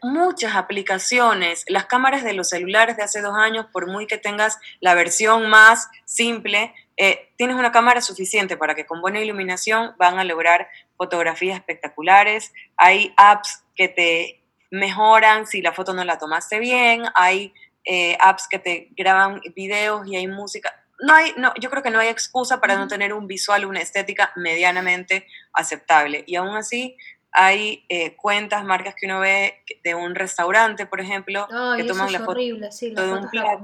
muchas 0.03 0.55
aplicaciones, 0.55 1.65
las 1.69 1.87
cámaras 1.87 2.25
de 2.25 2.33
los 2.33 2.49
celulares 2.49 2.97
de 2.97 3.03
hace 3.03 3.21
dos 3.21 3.37
años, 3.37 3.67
por 3.73 3.87
muy 3.87 4.07
que 4.07 4.19
tengas 4.19 4.59
la 4.81 4.95
versión 4.95 5.49
más 5.49 5.89
simple, 6.05 6.75
eh, 6.97 7.31
tienes 7.37 7.57
una 7.57 7.73
cámara 7.73 8.01
suficiente 8.01 8.57
para 8.57 8.75
que 8.75 8.87
con 8.87 9.03
buena 9.03 9.21
iluminación 9.21 9.95
van 9.99 10.19
a 10.19 10.25
lograr 10.25 10.69
fotografías 10.97 11.59
espectaculares. 11.59 12.53
Hay 12.77 13.13
apps 13.17 13.65
que 13.75 13.89
te 13.89 14.43
mejoran 14.71 15.47
si 15.47 15.61
la 15.61 15.73
foto 15.73 15.93
no 15.93 16.05
la 16.05 16.19
tomaste 16.19 16.59
bien, 16.59 17.05
hay 17.15 17.53
eh, 17.85 18.17
apps 18.21 18.49
que 18.49 18.59
te 18.59 18.89
graban 18.97 19.41
videos 19.55 20.07
y 20.07 20.17
hay 20.17 20.27
música. 20.27 20.73
No 20.99 21.15
hay, 21.15 21.35
no, 21.37 21.53
yo 21.61 21.69
creo 21.69 21.83
que 21.83 21.91
no 21.91 21.99
hay 21.99 22.09
excusa 22.09 22.59
para 22.59 22.77
no 22.77 22.89
tener 22.89 23.13
un 23.13 23.27
visual, 23.27 23.67
una 23.67 23.81
estética 23.81 24.33
medianamente 24.35 25.27
aceptable. 25.53 26.25
Y 26.27 26.37
aún 26.37 26.57
así, 26.57 26.97
hay 27.39 27.85
eh, 27.91 28.17
cuentas, 28.17 28.65
marcas 28.65 28.95
que 28.99 29.05
uno 29.07 29.21
ve 29.21 29.63
de 29.85 29.95
un 29.95 30.15
restaurante, 30.15 30.87
por 30.87 31.03
ejemplo, 31.03 31.47
que 31.77 31.85
toman 31.85 32.11
la 32.11 32.21
foto 32.21 32.41
de 32.41 33.13
un 33.13 33.29
plato 33.29 33.63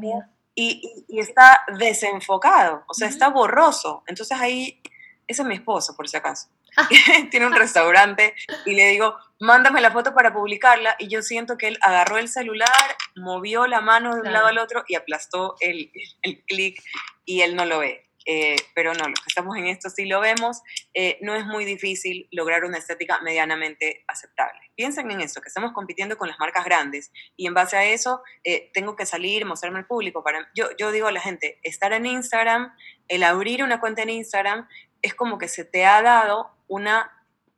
y, 0.55 1.05
y, 1.09 1.19
está 1.19 1.63
desenfocado, 1.79 2.85
o 2.87 2.93
sea, 2.93 3.09
está 3.09 3.29
borroso. 3.29 4.05
Entonces 4.07 4.39
ahí, 4.39 4.83
ese 5.27 5.41
es 5.41 5.49
mi 5.49 5.55
esposo, 5.55 5.97
por 5.97 6.07
si 6.07 6.19
acaso. 6.19 6.49
Ah. 6.77 6.87
Tiene 7.31 7.47
un 7.47 7.55
restaurante 7.55 8.35
y 8.67 8.75
le 8.75 8.89
digo, 8.89 9.17
mándame 9.41 9.81
la 9.81 9.91
foto 9.91 10.15
para 10.15 10.35
publicarla 10.35 10.95
y 10.99 11.09
yo 11.09 11.23
siento 11.23 11.57
que 11.57 11.69
él 11.69 11.79
agarró 11.81 12.19
el 12.19 12.29
celular, 12.29 12.69
movió 13.17 13.67
la 13.67 13.81
mano 13.81 14.15
de 14.15 14.21
un 14.21 14.33
lado 14.35 14.49
al 14.49 14.59
otro 14.59 14.85
y 14.87 14.97
aplastó 14.97 15.57
el, 15.61 15.91
el 16.21 16.43
clic 16.45 16.83
y 17.25 17.41
él 17.41 17.57
no 17.57 17.65
lo 17.65 17.79
ve. 17.79 18.07
Eh, 18.27 18.57
pero 18.75 18.95
no, 18.95 19.09
los 19.09 19.21
que 19.21 19.29
estamos 19.29 19.57
en 19.57 19.67
esto 19.67 19.91
sí 19.91 20.07
lo 20.07 20.21
vemos, 20.21 20.63
eh, 20.95 21.19
no 21.21 21.35
es 21.35 21.45
muy 21.47 21.65
difícil 21.65 22.29
lograr 22.31 22.65
una 22.65 22.79
estética 22.79 23.21
medianamente 23.21 24.05
aceptable. 24.09 24.61
Piensen 24.75 25.11
en 25.11 25.21
eso, 25.21 25.41
que 25.41 25.49
estamos 25.49 25.73
compitiendo 25.73 26.17
con 26.17 26.29
las 26.29 26.39
marcas 26.39 26.65
grandes 26.65 27.11
y 27.37 27.47
en 27.47 27.55
base 27.55 27.77
a 27.77 27.85
eso 27.85 28.23
eh, 28.45 28.71
tengo 28.73 28.97
que 28.97 29.07
salir, 29.07 29.45
mostrarme 29.45 29.81
al 29.81 29.87
público. 29.87 30.23
Para, 30.23 30.51
yo, 30.55 30.69
yo 30.79 30.93
digo 30.93 31.09
a 31.09 31.13
la 31.13 31.21
gente, 31.21 31.59
estar 31.63 31.93
en 31.93 32.07
Instagram, 32.07 32.75
el 33.09 33.23
abrir 33.23 33.63
una 33.63 33.81
cuenta 33.81 34.03
en 34.03 34.11
Instagram, 34.11 34.69
es 35.03 35.15
como 35.15 35.39
que 35.39 35.49
se 35.49 35.65
te 35.65 35.85
ha 35.85 36.01
dado 36.03 36.51
una 36.69 37.11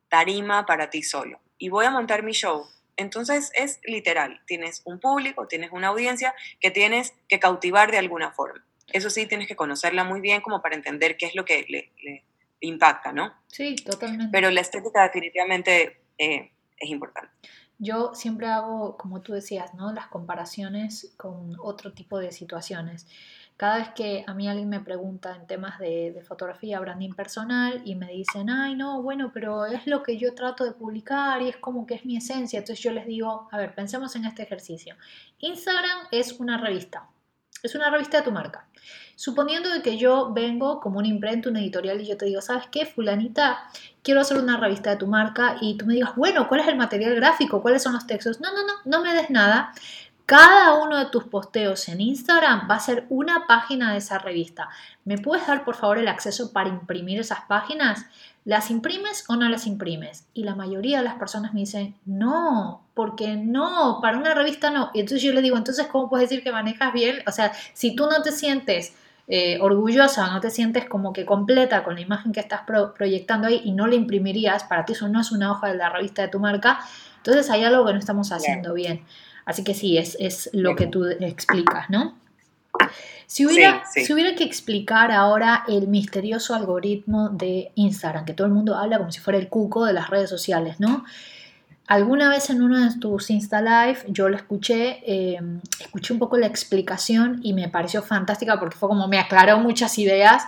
tarima 0.08 0.66
para 0.66 0.90
ti 0.90 1.02
solo. 1.02 1.40
Y 1.58 1.68
voy 1.68 1.86
a 1.86 1.90
montar 1.90 2.22
mi 2.22 2.32
show. 2.32 2.66
Entonces 2.96 3.50
es 3.54 3.80
literal, 3.84 4.40
tienes 4.46 4.82
un 4.84 5.00
público, 5.00 5.48
tienes 5.48 5.72
una 5.72 5.88
audiencia 5.88 6.34
que 6.60 6.70
tienes 6.70 7.14
que 7.28 7.40
cautivar 7.40 7.90
de 7.90 7.98
alguna 7.98 8.30
forma. 8.30 8.64
Eso 8.92 9.10
sí, 9.10 9.26
tienes 9.26 9.48
que 9.48 9.56
conocerla 9.56 10.04
muy 10.04 10.20
bien 10.20 10.40
como 10.40 10.60
para 10.60 10.74
entender 10.74 11.16
qué 11.16 11.26
es 11.26 11.34
lo 11.34 11.44
que 11.44 11.64
le, 11.68 12.24
impacta, 12.60 13.12
¿no? 13.12 13.34
Sí, 13.48 13.76
totalmente. 13.76 14.30
Pero 14.32 14.50
la 14.50 14.62
estética 14.62 15.02
definitivamente 15.02 16.00
eh, 16.16 16.50
es 16.78 16.88
importante. 16.88 17.30
Yo 17.78 18.14
siempre 18.14 18.46
hago, 18.46 18.96
como 18.96 19.20
tú 19.20 19.32
decías, 19.32 19.74
¿no? 19.74 19.92
Las 19.92 20.06
comparaciones 20.06 21.12
con 21.16 21.56
otro 21.60 21.92
tipo 21.92 22.18
de 22.18 22.30
situaciones. 22.32 23.06
Cada 23.56 23.78
vez 23.78 23.88
que 23.90 24.24
a 24.26 24.34
mí 24.34 24.48
alguien 24.48 24.68
me 24.68 24.80
pregunta 24.80 25.36
en 25.36 25.46
temas 25.46 25.78
de, 25.78 26.12
de, 26.12 26.22
fotografía, 26.22 26.80
branding 26.80 27.12
personal, 27.12 27.82
y 27.84 27.94
me 27.94 28.08
dicen, 28.08 28.50
ay, 28.50 28.74
no, 28.74 29.02
bueno, 29.02 29.30
pero 29.32 29.66
es 29.66 29.86
lo 29.86 30.02
que 30.02 30.16
yo 30.16 30.34
trato 30.34 30.64
de 30.64 30.72
publicar 30.72 31.40
y 31.42 31.48
es 31.50 31.56
como 31.56 31.86
que 31.86 31.94
es 31.94 32.04
mi 32.04 32.16
esencia. 32.16 32.58
Entonces 32.58 32.82
yo 32.82 32.90
les 32.90 33.06
digo, 33.06 33.48
a 33.52 33.58
ver, 33.58 33.74
pensemos 33.74 34.16
en 34.16 34.24
este 34.24 34.42
ejercicio. 34.42 34.96
Instagram 35.38 35.98
es 36.10 36.32
una 36.40 36.58
revista, 36.58 37.08
es 37.62 37.74
una 37.74 37.90
revista 37.90 38.18
de 38.18 38.24
tu 38.24 38.32
marca. 38.32 38.66
Suponiendo 39.16 39.68
de 39.70 39.80
que 39.80 39.96
yo 39.96 40.32
vengo 40.32 40.80
como 40.80 40.98
un 40.98 41.06
imprenta, 41.06 41.48
una 41.48 41.60
editorial 41.60 42.00
y 42.00 42.06
yo 42.06 42.16
te 42.16 42.26
digo, 42.26 42.40
¿sabes 42.40 42.66
qué, 42.70 42.84
fulanita? 42.84 43.64
Quiero 44.02 44.20
hacer 44.20 44.36
una 44.38 44.58
revista 44.58 44.90
de 44.90 44.96
tu 44.96 45.06
marca 45.06 45.56
y 45.60 45.76
tú 45.76 45.86
me 45.86 45.94
digas, 45.94 46.16
bueno, 46.16 46.48
¿cuál 46.48 46.60
es 46.60 46.68
el 46.68 46.76
material 46.76 47.14
gráfico? 47.14 47.62
¿Cuáles 47.62 47.82
son 47.82 47.92
los 47.92 48.06
textos? 48.06 48.40
No, 48.40 48.52
no, 48.52 48.66
no, 48.66 48.72
no 48.84 49.02
me 49.02 49.14
des 49.14 49.30
nada. 49.30 49.72
Cada 50.26 50.74
uno 50.82 50.98
de 50.98 51.06
tus 51.06 51.24
posteos 51.24 51.88
en 51.88 52.00
Instagram 52.00 52.66
va 52.68 52.76
a 52.76 52.80
ser 52.80 53.04
una 53.10 53.46
página 53.46 53.92
de 53.92 53.98
esa 53.98 54.18
revista. 54.18 54.70
¿Me 55.04 55.18
puedes 55.18 55.46
dar 55.46 55.64
por 55.64 55.74
favor 55.74 55.98
el 55.98 56.08
acceso 56.08 56.50
para 56.50 56.70
imprimir 56.70 57.20
esas 57.20 57.42
páginas? 57.42 58.06
¿Las 58.44 58.70
imprimes 58.70 59.24
o 59.28 59.36
no 59.36 59.48
las 59.48 59.66
imprimes? 59.66 60.26
Y 60.34 60.44
la 60.44 60.54
mayoría 60.54 60.98
de 60.98 61.04
las 61.04 61.14
personas 61.14 61.54
me 61.54 61.60
dicen, 61.60 61.94
no, 62.04 62.82
porque 62.92 63.36
no, 63.36 64.00
para 64.02 64.18
una 64.18 64.34
revista 64.34 64.70
no. 64.70 64.90
Y 64.92 65.00
entonces 65.00 65.22
yo 65.22 65.32
le 65.32 65.40
digo, 65.40 65.56
entonces, 65.56 65.86
¿cómo 65.86 66.10
puedes 66.10 66.28
decir 66.28 66.44
que 66.44 66.52
manejas 66.52 66.92
bien? 66.92 67.22
O 67.26 67.32
sea, 67.32 67.52
si 67.72 67.96
tú 67.96 68.06
no 68.06 68.20
te 68.22 68.32
sientes 68.32 68.94
eh, 69.28 69.58
orgullosa, 69.62 70.30
no 70.30 70.40
te 70.40 70.50
sientes 70.50 70.84
como 70.84 71.14
que 71.14 71.24
completa 71.24 71.82
con 71.82 71.94
la 71.94 72.02
imagen 72.02 72.32
que 72.32 72.40
estás 72.40 72.60
proyectando 72.96 73.48
ahí 73.48 73.62
y 73.64 73.72
no 73.72 73.86
la 73.86 73.94
imprimirías, 73.94 74.64
para 74.64 74.84
ti 74.84 74.92
eso 74.92 75.08
no 75.08 75.22
es 75.22 75.32
una 75.32 75.50
hoja 75.50 75.68
de 75.68 75.76
la 75.76 75.88
revista 75.88 76.20
de 76.20 76.28
tu 76.28 76.38
marca, 76.38 76.80
entonces 77.16 77.48
hay 77.48 77.64
algo 77.64 77.86
que 77.86 77.94
no 77.94 77.98
estamos 77.98 78.30
haciendo 78.30 78.74
bien. 78.74 79.02
Así 79.46 79.64
que 79.64 79.72
sí, 79.72 79.96
es, 79.96 80.18
es 80.20 80.50
lo 80.52 80.76
que 80.76 80.86
tú 80.86 81.06
explicas, 81.06 81.88
¿no? 81.88 82.14
Si 83.26 83.46
hubiera, 83.46 83.82
si 83.86 84.12
hubiera 84.12 84.34
que 84.34 84.44
explicar 84.44 85.10
ahora 85.10 85.64
el 85.66 85.88
misterioso 85.88 86.54
algoritmo 86.54 87.30
de 87.30 87.72
Instagram, 87.74 88.24
que 88.24 88.34
todo 88.34 88.46
el 88.46 88.52
mundo 88.52 88.76
habla 88.76 88.98
como 88.98 89.10
si 89.10 89.20
fuera 89.20 89.38
el 89.38 89.48
cuco 89.48 89.86
de 89.86 89.92
las 89.92 90.10
redes 90.10 90.30
sociales, 90.30 90.78
¿no? 90.78 91.04
Alguna 91.86 92.30
vez 92.30 92.48
en 92.48 92.62
uno 92.62 92.78
de 92.80 92.98
tus 92.98 93.30
Insta 93.30 93.60
Live 93.60 94.04
yo 94.08 94.28
lo 94.28 94.36
escuché, 94.36 95.02
em, 95.04 95.60
escuché 95.80 96.14
un 96.14 96.18
poco 96.18 96.38
la 96.38 96.46
explicación 96.46 97.40
y 97.42 97.52
me 97.52 97.68
pareció 97.68 98.02
fantástica 98.02 98.58
porque 98.58 98.76
fue 98.76 98.88
como 98.88 99.06
me 99.06 99.18
aclaró 99.18 99.58
muchas 99.58 99.98
ideas 99.98 100.44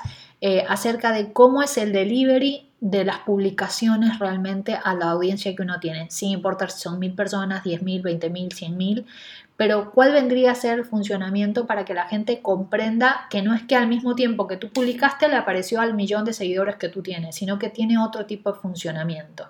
eh, 0.48 0.64
acerca 0.68 1.10
de 1.10 1.32
cómo 1.32 1.60
es 1.60 1.76
el 1.76 1.92
delivery 1.92 2.70
de 2.78 3.04
las 3.04 3.18
publicaciones 3.18 4.20
realmente 4.20 4.78
a 4.80 4.94
la 4.94 5.10
audiencia 5.10 5.56
que 5.56 5.62
uno 5.62 5.80
tiene, 5.80 6.08
sin 6.08 6.30
importar 6.30 6.70
si 6.70 6.82
son 6.82 7.00
mil 7.00 7.14
personas, 7.14 7.64
diez 7.64 7.82
mil, 7.82 8.00
veinte 8.00 8.30
mil, 8.30 8.52
cien 8.52 8.76
mil, 8.76 9.06
pero 9.56 9.90
cuál 9.90 10.12
vendría 10.12 10.52
a 10.52 10.54
ser 10.54 10.78
el 10.78 10.84
funcionamiento 10.84 11.66
para 11.66 11.84
que 11.84 11.94
la 11.94 12.06
gente 12.06 12.42
comprenda 12.42 13.26
que 13.28 13.42
no 13.42 13.54
es 13.54 13.64
que 13.64 13.74
al 13.74 13.88
mismo 13.88 14.14
tiempo 14.14 14.46
que 14.46 14.56
tú 14.56 14.70
publicaste 14.70 15.26
le 15.26 15.34
apareció 15.34 15.80
al 15.80 15.94
millón 15.94 16.24
de 16.24 16.32
seguidores 16.32 16.76
que 16.76 16.90
tú 16.90 17.02
tienes, 17.02 17.34
sino 17.34 17.58
que 17.58 17.68
tiene 17.68 17.98
otro 17.98 18.24
tipo 18.24 18.52
de 18.52 18.60
funcionamiento. 18.60 19.48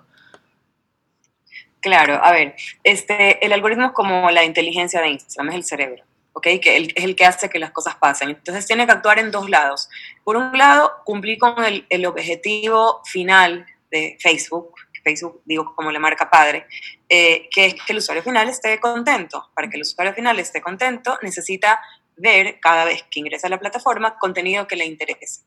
Claro, 1.79 2.19
a 2.23 2.31
ver, 2.31 2.55
este, 2.83 3.45
el 3.45 3.53
algoritmo 3.53 3.85
es 3.85 3.91
como 3.91 4.31
la 4.31 4.43
inteligencia 4.43 4.99
de 4.99 5.09
Instagram, 5.09 5.49
es 5.49 5.55
el 5.57 5.63
cerebro. 5.63 6.03
¿Okay? 6.37 6.59
que 6.59 6.77
es 6.77 7.03
el 7.03 7.15
que 7.15 7.25
hace 7.25 7.49
que 7.49 7.59
las 7.59 7.71
cosas 7.71 7.95
pasen. 7.95 8.29
Entonces 8.29 8.65
tiene 8.65 8.85
que 8.85 8.91
actuar 8.91 9.19
en 9.19 9.31
dos 9.31 9.49
lados. 9.49 9.89
Por 10.23 10.37
un 10.37 10.57
lado, 10.57 10.91
cumplir 11.05 11.37
con 11.37 11.55
el, 11.63 12.05
objetivo 12.05 13.01
final 13.05 13.65
de 13.91 14.17
Facebook, 14.19 14.73
Facebook 15.03 15.41
digo 15.45 15.73
como 15.75 15.91
la 15.91 15.99
marca 15.99 16.29
padre, 16.29 16.67
eh, 17.09 17.47
que 17.51 17.67
es 17.67 17.73
que 17.73 17.93
el 17.93 17.99
usuario 17.99 18.23
final 18.23 18.47
esté 18.49 18.79
contento. 18.79 19.49
Para 19.55 19.69
que 19.69 19.77
el 19.77 19.81
usuario 19.81 20.13
final 20.13 20.39
esté 20.39 20.61
contento, 20.61 21.17
necesita 21.21 21.81
ver 22.15 22.59
cada 22.59 22.85
vez 22.85 23.03
que 23.09 23.19
ingresa 23.19 23.47
a 23.47 23.49
la 23.49 23.59
plataforma 23.59 24.17
contenido 24.17 24.67
que 24.67 24.75
le 24.75 24.85
interese. 24.85 25.41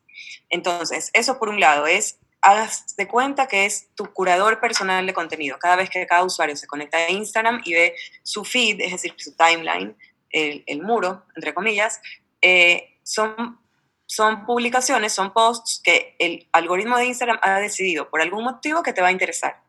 Entonces, 0.48 1.10
eso 1.12 1.38
por 1.38 1.48
un 1.48 1.60
lado 1.60 1.86
es 1.86 2.18
hagas 2.42 2.96
de 2.96 3.06
cuenta 3.06 3.46
que 3.46 3.66
es 3.66 3.88
tu 3.94 4.06
curador 4.12 4.60
personal 4.60 5.06
de 5.06 5.12
contenido. 5.12 5.58
Cada 5.58 5.76
vez 5.76 5.90
que 5.90 6.06
cada 6.06 6.24
usuario 6.24 6.56
se 6.56 6.66
conecta 6.66 6.96
a 6.96 7.10
Instagram 7.10 7.60
y 7.64 7.74
ve 7.74 7.94
su 8.22 8.44
feed, 8.44 8.80
es 8.80 8.92
decir, 8.92 9.14
su 9.18 9.36
timeline, 9.36 9.94
el, 10.30 10.82
muro, 10.82 11.24
entre 11.36 11.54
comillas, 11.54 12.00
eh, 12.42 12.98
son, 13.02 13.60
son 14.06 14.46
publicaciones, 14.46 15.12
son 15.12 15.32
posts 15.32 15.80
que 15.82 16.16
el 16.18 16.48
algoritmo 16.52 16.96
de 16.96 17.06
Instagram 17.06 17.38
ha 17.42 17.58
decidido 17.58 18.08
por 18.10 18.20
algún 18.20 18.44
motivo 18.44 18.82
que 18.82 18.92
te 18.92 19.02
va 19.02 19.08
a 19.08 19.12
interesar. 19.12 19.62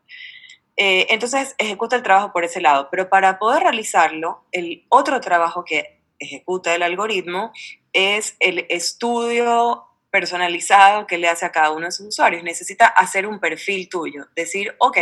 Eh, 0.76 1.06
entonces 1.10 1.54
ejecuta 1.58 1.96
el 1.96 2.02
trabajo 2.02 2.32
por 2.32 2.44
ese 2.44 2.60
lado, 2.60 2.88
pero 2.90 3.08
para 3.08 3.38
poder 3.38 3.62
realizarlo, 3.62 4.44
el 4.52 4.86
otro 4.88 5.20
trabajo 5.20 5.64
que 5.64 6.00
ejecuta 6.18 6.74
el 6.74 6.82
algoritmo 6.82 7.52
es 7.92 8.36
el 8.40 8.66
estudio 8.68 9.84
personalizado 10.12 11.06
que 11.06 11.16
le 11.16 11.26
hace 11.26 11.46
a 11.46 11.50
cada 11.50 11.70
uno 11.70 11.86
de 11.86 11.92
sus 11.92 12.08
usuarios. 12.08 12.42
Necesita 12.42 12.86
hacer 12.86 13.26
un 13.26 13.40
perfil 13.40 13.88
tuyo, 13.88 14.28
decir, 14.36 14.76
ok, 14.78 14.98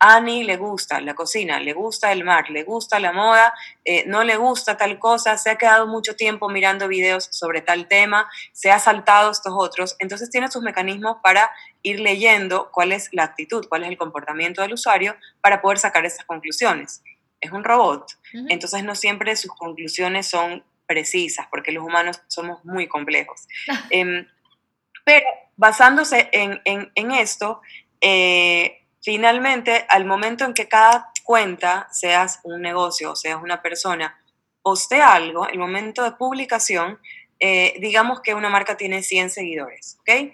a 0.00 0.16
Annie 0.16 0.42
le 0.42 0.56
gusta 0.56 1.00
la 1.00 1.14
cocina, 1.14 1.60
le 1.60 1.72
gusta 1.72 2.10
el 2.10 2.24
mar, 2.24 2.50
le 2.50 2.64
gusta 2.64 2.98
la 2.98 3.12
moda, 3.12 3.54
eh, 3.84 4.04
no 4.08 4.24
le 4.24 4.36
gusta 4.36 4.76
tal 4.76 4.98
cosa, 4.98 5.38
se 5.38 5.50
ha 5.50 5.56
quedado 5.56 5.86
mucho 5.86 6.16
tiempo 6.16 6.48
mirando 6.48 6.88
videos 6.88 7.28
sobre 7.30 7.62
tal 7.62 7.86
tema, 7.86 8.28
se 8.52 8.72
ha 8.72 8.80
saltado 8.80 9.30
estos 9.30 9.54
otros, 9.56 9.94
entonces 10.00 10.28
tiene 10.28 10.50
sus 10.50 10.62
mecanismos 10.62 11.18
para 11.22 11.52
ir 11.82 12.00
leyendo 12.00 12.70
cuál 12.72 12.90
es 12.90 13.10
la 13.12 13.22
actitud, 13.22 13.64
cuál 13.68 13.84
es 13.84 13.90
el 13.90 13.96
comportamiento 13.96 14.62
del 14.62 14.72
usuario 14.72 15.14
para 15.40 15.62
poder 15.62 15.78
sacar 15.78 16.04
esas 16.04 16.24
conclusiones. 16.24 17.02
Es 17.40 17.52
un 17.52 17.62
robot, 17.62 18.18
entonces 18.48 18.82
no 18.82 18.96
siempre 18.96 19.36
sus 19.36 19.54
conclusiones 19.54 20.26
son 20.26 20.64
precisas, 20.88 21.46
porque 21.48 21.70
los 21.70 21.84
humanos 21.84 22.20
somos 22.26 22.64
muy 22.64 22.88
complejos. 22.88 23.46
Em, 23.90 24.26
pero 25.08 25.26
basándose 25.56 26.28
en, 26.32 27.10
esto, 27.12 27.62
eh, 28.02 28.82
finalmente, 29.00 29.86
al 29.88 30.04
momento 30.04 30.44
en 30.44 30.52
que 30.52 30.68
cada 30.68 31.10
cuenta, 31.24 31.88
seas 31.90 32.40
un 32.42 32.60
negocio 32.60 33.12
o 33.12 33.16
seas 33.16 33.42
una 33.42 33.62
persona, 33.62 34.20
postea 34.60 35.14
algo, 35.14 35.48
el 35.48 35.58
momento 35.58 36.04
de 36.04 36.12
publicación, 36.12 36.98
eh, 37.40 37.76
digamos 37.80 38.20
que 38.20 38.34
una 38.34 38.50
marca 38.50 38.76
tiene 38.76 39.02
100 39.02 39.30
seguidores, 39.30 39.96
¿ok? 40.00 40.30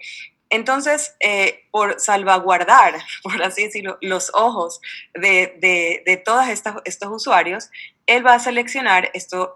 Entonces, 0.49 1.15
eh, 1.21 1.63
por 1.71 1.97
salvaguardar, 1.97 2.95
por 3.23 3.41
así 3.43 3.63
decirlo, 3.63 3.97
los 4.01 4.29
ojos 4.33 4.81
de, 5.13 6.21
todos 6.25 6.47
estos 6.49 7.09
usuarios, 7.09 7.69
él 8.07 8.27
va 8.27 8.33
a 8.33 8.39
seleccionar 8.39 9.09
esto 9.13 9.55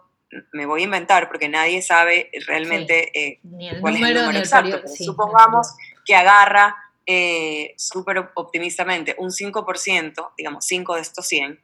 me 0.51 0.65
voy 0.65 0.81
a 0.81 0.85
inventar 0.85 1.27
porque 1.27 1.49
nadie 1.49 1.81
sabe 1.81 2.29
realmente 2.47 3.11
eh, 3.17 3.39
cuál 3.79 3.95
es 3.95 4.01
el 4.01 4.13
número 4.13 4.39
exacto. 4.39 4.81
supongamos 4.87 5.75
que 6.05 6.15
agarra 6.15 6.75
eh, 7.05 7.73
súper 7.77 8.29
optimistamente 8.35 9.15
un 9.17 9.29
5%, 9.29 10.31
digamos 10.37 10.65
5 10.65 10.95
de 10.95 11.01
estos 11.01 11.27
100, 11.27 11.59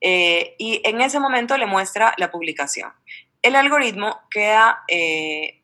eh, 0.00 0.54
y 0.58 0.80
en 0.84 1.00
ese 1.00 1.20
momento 1.20 1.56
le 1.56 1.66
muestra 1.66 2.14
la 2.16 2.30
publicación. 2.30 2.92
El 3.42 3.56
algoritmo 3.56 4.20
queda 4.30 4.84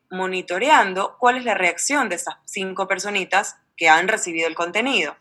monitoreando 0.09 1.17
cuál 1.19 1.37
es 1.37 1.45
la 1.45 1.53
reacción 1.53 2.09
de 2.09 2.15
esas 2.15 2.35
5 2.45 2.87
personitas 2.87 3.57
que 3.75 3.89
han 3.89 4.07
recibido 4.07 4.47
el 4.47 4.55
contenido. 4.55 5.15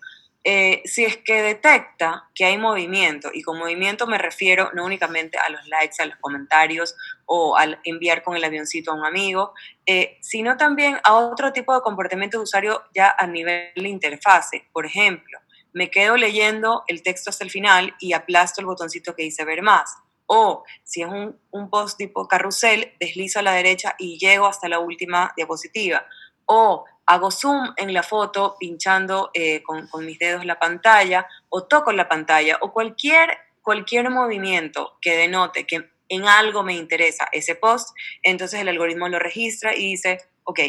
Eh, 0.48 0.82
si 0.84 1.04
es 1.04 1.16
que 1.16 1.42
detecta 1.42 2.30
que 2.32 2.44
hay 2.44 2.56
movimiento, 2.56 3.30
y 3.34 3.42
con 3.42 3.58
movimiento 3.58 4.06
me 4.06 4.16
refiero 4.16 4.70
no 4.74 4.84
únicamente 4.84 5.38
a 5.38 5.48
los 5.48 5.66
likes, 5.66 6.00
a 6.00 6.06
los 6.06 6.14
comentarios 6.20 6.94
o 7.24 7.56
al 7.56 7.80
enviar 7.82 8.22
con 8.22 8.36
el 8.36 8.44
avioncito 8.44 8.92
a 8.92 8.94
un 8.94 9.04
amigo, 9.04 9.54
eh, 9.86 10.18
sino 10.20 10.56
también 10.56 11.00
a 11.02 11.14
otro 11.14 11.52
tipo 11.52 11.74
de 11.74 11.80
comportamiento 11.80 12.38
de 12.38 12.44
usuario 12.44 12.84
ya 12.94 13.12
a 13.18 13.26
nivel 13.26 13.72
de 13.74 13.88
interfase. 13.88 14.68
Por 14.72 14.86
ejemplo, 14.86 15.40
me 15.72 15.90
quedo 15.90 16.16
leyendo 16.16 16.84
el 16.86 17.02
texto 17.02 17.30
hasta 17.30 17.42
el 17.42 17.50
final 17.50 17.96
y 17.98 18.12
aplasto 18.12 18.60
el 18.60 18.66
botoncito 18.66 19.16
que 19.16 19.24
dice 19.24 19.44
ver 19.44 19.62
más. 19.62 19.96
O 20.26 20.62
si 20.84 21.02
es 21.02 21.08
un, 21.08 21.40
un 21.50 21.70
post 21.70 21.98
tipo 21.98 22.28
carrusel, 22.28 22.92
deslizo 23.00 23.40
a 23.40 23.42
la 23.42 23.52
derecha 23.52 23.96
y 23.98 24.16
llego 24.16 24.46
hasta 24.46 24.68
la 24.68 24.78
última 24.78 25.32
diapositiva. 25.36 26.06
O 26.44 26.84
hago 27.06 27.30
zoom 27.30 27.72
en 27.76 27.94
la 27.94 28.02
foto 28.02 28.56
pinchando 28.58 29.30
eh, 29.32 29.62
con, 29.62 29.88
mis 30.04 30.18
dedos 30.18 30.44
la 30.44 30.58
pantalla 30.58 31.26
o 31.48 31.64
toco 31.64 31.92
la 31.92 32.08
pantalla 32.08 32.58
o 32.60 32.72
cualquier, 32.72 33.38
cualquier 33.62 34.10
movimiento 34.10 34.98
que 35.00 35.16
denote 35.16 35.66
que 35.66 35.90
en 36.08 36.26
algo 36.26 36.62
me 36.62 36.74
interesa 36.74 37.28
ese 37.32 37.54
post, 37.54 37.96
entonces 38.22 38.60
el 38.60 38.68
algoritmo 38.68 39.08
lo 39.08 39.18
registra 39.18 39.74
y 39.74 39.86
dice, 39.86 40.18
ok, 40.44 40.60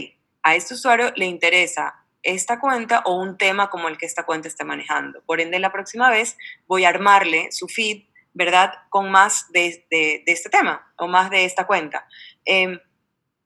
a 0.43 0.55
este 0.55 0.73
usuario 0.73 1.11
le 1.15 1.25
interesa 1.25 2.05
esta 2.23 2.59
cuenta 2.59 3.03
o 3.05 3.15
un 3.15 3.37
tema 3.37 3.69
como 3.69 3.87
el 3.87 3.97
que 3.97 4.05
esta 4.05 4.23
cuenta 4.23 4.47
está 4.47 4.65
manejando. 4.65 5.21
Por 5.25 5.39
ende, 5.39 5.59
la 5.59 5.71
próxima 5.71 6.09
vez 6.09 6.37
voy 6.67 6.85
a 6.85 6.89
armarle 6.89 7.51
su 7.51 7.67
feed, 7.67 8.03
¿verdad? 8.33 8.73
Con 8.89 9.11
más 9.11 9.51
de, 9.51 9.85
de, 9.89 10.23
este 10.25 10.49
tema 10.49 10.91
o 10.97 11.07
más 11.07 11.29
de 11.29 11.45
esta 11.45 11.65
cuenta. 11.67 12.07
Em, 12.45 12.79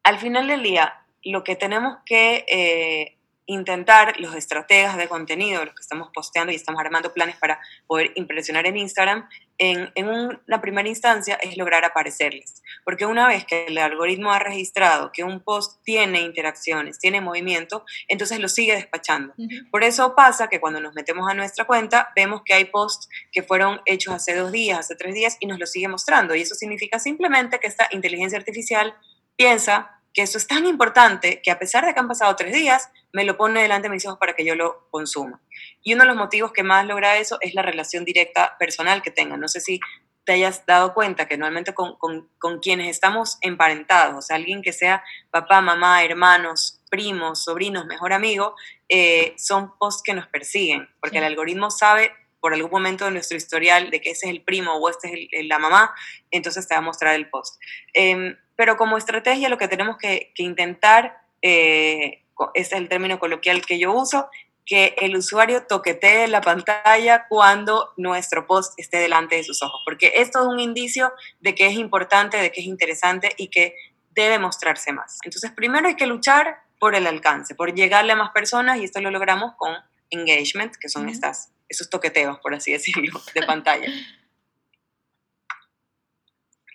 al 0.03 0.17
final 0.17 0.47
del 0.47 0.63
día, 0.63 1.00
lo 1.23 1.43
que 1.43 1.55
tenemos 1.55 1.97
que 2.05 2.45
eh, 2.47 3.17
intentar 3.45 4.19
los 4.19 4.35
estrategas 4.35 4.97
de 4.97 5.07
contenido, 5.07 5.65
los 5.65 5.75
que 5.75 5.81
estamos 5.81 6.09
posteando 6.13 6.51
y 6.51 6.55
estamos 6.55 6.79
armando 6.79 7.13
planes 7.13 7.35
para 7.35 7.59
poder 7.87 8.11
impresionar 8.15 8.65
en 8.65 8.77
Instagram, 8.77 9.27
en, 9.57 9.91
en 9.95 10.07
una 10.07 10.61
primera 10.61 10.87
instancia 10.87 11.35
es 11.35 11.57
lograr 11.57 11.83
aparecerles. 11.83 12.63
Porque 12.85 13.05
una 13.05 13.27
vez 13.27 13.45
que 13.45 13.65
el 13.67 13.77
algoritmo 13.77 14.31
ha 14.31 14.39
registrado 14.39 15.11
que 15.11 15.23
un 15.23 15.41
post 15.41 15.83
tiene 15.83 16.21
interacciones, 16.21 16.97
tiene 16.97 17.19
movimiento, 17.19 17.83
entonces 18.07 18.39
lo 18.39 18.47
sigue 18.47 18.73
despachando. 18.73 19.33
Por 19.69 19.83
eso 19.83 20.15
pasa 20.15 20.47
que 20.47 20.59
cuando 20.59 20.79
nos 20.79 20.93
metemos 20.93 21.29
a 21.29 21.33
nuestra 21.33 21.65
cuenta, 21.65 22.11
vemos 22.15 22.41
que 22.45 22.53
hay 22.53 22.65
posts 22.65 23.09
que 23.31 23.43
fueron 23.43 23.81
hechos 23.85 24.13
hace 24.13 24.35
dos 24.35 24.51
días, 24.51 24.79
hace 24.79 24.95
tres 24.95 25.13
días, 25.13 25.37
y 25.39 25.45
nos 25.45 25.59
lo 25.59 25.67
sigue 25.67 25.87
mostrando. 25.87 26.35
Y 26.35 26.41
eso 26.41 26.55
significa 26.55 26.99
simplemente 26.99 27.59
que 27.59 27.67
esta 27.67 27.87
inteligencia 27.91 28.39
artificial 28.39 28.95
piensa 29.35 30.00
que 30.13 30.21
eso 30.23 30.37
es 30.37 30.47
tan 30.47 30.65
importante 30.65 31.41
que 31.41 31.51
a 31.51 31.59
pesar 31.59 31.85
de 31.85 31.93
que 31.93 31.99
han 31.99 32.07
pasado 32.07 32.35
tres 32.35 32.53
días, 32.53 32.89
me 33.13 33.23
lo 33.23 33.37
pone 33.37 33.61
delante 33.61 33.87
de 33.87 33.93
mis 33.93 34.05
ojos 34.05 34.19
para 34.19 34.33
que 34.33 34.45
yo 34.45 34.55
lo 34.55 34.87
consuma. 34.89 35.41
Y 35.83 35.93
uno 35.93 36.03
de 36.03 36.09
los 36.09 36.17
motivos 36.17 36.51
que 36.51 36.63
más 36.63 36.85
logra 36.85 37.17
eso 37.17 37.37
es 37.41 37.53
la 37.53 37.61
relación 37.61 38.05
directa 38.05 38.57
personal 38.57 39.01
que 39.01 39.11
tengan. 39.11 39.39
No 39.39 39.47
sé 39.47 39.61
si 39.61 39.79
te 40.23 40.33
hayas 40.33 40.65
dado 40.65 40.93
cuenta 40.93 41.27
que 41.27 41.37
normalmente 41.37 41.73
con, 41.73 41.97
con, 41.97 42.59
quienes 42.59 42.89
estamos 42.89 43.37
emparentados, 43.41 44.15
o 44.17 44.21
sea, 44.21 44.35
alguien 44.35 44.61
que 44.61 44.71
sea 44.71 45.03
papá, 45.31 45.61
mamá, 45.61 46.03
hermanos, 46.03 46.81
primos, 46.89 47.43
sobrinos, 47.43 47.85
mejor 47.85 48.13
amigo, 48.13 48.55
eh, 48.87 49.33
son 49.37 49.77
posts 49.79 50.03
que 50.03 50.13
nos 50.13 50.27
persiguen, 50.27 50.87
porque 50.99 51.17
el 51.17 51.23
algoritmo 51.23 51.71
sabe 51.71 52.11
por 52.39 52.53
algún 52.53 52.71
momento 52.71 53.05
de 53.05 53.11
nuestro 53.11 53.37
historial 53.37 53.89
de 53.89 54.01
que 54.01 54.11
ese 54.11 54.27
es 54.27 54.31
el 54.31 54.43
primo 54.43 54.73
o 54.73 54.89
este 54.89 55.29
es 55.31 55.45
la 55.45 55.59
mamá, 55.59 55.93
entonces 56.31 56.67
te 56.67 56.73
va 56.73 56.79
a 56.79 56.83
mostrar 56.83 57.15
el 57.15 57.29
post. 57.29 57.61
Em, 57.93 58.35
pero 58.61 58.77
como 58.77 58.95
estrategia 58.95 59.49
lo 59.49 59.57
que 59.57 59.67
tenemos 59.67 59.97
que, 59.97 60.33
intentar, 60.37 61.17
eh, 61.41 62.21
ese 62.53 62.75
es 62.75 62.79
el 62.79 62.89
término 62.89 63.17
coloquial 63.17 63.65
que 63.65 63.79
yo 63.79 63.91
uso, 63.91 64.29
que 64.67 64.93
el 64.99 65.15
usuario 65.15 65.65
toquetee 65.65 66.27
la 66.27 66.41
pantalla 66.41 67.25
cuando 67.27 67.91
nuestro 67.97 68.45
post 68.45 68.75
esté 68.77 68.99
delante 68.99 69.37
de 69.37 69.43
sus 69.43 69.63
ojos, 69.63 69.81
porque 69.83 70.13
esto 70.17 70.41
es 70.41 70.45
un 70.45 70.59
indicio 70.59 71.11
de 71.39 71.55
que 71.55 71.65
es 71.65 71.73
importante, 71.73 72.37
de 72.37 72.51
que 72.51 72.59
es 72.59 72.67
interesante 72.67 73.33
y 73.35 73.47
que 73.47 73.73
debe 74.11 74.37
mostrarse 74.37 74.93
más. 74.93 75.17
Entonces, 75.23 75.49
primero 75.49 75.87
hay 75.87 75.95
que 75.95 76.05
luchar 76.05 76.57
por 76.77 76.93
el 76.93 77.07
alcance, 77.07 77.55
por 77.55 77.73
llegarle 77.73 78.11
a 78.11 78.15
más 78.15 78.29
personas 78.29 78.77
y 78.77 78.83
esto 78.83 79.01
lo 79.01 79.09
logramos 79.09 79.53
con 79.57 79.73
engagement, 80.11 80.75
que 80.79 80.87
son 80.87 81.09
estas, 81.09 81.51
esos 81.67 81.89
toqueteos, 81.89 82.37
por 82.41 82.53
así 82.53 82.73
decirlo, 82.73 83.19
de 83.33 83.41
pantalla 83.41 83.87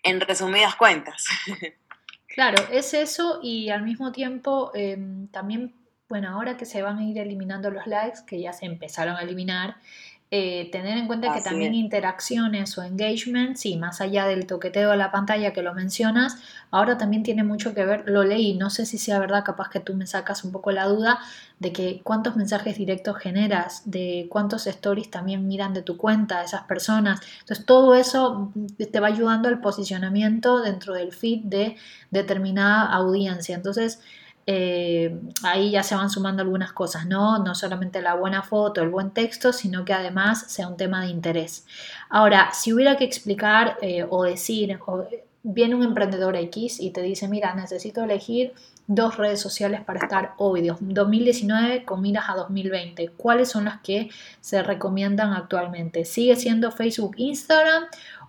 en 0.07 0.21
resumidas 0.21 0.77
cuentas. 0.77 1.27
Claro, 2.37 2.62
es 2.71 2.92
eso 2.92 3.40
y 3.42 3.71
al 3.71 3.83
mismo 3.83 4.12
tiempo 4.12 4.71
em, 4.75 5.27
también, 5.29 5.75
bueno, 6.07 6.29
ahora 6.29 6.59
que 6.59 6.66
se 6.66 6.83
van 6.83 6.99
a 6.99 7.05
ir 7.05 7.16
eliminando 7.16 7.71
los 7.71 7.87
likes, 7.87 8.19
que 8.27 8.38
ya 8.38 8.53
se 8.53 8.66
empezaron 8.66 9.16
a 9.16 9.23
eliminar, 9.23 9.77
eh, 10.33 10.71
tener 10.73 10.99
en 10.99 11.07
cuenta 11.07 11.33
que 11.33 11.41
también 11.41 11.73
interacciones 11.73 12.77
o 12.77 12.83
engagement, 12.83 13.57
sí, 13.57 13.77
más 13.77 14.01
allá 14.01 14.27
del 14.27 14.45
toqueteo 14.47 14.91
de 14.91 14.97
la 14.97 15.12
pantalla 15.12 15.53
que 15.53 15.62
lo 15.62 15.73
mencionas, 15.73 16.39
ahora 16.73 16.99
también 16.99 17.23
tiene 17.23 17.45
mucho 17.45 17.75
que 17.75 17.85
ver, 17.85 18.03
lo 18.07 18.25
leí, 18.25 18.55
no 18.55 18.69
sé 18.69 18.87
si 18.87 18.99
sea 18.99 19.21
verdad, 19.21 19.45
capaz 19.45 19.69
que 19.69 19.79
tú 19.79 19.95
me 19.95 20.05
sacas 20.05 20.43
un 20.43 20.51
poco 20.51 20.73
la 20.73 20.87
duda 20.87 21.21
de 21.61 21.73
que 21.73 22.01
cuántos 22.03 22.35
mensajes 22.35 22.77
directos 22.77 23.19
generas, 23.19 23.83
de 23.89 24.27
cuántos 24.29 24.67
stories 24.67 25.12
también 25.12 25.47
miran 25.47 25.73
de 25.73 25.83
tu 25.83 25.97
cuenta 25.97 26.43
esas 26.43 26.65
personas. 26.65 27.21
Entonces 27.41 27.65
todo 27.65 27.95
eso 27.95 28.53
te 28.77 28.99
va 28.99 29.07
ayudando 29.07 29.49
al 29.49 29.61
posicionamiento 29.61 30.61
dentro 30.61 30.95
del 30.95 31.12
feed 31.12 31.45
de 31.45 31.77
determinada 32.11 32.93
audiencia. 32.93 33.55
Entonces, 33.55 34.01
eh, 34.48 35.20
ahí 35.42 35.72
ya 35.72 35.82
se 35.82 35.96
van 35.96 36.09
sumando 36.09 36.42
algunas 36.42 36.72
cosas, 36.72 37.04
¿no? 37.06 37.40
No 37.40 37.56
solamente 37.56 38.00
la 38.00 38.14
buena 38.14 38.42
foto, 38.42 38.80
el 38.80 38.90
buen 38.90 39.11
texto, 39.11 39.52
sino 39.52 39.85
que 39.85 39.92
además 39.92 40.44
sea 40.48 40.68
un 40.68 40.76
tema 40.76 41.02
de 41.02 41.09
interés. 41.09 41.66
Ahora, 42.09 42.50
si 42.52 42.72
hubiera 42.72 42.96
que 42.96 43.04
explicar 43.04 43.76
eh, 43.82 44.06
o 44.09 44.22
decir, 44.22 44.78
viene 45.42 45.74
un 45.74 45.82
emprendedor 45.82 46.37
X 46.37 46.80
y 46.80 46.90
te 46.90 47.02
dice, 47.02 47.26
mira, 47.26 47.54
necesito 47.54 48.04
elegir 48.04 48.52
dos 48.87 49.16
redes 49.16 49.40
sociales 49.40 49.80
para 49.85 50.00
estar 50.00 50.35
hoy, 50.38 50.70
2019 50.80 51.85
con 51.85 52.00
miras 52.00 52.28
a 52.28 52.35
2020. 52.35 53.09
¿Cuáles 53.16 53.48
son 53.50 53.64
las 53.64 53.80
que 53.80 54.11
se 54.40 54.62
recomiendan 54.62 55.32
actualmente? 55.32 56.04
¿Sigue 56.04 56.37
siendo 56.37 56.70
Facebook, 56.70 57.14
Instagram 57.16 57.85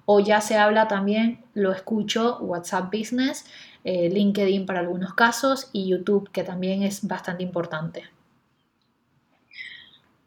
o 0.06 0.20
ya 0.20 0.42
se 0.42 0.58
habla 0.58 0.88
también, 0.88 1.44
lo 1.54 1.72
escucho, 1.72 2.38
WhatsApp 2.40 2.92
Business? 2.92 3.46
Eh, 3.90 4.10
LinkedIn 4.10 4.66
para 4.66 4.82
algunos 4.82 5.14
casos 5.14 5.70
y 5.72 5.88
YouTube, 5.88 6.30
que 6.34 6.44
también 6.44 6.84
es 6.84 7.08
bastante 7.08 7.42
importante. 7.42 8.04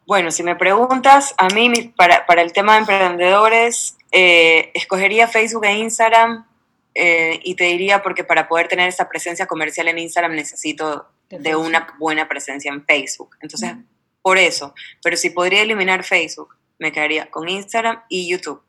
Bueno, 0.07 0.31
si 0.31 0.43
me 0.43 0.57
preguntas, 0.57 1.35
a 1.37 1.49
mí 1.49 1.93
para, 1.95 2.25
el 2.41 2.55
tema 2.55 2.73
de 2.73 2.79
emprendedores, 2.79 3.99
eh, 4.13 4.71
escogería 4.73 5.29
Facebook 5.29 5.67
e 5.67 5.75
Instagram 5.75 6.47
eh, 6.95 7.39
y 7.45 7.55
te 7.55 7.65
diría 7.65 8.03
porque 8.03 8.25
para 8.25 8.49
poder 8.49 8.67
tener 8.67 8.89
esa 8.89 9.11
presencia 9.11 9.47
comercial 9.47 9.89
en 9.89 9.99
Instagram 9.99 10.37
necesito 10.37 11.11
de, 11.29 11.55
una 11.55 11.87
buena 11.99 12.31
presencia 12.31 12.73
en 12.73 12.87
Facebook. 12.87 13.37
Entonces, 13.43 13.75
por 14.23 14.39
eso, 14.39 14.73
pero 15.03 15.19
si 15.19 15.29
podría 15.29 15.61
eliminar 15.61 16.03
Facebook, 16.03 16.57
me 16.79 16.93
quedaría 16.93 17.31
con 17.31 17.47
Instagram 17.47 18.05
y 18.09 18.27
YouTube. 18.27 18.63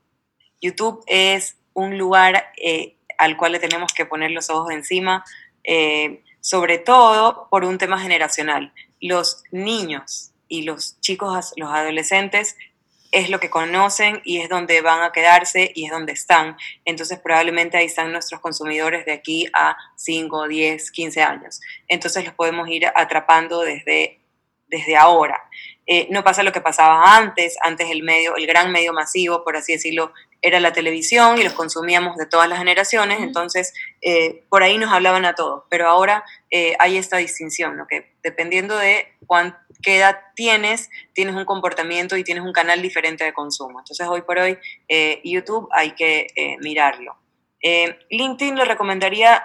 YouTube 0.60 1.01
es 1.08 1.56
un 1.71 1.97
lugar 1.97 2.51
al 3.21 3.38
cual 3.38 3.51
le 3.51 3.60
tenemos 3.60 3.93
que 3.93 4.07
poner 4.07 4.31
los 4.31 4.49
ojos 4.49 4.71
encima, 4.71 5.23
eh, 5.63 6.23
sobre 6.39 6.79
todo 6.79 7.47
por 7.51 7.63
un 7.63 7.77
tema 7.77 7.99
generacional. 7.99 8.73
Los 8.99 9.43
niños 9.51 10.31
y 10.47 10.63
los 10.63 10.99
chicos, 11.01 11.53
los 11.55 11.69
adolescentes, 11.71 12.57
es 13.12 13.29
lo 13.29 13.39
que 13.39 13.51
conocen 13.51 14.21
y 14.23 14.39
es 14.39 14.49
donde 14.49 14.81
van 14.81 15.03
a 15.03 15.12
quedarse 15.12 15.71
y 15.75 15.86
es 15.86 15.91
donde 15.91 16.13
están. 16.13 16.57
Entonces 16.84 17.19
probablemente 17.19 17.77
ahí 17.77 17.86
están 17.86 18.12
nuestros 18.12 18.41
consumidores 18.41 19.05
de 19.05 19.12
aquí 19.12 19.45
a 19.53 19.77
5, 19.97 20.47
10, 20.47 20.89
15 20.89 21.21
años. 21.21 21.62
Entonces 21.88 22.25
los 22.25 22.34
podemos 22.34 22.67
ir 22.69 22.88
atrapando 22.88 23.62
desde, 23.62 24.19
desde 24.65 24.97
ahora. 24.97 25.39
Eh, 25.88 26.08
no 26.12 26.24
pasa 26.24 26.44
lo 26.44 26.52
que 26.52 26.62
pasaba 26.62 27.17
antes, 27.17 27.58
antes 27.63 27.89
el 27.89 28.04
medio, 28.04 28.36
el 28.36 28.46
gran 28.46 28.72
medio 28.72 28.94
masivo, 28.94 29.44
por 29.44 29.58
así 29.58 29.74
decirlo, 29.74 30.13
era 30.41 30.60
la 30.60 30.74
televisión 30.74 31.39
y 31.39 31.44
los 31.44 31.54
consumíamos 31.54 32.17
de 32.17 32.26
todas 32.26 32.48
las 32.48 32.60
generaciones, 32.60 33.20
entonces 33.20 33.74
eh, 34.02 34.44
por 34.50 34.63
ahí 34.63 34.78
nos 34.78 34.91
hablaban 34.91 35.26
a 35.26 35.36
todos, 35.36 35.63
pero 35.70 35.88
ahora 35.88 36.24
eh, 36.50 36.76
hay 36.80 36.98
esta 36.98 37.17
distinción, 37.17 37.78
¿no? 37.78 37.88
que 37.88 38.12
dependiendo 38.24 38.78
de 38.78 39.08
cuán, 39.28 39.58
qué 39.84 39.98
edad 39.98 40.20
tienes, 40.36 40.89
tienes 41.13 41.36
un 41.36 41.46
comportamiento 41.46 42.15
y 42.15 42.24
tienes 42.24 42.44
un 42.44 42.54
canal 42.54 42.82
diferente 42.82 43.24
de 43.24 43.34
consumo. 43.34 43.80
Entonces 43.80 44.08
hoy 44.08 44.22
por 44.22 44.38
hoy 44.38 44.58
YouTube 45.24 45.67
hay 45.74 45.91
que 45.91 46.28
mirarlo. 46.60 47.17
LinkedIn 48.10 48.56
lo 48.56 48.65
recomendaría 48.65 49.44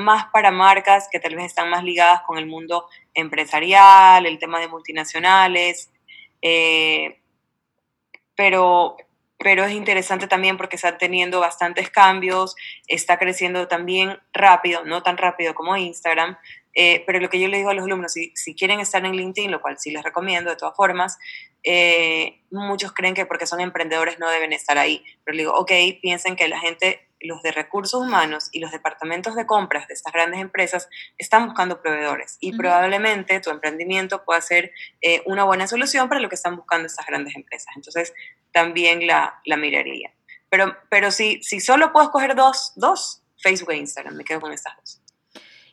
más 0.00 0.26
para 0.32 0.50
marcas 0.50 1.08
que 1.10 1.20
tal 1.20 1.36
vez 1.36 1.46
están 1.46 1.70
más 1.70 1.84
ligadas 1.84 2.22
con 2.26 2.38
el 2.38 2.46
mundo 2.46 2.86
empresarial, 3.14 4.26
el 4.26 4.38
tema 4.38 4.60
de 4.60 4.68
multinacionales, 4.68 5.90
pero 8.34 8.96
pero 9.42 9.64
es 9.64 9.72
interesante 9.72 10.26
también 10.26 10.58
porque 10.58 10.76
está 10.76 10.98
teniendo 10.98 11.40
bastantes 11.40 11.88
cambios, 11.88 12.54
está 12.86 13.18
creciendo 13.18 13.68
también 13.68 14.18
rápido, 14.34 14.84
no 14.84 15.02
tan 15.02 15.16
rápido 15.16 15.54
como 15.54 15.78
Instagram, 15.78 16.36
eh, 16.74 17.02
pero 17.06 17.20
lo 17.20 17.30
que 17.30 17.40
yo 17.40 17.48
le 17.48 17.56
digo 17.56 17.70
a 17.70 17.74
los 17.74 17.84
alumnos, 17.84 18.12
si, 18.12 18.32
si, 18.36 18.54
quieren 18.54 18.80
estar 18.80 19.02
en 19.04 19.16
LinkedIn, 19.16 19.50
lo 19.50 19.62
cual 19.62 19.78
sí 19.78 19.90
les 19.90 20.04
recomiendo 20.04 20.50
de 20.50 20.56
todas 20.56 20.76
formas, 20.76 21.18
eh, 21.62 22.42
muchos 22.50 22.92
creen 22.92 23.14
que 23.14 23.24
porque 23.24 23.46
son 23.46 23.60
emprendedores 23.60 24.18
no 24.18 24.28
deben 24.28 24.52
estar 24.52 24.76
ahí, 24.76 25.02
pero 25.24 25.34
le 25.34 25.42
digo, 25.44 25.54
ok, 25.54 25.72
piensen 26.02 26.36
que 26.36 26.46
la 26.46 26.60
gente 26.60 27.08
los 27.20 27.42
de 27.42 27.52
recursos 27.52 28.00
humanos 28.00 28.48
y 28.52 28.60
los 28.60 28.72
departamentos 28.72 29.34
de 29.34 29.46
compras 29.46 29.86
de 29.88 29.94
estas 29.94 30.12
grandes 30.12 30.40
empresas 30.40 30.88
están 31.18 31.46
buscando 31.46 31.80
proveedores 31.82 32.36
y 32.40 32.56
probablemente 32.56 33.40
tu 33.40 33.50
emprendimiento 33.50 34.24
pueda 34.24 34.40
ser 34.40 34.72
eh, 35.00 35.22
una 35.26 35.44
buena 35.44 35.66
solución 35.66 36.08
para 36.08 36.20
lo 36.20 36.28
que 36.28 36.34
están 36.34 36.56
buscando 36.56 36.86
estas 36.86 37.06
grandes 37.06 37.36
empresas. 37.36 37.74
Entonces, 37.76 38.14
también 38.52 39.06
la, 39.06 39.40
la 39.44 39.56
miraría. 39.56 40.12
Pero, 40.48 40.76
pero 40.88 41.10
si, 41.10 41.42
si 41.42 41.60
solo 41.60 41.92
puedo 41.92 42.06
escoger 42.06 42.34
dos, 42.34 42.72
dos, 42.76 43.22
Facebook 43.38 43.72
e 43.72 43.76
Instagram, 43.76 44.14
me 44.14 44.24
quedo 44.24 44.40
con 44.40 44.52
estas 44.52 44.76
dos. 44.76 45.00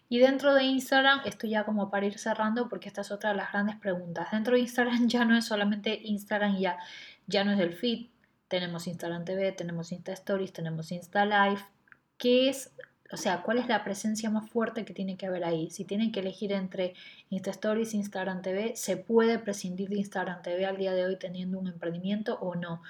Y 0.09 0.19
dentro 0.19 0.53
de 0.53 0.63
Instagram, 0.63 1.21
esto 1.25 1.47
ya 1.47 1.65
como 1.65 1.89
para 1.89 2.05
ir 2.05 2.17
cerrando, 2.17 2.69
porque 2.69 2.87
esta 2.87 3.01
es 3.01 3.11
otra 3.11 3.31
de 3.31 3.37
las 3.37 3.51
grandes 3.51 3.75
preguntas. 3.75 4.31
Dentro 4.31 4.53
de 4.53 4.61
Instagram 4.61 5.07
ya 5.07 5.25
no 5.25 5.37
es 5.37 5.45
solamente 5.45 5.99
Instagram, 6.03 6.57
ya, 6.57 6.77
ya 7.25 7.43
no 7.43 7.51
es 7.51 7.59
el 7.59 7.73
feed. 7.73 8.07
Tenemos 8.47 8.87
Instagram 8.87 9.25
TV, 9.25 9.51
tenemos 9.51 9.91
Insta 9.91 10.13
Stories, 10.13 10.53
tenemos 10.53 10.91
Insta 10.91 11.25
Live. 11.25 11.61
¿Qué 12.17 12.49
es, 12.49 12.71
o 13.11 13.17
sea, 13.17 13.41
cuál 13.43 13.57
es 13.57 13.67
la 13.67 13.83
presencia 13.83 14.29
más 14.29 14.49
fuerte 14.49 14.85
que 14.85 14.93
tiene 14.93 15.17
que 15.17 15.27
haber 15.27 15.43
ahí? 15.43 15.69
Si 15.69 15.85
tienen 15.85 16.11
que 16.11 16.21
elegir 16.21 16.51
entre 16.53 16.93
Insta 17.29 17.51
Stories, 17.51 17.93
Instagram 17.93 18.41
TV, 18.41 18.75
¿se 18.75 18.97
puede 18.97 19.37
prescindir 19.39 19.89
de 19.89 19.97
Instagram 19.97 20.41
TV 20.41 20.65
al 20.65 20.77
día 20.77 20.93
de 20.93 21.05
hoy 21.05 21.17
teniendo 21.17 21.59
un 21.59 21.67
emprendimiento 21.67 22.39
o 22.39 22.55
no? 22.55 22.81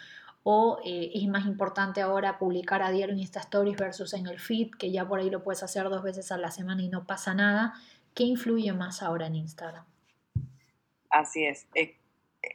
o 0.50 0.80
eh, 0.86 1.12
es 1.14 1.28
más 1.28 1.46
importante 1.46 2.00
ahora 2.00 2.40
publicar 2.40 2.82
a 2.82 2.90
diario 2.90 3.14
en 3.14 3.20
Insta 3.20 3.42
Stories 3.42 3.76
versus 3.76 4.14
en 4.14 4.28
el 4.28 4.40
feed, 4.40 4.72
que 4.80 4.92
ya 4.92 5.06
por 5.06 5.20
ahí 5.20 5.30
lo 5.30 5.44
puedes 5.44 5.62
hacer 5.62 5.90
dos 5.90 6.02
veces 6.04 6.32
a 6.32 6.38
la 6.38 6.52
semana 6.52 6.82
y 6.82 6.88
no 6.88 7.06
pasa 7.06 7.34
nada. 7.34 7.74
¿Qué 8.14 8.24
influye 8.24 8.72
más 8.72 9.04
ahora 9.04 9.28
en 9.28 9.36
Instagram? 9.36 9.84
Así 11.10 11.44
es. 11.46 11.68
Eh, 11.76 11.98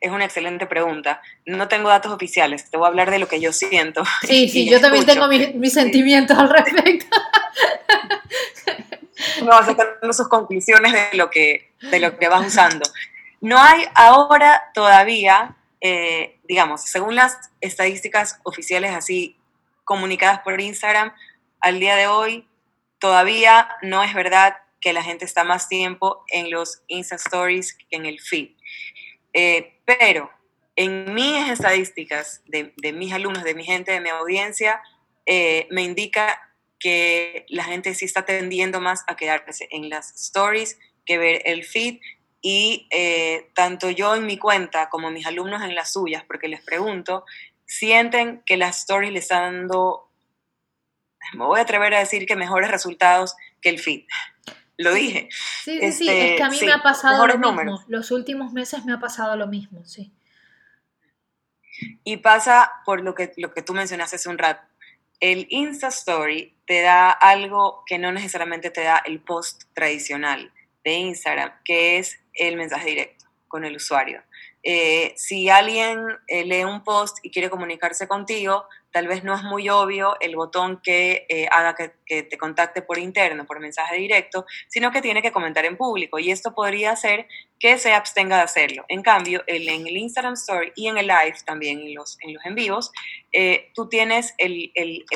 es 0.01 0.11
una 0.11 0.25
excelente 0.25 0.67
pregunta. 0.67 1.21
No 1.47 1.69
tengo 1.69 1.89
datos 1.89 2.13
oficiales, 2.13 2.71
te 2.71 2.77
voy 2.77 2.87
a 2.87 2.89
hablar 2.89 3.11
de 3.11 3.19
lo 3.19 3.29
que 3.29 3.41
yo 3.41 3.53
siento. 3.53 4.03
Sí, 4.27 4.49
sí, 4.53 4.69
yo 4.69 4.81
también 4.81 5.07
tengo 5.07 5.29
mis, 5.29 5.73
sentimientos 5.73 6.37
al 6.39 6.51
respecto. 6.51 7.07
No, 9.45 9.53
sacando 9.65 10.13
sus 10.13 10.29
conclusiones 10.29 10.93
de 10.93 11.17
lo 11.17 11.31
que, 11.31 11.73
de 11.81 12.01
lo 12.01 12.19
que 12.19 12.29
vas 12.29 12.45
usando. 12.47 12.85
No 13.41 13.61
hay 13.61 13.85
ahora 13.95 14.71
todavía 14.75 15.57
eh, 15.85 16.39
digamos, 16.45 16.83
según 16.83 17.17
las 17.17 17.51
estadísticas 17.61 18.39
oficiales 18.45 18.93
así 18.93 19.37
comunicadas 19.83 20.39
por 20.41 20.61
Instagram, 20.61 21.13
al 21.61 21.81
día 21.81 21.97
de 21.97 22.07
hoy 22.07 22.47
todavía 23.01 23.69
no 23.83 24.05
es 24.05 24.15
verdad 24.15 24.57
que 24.81 24.93
la 24.93 25.03
gente 25.03 25.25
está 25.25 25.43
más 25.43 25.69
tiempo 25.69 26.25
en 26.29 26.53
los 26.53 26.83
Insta 26.87 27.17
Stories 27.17 27.75
que 27.75 27.97
en 27.97 28.07
el 28.07 28.21
feed. 28.21 28.51
Eh, 29.33 29.81
pero 29.85 30.31
en 30.77 31.13
mis 31.15 31.51
estadísticas 31.51 32.43
de, 32.47 32.93
mis 32.93 33.13
alumnos, 33.13 33.45
de 33.45 33.55
mi 33.55 33.65
gente, 33.65 33.93
de 33.93 34.01
mi 34.01 34.09
audiencia, 34.09 34.83
eh, 35.27 35.67
me 35.71 35.83
indica 35.83 36.41
que 36.79 37.47
la 37.49 37.65
gente 37.65 37.95
sí 37.95 38.05
está 38.05 38.25
tendiendo 38.25 38.81
más 38.81 39.05
a 39.07 39.17
quedarse 39.17 39.69
en 39.71 39.89
las 39.89 40.13
stories 40.15 40.79
que 41.05 41.19
ver 41.19 41.43
el 41.45 41.65
feed 41.65 42.01
y 42.41 42.89
eh, 42.91 43.51
tanto 43.55 43.91
yo 43.91 44.17
en 44.17 44.27
mi 44.27 44.37
cuenta 44.37 44.89
como 44.89 45.11
mis 45.11 45.27
alumnos 45.27 45.63
en 45.63 45.77
las 45.77 45.93
suyas, 45.93 46.25
porque 46.25 46.49
les 46.49 46.61
pregunto, 46.63 47.25
sienten 47.65 48.43
que 48.45 48.57
las 48.57 48.79
stories 48.79 49.13
les 49.13 49.23
están 49.23 49.69
dando, 49.69 50.11
me 51.35 51.45
voy 51.45 51.61
a 51.61 51.63
atrever 51.63 51.95
a 51.95 52.01
decir 52.01 52.27
que 52.27 52.35
mejores 52.35 52.71
resultados 52.71 53.37
que 53.61 53.69
el 53.69 53.79
feed. 53.79 54.05
Lo 54.83 54.95
dije. 54.95 55.29
Sí, 55.65 55.79
sí, 55.81 55.93
sí, 55.93 56.09
es 56.09 56.37
que 56.37 56.43
a 56.43 56.49
mí 56.49 56.55
este, 56.55 56.67
me 56.67 56.73
ha 56.73 56.83
pasado 56.83 57.27
lo 57.27 57.39
mismo. 57.39 57.85
Los 57.89 58.11
últimos 58.11 58.53
meses 58.53 58.85
me 58.85 58.93
ha 58.93 59.01
pasado 59.01 59.37
lo 59.37 59.47
mismo, 59.47 59.85
sí. 59.85 60.13
Y 62.05 62.19
pasa 62.19 62.71
por 62.85 63.03
lo 63.03 63.15
que, 63.15 63.33
lo 63.37 63.53
que 63.53 63.63
tú 63.63 63.75
mencionaste 63.75 64.17
hace 64.17 64.29
un 64.29 64.39
rato. 64.39 64.63
El 65.21 65.47
Insta 65.51 65.89
Story 65.89 66.57
te 66.67 66.83
da 66.83 67.11
algo 67.11 67.85
que 67.87 67.99
no 67.99 68.13
necesariamente 68.13 68.71
te 68.71 68.83
da 68.83 68.99
el 69.05 69.21
post 69.21 69.65
tradicional 69.73 70.53
de 70.85 70.93
Instagram, 70.95 71.53
que 71.65 71.99
es 71.99 72.19
el 72.35 72.57
mensaje 72.57 72.91
directo 72.91 73.27
con 73.49 73.65
el 73.65 73.77
usuario. 73.77 74.23
Eh, 74.63 75.13
si 75.17 75.49
alguien 75.49 76.01
eh, 76.27 76.45
lee 76.45 76.65
un 76.65 76.83
post 76.85 77.19
y 77.23 77.31
quiere 77.31 77.51
comunicarse 77.51 78.09
contigo, 78.09 78.67
tal 78.93 79.09
vez 79.09 79.25
no 79.25 79.35
es 79.35 79.43
muy 79.43 79.69
obvio 79.69 80.17
el 80.21 80.37
botón 80.37 80.81
que 80.83 81.27
eh, 81.29 81.49
haga 81.51 81.75
que, 81.75 82.23
te 82.23 82.39
contacte 82.39 82.83
por 82.83 82.99
interno, 82.99 83.47
por 83.47 83.59
mensaje 83.59 83.97
directo, 83.97 84.45
sino 84.69 84.93
que 84.93 85.01
tiene 85.01 85.23
que 85.23 85.33
comentar 85.33 85.65
en 85.65 85.77
público. 85.77 86.19
Y 86.19 86.31
esto 86.31 86.55
podría 86.55 86.93
hacer 86.93 87.27
que 87.59 87.79
se 87.79 87.95
abstenga 87.95 88.37
de 88.37 88.43
hacerlo. 88.43 88.85
En 88.89 89.03
cambio, 89.03 89.43
en 89.47 89.87
el 89.87 89.97
Instagram 89.97 90.35
Story 90.35 90.73
y 90.77 90.89
en 90.89 90.99
el 90.99 91.07
Live, 91.07 91.37
también 91.47 91.81
en 91.81 91.95
los 91.95 92.19
en, 92.21 92.35
los 92.35 92.45
en 92.45 92.55
vivos, 92.55 92.93
tú 93.75 93.89
tienes 93.89 94.35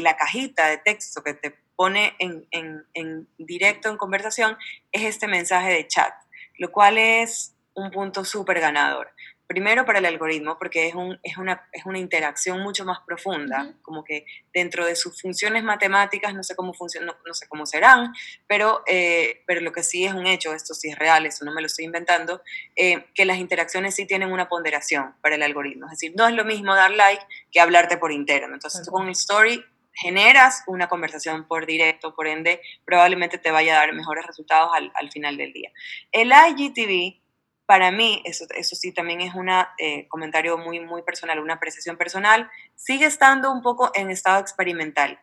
la 0.00 0.16
cajita 0.16 0.68
de 0.68 0.78
texto 0.78 1.22
que 1.22 1.34
te 1.34 1.54
pone 1.76 2.14
en, 2.18 2.46
en 2.50 3.28
directo 3.36 3.90
en 3.90 3.98
conversación, 3.98 4.56
es 4.90 5.02
este 5.02 5.28
mensaje 5.28 5.70
de 5.70 5.86
chat 5.86 6.12
lo 6.58 6.72
cual 6.72 6.98
es 6.98 7.54
un 7.74 7.90
punto 7.90 8.24
súper 8.24 8.60
ganador. 8.60 9.10
Primero 9.46 9.84
para 9.84 10.00
el 10.00 10.06
algoritmo, 10.06 10.58
porque 10.58 10.88
es, 10.88 10.94
un, 10.94 11.18
es, 11.22 11.36
una, 11.36 11.68
es 11.72 11.86
una 11.86 11.98
interacción 11.98 12.60
mucho 12.60 12.84
más 12.84 12.98
profunda, 13.06 13.74
como 13.82 14.02
que 14.02 14.26
dentro 14.52 14.84
de 14.84 14.96
sus 14.96 15.20
funciones 15.20 15.62
matemáticas, 15.62 16.34
no 16.34 16.42
sé 16.42 16.56
cómo 16.56 16.74
funcionan, 16.74 17.14
no, 17.24 17.34
sé 17.34 17.46
cómo 17.48 17.64
serán, 17.64 18.12
pero, 18.48 18.82
eh, 18.86 19.42
pero 19.46 19.60
lo 19.60 19.70
que 19.70 19.84
sí 19.84 20.04
es 20.04 20.14
un 20.14 20.26
hecho, 20.26 20.52
esto 20.52 20.74
sí 20.74 20.88
es 20.88 20.98
real, 20.98 21.26
eso 21.26 21.44
no 21.44 21.54
me 21.54 21.60
lo 21.60 21.68
estoy 21.68 21.84
inventando, 21.84 22.42
eh, 22.74 23.06
que 23.14 23.24
las 23.24 23.38
interacciones 23.38 23.94
sí 23.94 24.04
tienen 24.06 24.32
una 24.32 24.48
ponderación 24.48 25.14
para 25.22 25.36
el 25.36 25.42
algoritmo. 25.42 25.86
Es 25.86 25.92
decir, 25.92 26.12
no 26.16 26.26
es 26.26 26.34
lo 26.34 26.44
mismo 26.44 26.74
dar 26.74 26.90
like 26.90 27.24
que 27.52 27.60
hablarte 27.60 27.98
por 27.98 28.10
interno. 28.10 28.54
Entonces, 28.54 28.84
tú 28.84 28.90
con 28.90 29.06
el 29.06 29.12
story 29.12 29.64
generas 29.96 30.62
una 30.66 30.88
conversación 30.88 31.48
por 31.48 31.66
directo, 31.66 32.14
por 32.14 32.26
ende, 32.26 32.60
probablemente 32.84 33.38
te 33.38 33.50
vaya 33.50 33.76
a 33.76 33.80
dar 33.80 33.94
mejores 33.94 34.26
resultados 34.26 34.70
al, 34.74 34.92
al 34.94 35.10
final 35.10 35.36
del 35.36 35.52
día. 35.52 35.70
El 36.12 36.32
IGTV, 36.32 37.25
para 37.66 37.90
mí, 37.90 38.22
eso, 38.24 38.46
eso 38.56 38.76
sí 38.76 38.92
también 38.92 39.20
es 39.20 39.34
un 39.34 39.48
eh, 39.50 40.06
comentario 40.08 40.56
muy, 40.56 40.80
muy 40.80 41.02
personal, 41.02 41.40
una 41.40 41.54
apreciación 41.54 41.96
personal, 41.96 42.48
sigue 42.76 43.06
estando 43.06 43.52
un 43.52 43.60
poco 43.60 43.90
en 43.94 44.10
estado 44.10 44.40
experimental. 44.40 45.18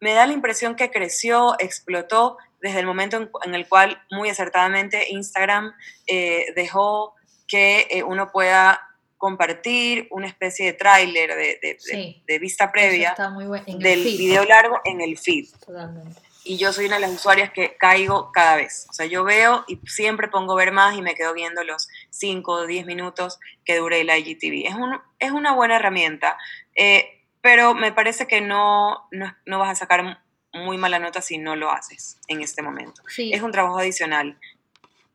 Me 0.00 0.14
da 0.14 0.26
la 0.26 0.32
impresión 0.32 0.76
que 0.76 0.90
creció, 0.90 1.54
explotó 1.58 2.38
desde 2.60 2.80
el 2.80 2.86
momento 2.86 3.30
en, 3.44 3.54
el 3.54 3.68
cual 3.68 4.02
muy 4.10 4.30
acertadamente 4.30 5.10
Instagram 5.10 5.74
eh, 6.06 6.46
dejó 6.56 7.14
que 7.46 7.86
eh, 7.90 8.02
uno 8.02 8.32
pueda 8.32 8.80
compartir 9.18 10.08
una 10.10 10.26
especie 10.26 10.66
de 10.66 10.72
tráiler 10.72 11.34
de, 11.34 12.38
vista 12.38 12.72
previa 12.72 13.14
del 13.78 14.02
video 14.02 14.44
largo 14.44 14.80
en 14.84 15.02
el 15.02 15.18
feed. 15.18 15.46
Y 16.44 16.58
yo 16.58 16.72
soy 16.72 16.86
una 16.86 16.96
de 16.96 17.02
las 17.02 17.12
usuarias 17.12 17.50
que 17.50 17.76
caigo 17.76 18.30
cada 18.32 18.56
vez. 18.56 18.86
O 18.90 18.92
sea, 18.92 19.06
yo 19.06 19.24
veo 19.24 19.64
y 19.66 19.80
siempre 19.86 20.28
pongo 20.28 20.54
ver 20.54 20.72
más 20.72 20.96
y 20.96 21.02
me 21.02 21.14
quedo 21.14 21.32
viendo 21.32 21.64
los 21.64 21.88
5 22.10 22.52
o 22.52 22.66
10 22.66 22.84
minutos 22.86 23.40
que 23.64 23.76
dure 23.76 24.00
el 24.00 24.10
IGTV. 24.10 24.68
Es, 24.68 24.74
un, 24.74 25.00
es 25.18 25.30
una 25.30 25.54
buena 25.54 25.76
herramienta, 25.76 26.36
eh, 26.76 27.22
pero 27.40 27.74
me 27.74 27.92
parece 27.92 28.26
que 28.26 28.40
no, 28.40 29.08
no, 29.10 29.58
vas 29.58 29.70
a 29.70 29.74
sacar 29.74 30.22
muy 30.52 30.76
mala 30.78 30.98
nota 30.98 31.20
si 31.20 31.38
no 31.38 31.56
lo 31.56 31.70
haces 31.70 32.18
en 32.28 32.42
este 32.42 32.62
momento. 32.62 33.02
Es 33.16 33.42
un 33.42 33.52
trabajo 33.52 33.78
adicional, 33.78 34.38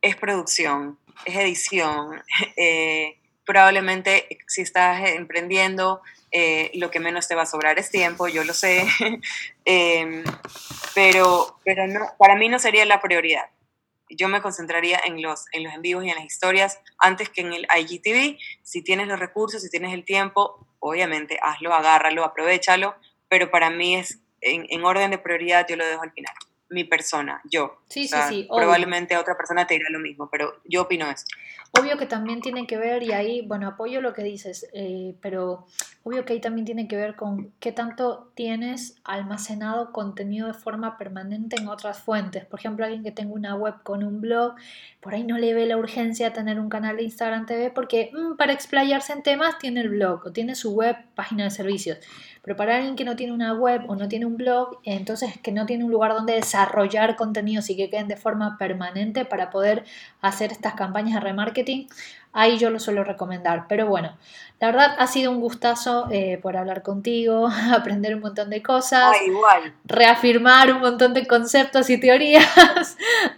es 0.02 0.16
producción, 0.16 0.98
es 1.24 1.36
edición. 1.36 2.22
Eh, 2.56 3.16
probablemente 3.44 4.28
si 4.46 4.60
estás 4.60 5.08
emprendiendo, 5.10 6.02
eh, 6.32 6.70
lo 6.74 6.90
que 6.90 7.00
menos 7.00 7.26
te 7.28 7.34
va 7.34 7.42
a 7.42 7.46
sobrar 7.46 7.78
es 7.78 7.90
tiempo, 7.90 8.28
yo 8.28 8.44
lo 8.44 8.54
sé, 8.54 8.86
em, 9.64 10.24
pero, 10.94 11.58
pero 11.64 11.86
no, 11.86 12.06
para 12.18 12.36
mí 12.36 12.48
no 12.48 12.58
sería 12.58 12.84
la 12.84 13.00
prioridad. 13.00 13.50
Yo 14.08 14.28
me 14.28 14.42
concentraría 14.42 15.00
en 15.04 15.22
los, 15.22 15.44
en 15.52 15.62
los 15.62 15.72
en 15.72 15.82
vivos 15.82 16.04
y 16.04 16.10
en 16.10 16.16
las 16.16 16.24
historias 16.24 16.80
antes 16.98 17.28
que 17.28 17.42
en 17.42 17.52
el 17.52 17.66
IGTV. 17.76 18.38
Si 18.62 18.82
tienes 18.82 19.06
los 19.06 19.20
recursos, 19.20 19.62
si 19.62 19.70
tienes 19.70 19.94
el 19.94 20.04
tiempo, 20.04 20.66
obviamente 20.80 21.38
hazlo, 21.40 21.72
agárralo, 21.72 22.24
aprovechalo, 22.24 22.96
pero 23.28 23.52
para 23.52 23.70
mí 23.70 23.94
es 23.94 24.18
en, 24.40 24.66
en 24.68 24.84
orden 24.84 25.12
de 25.12 25.18
prioridad, 25.18 25.66
yo 25.68 25.76
lo 25.76 25.86
dejo 25.86 26.02
al 26.02 26.12
final 26.12 26.34
mi 26.70 26.84
persona, 26.84 27.40
yo. 27.44 27.78
Sí, 27.88 28.08
sí, 28.08 28.16
sí. 28.28 28.48
Probablemente 28.48 29.16
otra 29.16 29.36
persona 29.36 29.66
te 29.66 29.74
dirá 29.74 29.90
lo 29.90 29.98
mismo, 29.98 30.28
pero 30.30 30.54
yo 30.64 30.82
opino 30.82 31.10
esto. 31.10 31.34
Obvio 31.78 31.96
que 31.96 32.06
también 32.06 32.40
tiene 32.40 32.66
que 32.66 32.76
ver, 32.76 33.04
y 33.04 33.12
ahí, 33.12 33.42
bueno, 33.42 33.68
apoyo 33.68 34.00
lo 34.00 34.12
que 34.12 34.24
dices, 34.24 34.68
eh, 34.72 35.14
pero 35.20 35.66
obvio 36.02 36.24
que 36.24 36.32
ahí 36.32 36.40
también 36.40 36.64
tiene 36.64 36.88
que 36.88 36.96
ver 36.96 37.14
con 37.14 37.52
qué 37.60 37.70
tanto 37.70 38.32
tienes 38.34 38.96
almacenado 39.04 39.92
contenido 39.92 40.48
de 40.48 40.54
forma 40.54 40.98
permanente 40.98 41.56
en 41.60 41.68
otras 41.68 42.00
fuentes. 42.00 42.44
Por 42.44 42.58
ejemplo, 42.58 42.84
alguien 42.84 43.04
que 43.04 43.12
tenga 43.12 43.32
una 43.34 43.54
web 43.54 43.74
con 43.84 44.02
un 44.02 44.20
blog, 44.20 44.54
por 45.00 45.14
ahí 45.14 45.22
no 45.22 45.38
le 45.38 45.54
ve 45.54 45.66
la 45.66 45.76
urgencia 45.76 46.30
de 46.30 46.34
tener 46.34 46.58
un 46.58 46.68
canal 46.68 46.96
de 46.96 47.04
Instagram 47.04 47.46
TV 47.46 47.70
porque 47.70 48.10
mm, 48.12 48.36
para 48.36 48.52
explayarse 48.52 49.12
en 49.12 49.22
temas 49.22 49.58
tiene 49.58 49.80
el 49.80 49.90
blog 49.90 50.26
o 50.26 50.32
tiene 50.32 50.56
su 50.56 50.72
web, 50.74 50.96
página 51.14 51.44
de 51.44 51.50
servicios. 51.50 51.98
Pero 52.42 52.56
para 52.56 52.76
alguien 52.76 52.96
que 52.96 53.04
no 53.04 53.16
tiene 53.16 53.32
una 53.32 53.52
web 53.52 53.82
o 53.88 53.96
no 53.96 54.08
tiene 54.08 54.26
un 54.26 54.36
blog, 54.36 54.78
entonces 54.84 55.38
que 55.38 55.52
no 55.52 55.66
tiene 55.66 55.84
un 55.84 55.90
lugar 55.90 56.14
donde 56.14 56.34
desarrollar 56.34 57.16
contenidos 57.16 57.68
y 57.70 57.76
que 57.76 57.90
queden 57.90 58.08
de 58.08 58.16
forma 58.16 58.56
permanente 58.58 59.24
para 59.24 59.50
poder 59.50 59.84
hacer 60.22 60.50
estas 60.52 60.74
campañas 60.74 61.14
de 61.14 61.20
remarketing, 61.20 61.88
ahí 62.32 62.58
yo 62.58 62.70
lo 62.70 62.78
suelo 62.78 63.04
recomendar. 63.04 63.66
Pero 63.68 63.86
bueno, 63.86 64.16
la 64.60 64.66
verdad 64.66 64.94
ha 64.98 65.06
sido 65.06 65.30
un 65.30 65.40
gustazo 65.40 66.06
eh, 66.10 66.38
por 66.42 66.56
hablar 66.56 66.82
contigo, 66.82 67.48
aprender 67.74 68.14
un 68.14 68.20
montón 68.20 68.50
de 68.50 68.62
cosas, 68.62 69.16
reafirmar 69.84 70.72
un 70.72 70.80
montón 70.80 71.14
de 71.14 71.26
conceptos 71.26 71.88
y 71.90 71.98
teorías. 71.98 72.96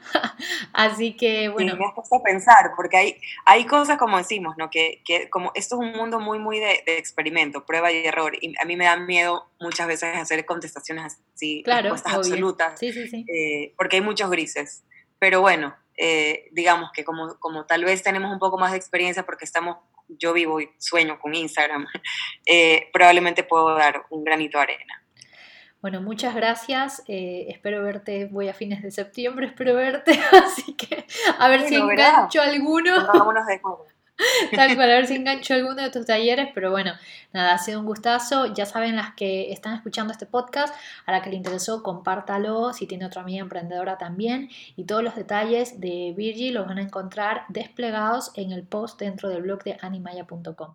Así 0.73 1.17
que 1.17 1.49
bueno. 1.49 1.77
me 1.77 1.87
has 1.87 1.95
puesto 1.95 2.17
a 2.17 2.23
pensar, 2.23 2.73
porque 2.75 2.97
hay, 2.97 3.17
hay 3.47 3.67
cosas 3.67 3.99
como 3.99 4.19
decimos, 4.19 4.57
¿no? 4.59 4.69
Que, 4.69 5.01
que 5.05 5.31
como 5.31 5.53
esto 5.55 5.77
es 5.77 5.81
un 5.81 5.93
mundo 5.93 6.19
muy, 6.19 6.39
muy 6.39 6.59
de, 6.59 6.83
experimento, 6.87 7.65
prueba 7.65 7.93
y 7.93 8.05
error. 8.05 8.37
Y 8.41 8.55
a 8.61 8.65
mí 8.65 8.77
me 8.77 8.87
da 8.87 8.97
miedo 8.97 9.47
muchas 9.61 9.87
veces 9.87 10.17
hacer 10.17 10.45
contestaciones 10.45 11.19
así, 11.35 11.63
claro, 11.63 11.91
respuestas 11.91 12.15
absolutas. 12.15 12.81
Sí, 12.81 12.93
sí, 12.93 13.07
sí. 13.07 13.25
Eh, 13.29 13.75
porque 13.77 13.97
hay 13.97 14.03
muchos 14.03 14.29
grises. 14.29 14.83
pero 15.21 15.41
bueno, 15.41 15.73
eh, 15.97 16.49
digamos 16.53 16.91
que 16.93 17.05
como, 17.05 17.39
como 17.39 17.67
tal 17.67 17.85
vez 17.85 18.03
tenemos 18.03 18.33
un 18.33 18.39
poco 18.39 18.59
más 18.59 18.73
de 18.73 18.79
experiencia 18.79 19.25
porque 19.25 19.45
estamos, 19.45 19.77
yo 20.09 20.33
vivo 20.33 20.61
y 20.61 20.71
sueño 20.79 21.19
con 21.19 21.35
Instagram, 21.35 21.87
eh, 22.47 22.89
probablemente 22.93 23.45
puedo 23.45 23.75
dar 23.75 24.05
un 24.11 24.25
granito 24.25 24.59
de 24.59 24.65
arena. 24.65 25.03
Bueno, 25.81 26.01
muchas 26.01 26.35
gracias. 26.37 27.03
Eh, 27.09 27.47
espero 27.49 27.83
verte, 27.83 28.27
voy 28.27 28.49
a 28.49 28.55
fines 28.55 28.83
de 28.83 28.93
septiembre, 28.93 29.47
espero 29.47 29.75
verte, 29.75 30.13
así 30.45 30.75
que 30.75 31.07
a 31.39 31.49
ver 31.49 31.63
si 31.63 31.75
engancho 31.75 32.41
alguno. 32.41 33.05
Vámonos 33.07 33.47
de 33.47 33.61
Tal 34.55 34.75
cual, 34.75 34.91
a 34.91 34.95
ver 34.95 35.07
si 35.07 35.15
engancho 35.15 35.55
alguno 35.55 35.83
de 35.83 35.91
tus 35.91 36.07
talleres, 36.07 36.49
pero 36.55 36.71
bueno, 36.71 36.93
nada, 37.33 37.55
ha 37.55 37.59
sido 37.59 37.81
un 37.81 37.87
gustazo. 37.87 38.53
Ya 38.55 38.67
saben 38.67 38.97
las 38.97 39.15
que 39.15 39.53
están 39.53 39.75
escuchando 39.75 40.13
este 40.13 40.27
podcast, 40.27 40.75
a 41.07 41.13
la 41.13 41.23
que 41.23 41.31
le 41.31 41.37
interesó, 41.37 41.83
compártalo, 41.83 42.73
si 42.73 42.87
tiene 42.87 43.07
otra 43.07 43.23
amiga 43.23 43.41
emprendedora 43.41 43.99
también. 43.99 44.49
Y 44.77 44.85
todos 44.85 45.03
los 45.03 45.15
detalles 45.15 45.81
de 45.81 46.15
Virgi 46.17 46.51
los 46.51 46.67
van 46.67 46.79
a 46.79 46.83
encontrar 46.83 47.45
desplegados 47.49 48.33
en 48.35 48.53
el 48.53 48.65
post 48.65 48.99
dentro 48.99 49.29
del 49.29 49.43
blog 49.43 49.63
de 49.65 49.79
animaya.com. 49.81 50.75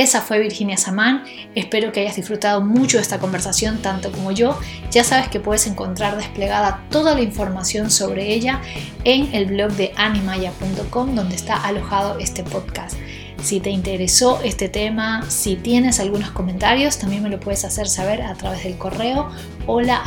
Esa 0.00 0.22
fue 0.22 0.38
Virginia 0.38 0.78
Samán. 0.78 1.24
Espero 1.54 1.92
que 1.92 2.00
hayas 2.00 2.16
disfrutado 2.16 2.62
mucho 2.62 2.96
de 2.96 3.02
esta 3.02 3.18
conversación 3.18 3.82
tanto 3.82 4.10
como 4.10 4.32
yo. 4.32 4.58
Ya 4.90 5.04
sabes 5.04 5.28
que 5.28 5.40
puedes 5.40 5.66
encontrar 5.66 6.16
desplegada 6.16 6.86
toda 6.88 7.14
la 7.14 7.20
información 7.20 7.90
sobre 7.90 8.32
ella 8.32 8.62
en 9.04 9.34
el 9.34 9.44
blog 9.44 9.72
de 9.72 9.92
animaya.com 9.96 11.14
donde 11.14 11.36
está 11.36 11.54
alojado 11.54 12.18
este 12.18 12.42
podcast. 12.44 12.96
Si 13.42 13.60
te 13.60 13.68
interesó 13.68 14.40
este 14.42 14.70
tema, 14.70 15.28
si 15.28 15.56
tienes 15.56 16.00
algunos 16.00 16.30
comentarios, 16.30 16.96
también 16.96 17.22
me 17.22 17.28
lo 17.28 17.38
puedes 17.38 17.66
hacer 17.66 17.86
saber 17.86 18.22
a 18.22 18.32
través 18.36 18.64
del 18.64 18.78
correo 18.78 19.28
hola 19.66 20.02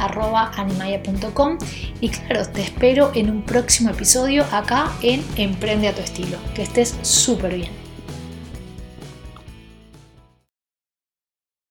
animaya.com 0.58 1.60
y 2.02 2.10
claro, 2.10 2.48
te 2.48 2.64
espero 2.64 3.12
en 3.14 3.30
un 3.30 3.44
próximo 3.44 3.92
episodio 3.92 4.44
acá 4.52 4.92
en 5.04 5.24
Emprende 5.36 5.88
a 5.88 5.94
tu 5.94 6.02
estilo. 6.02 6.40
Que 6.56 6.64
estés 6.64 6.96
súper 7.04 7.54
bien. 7.54 7.83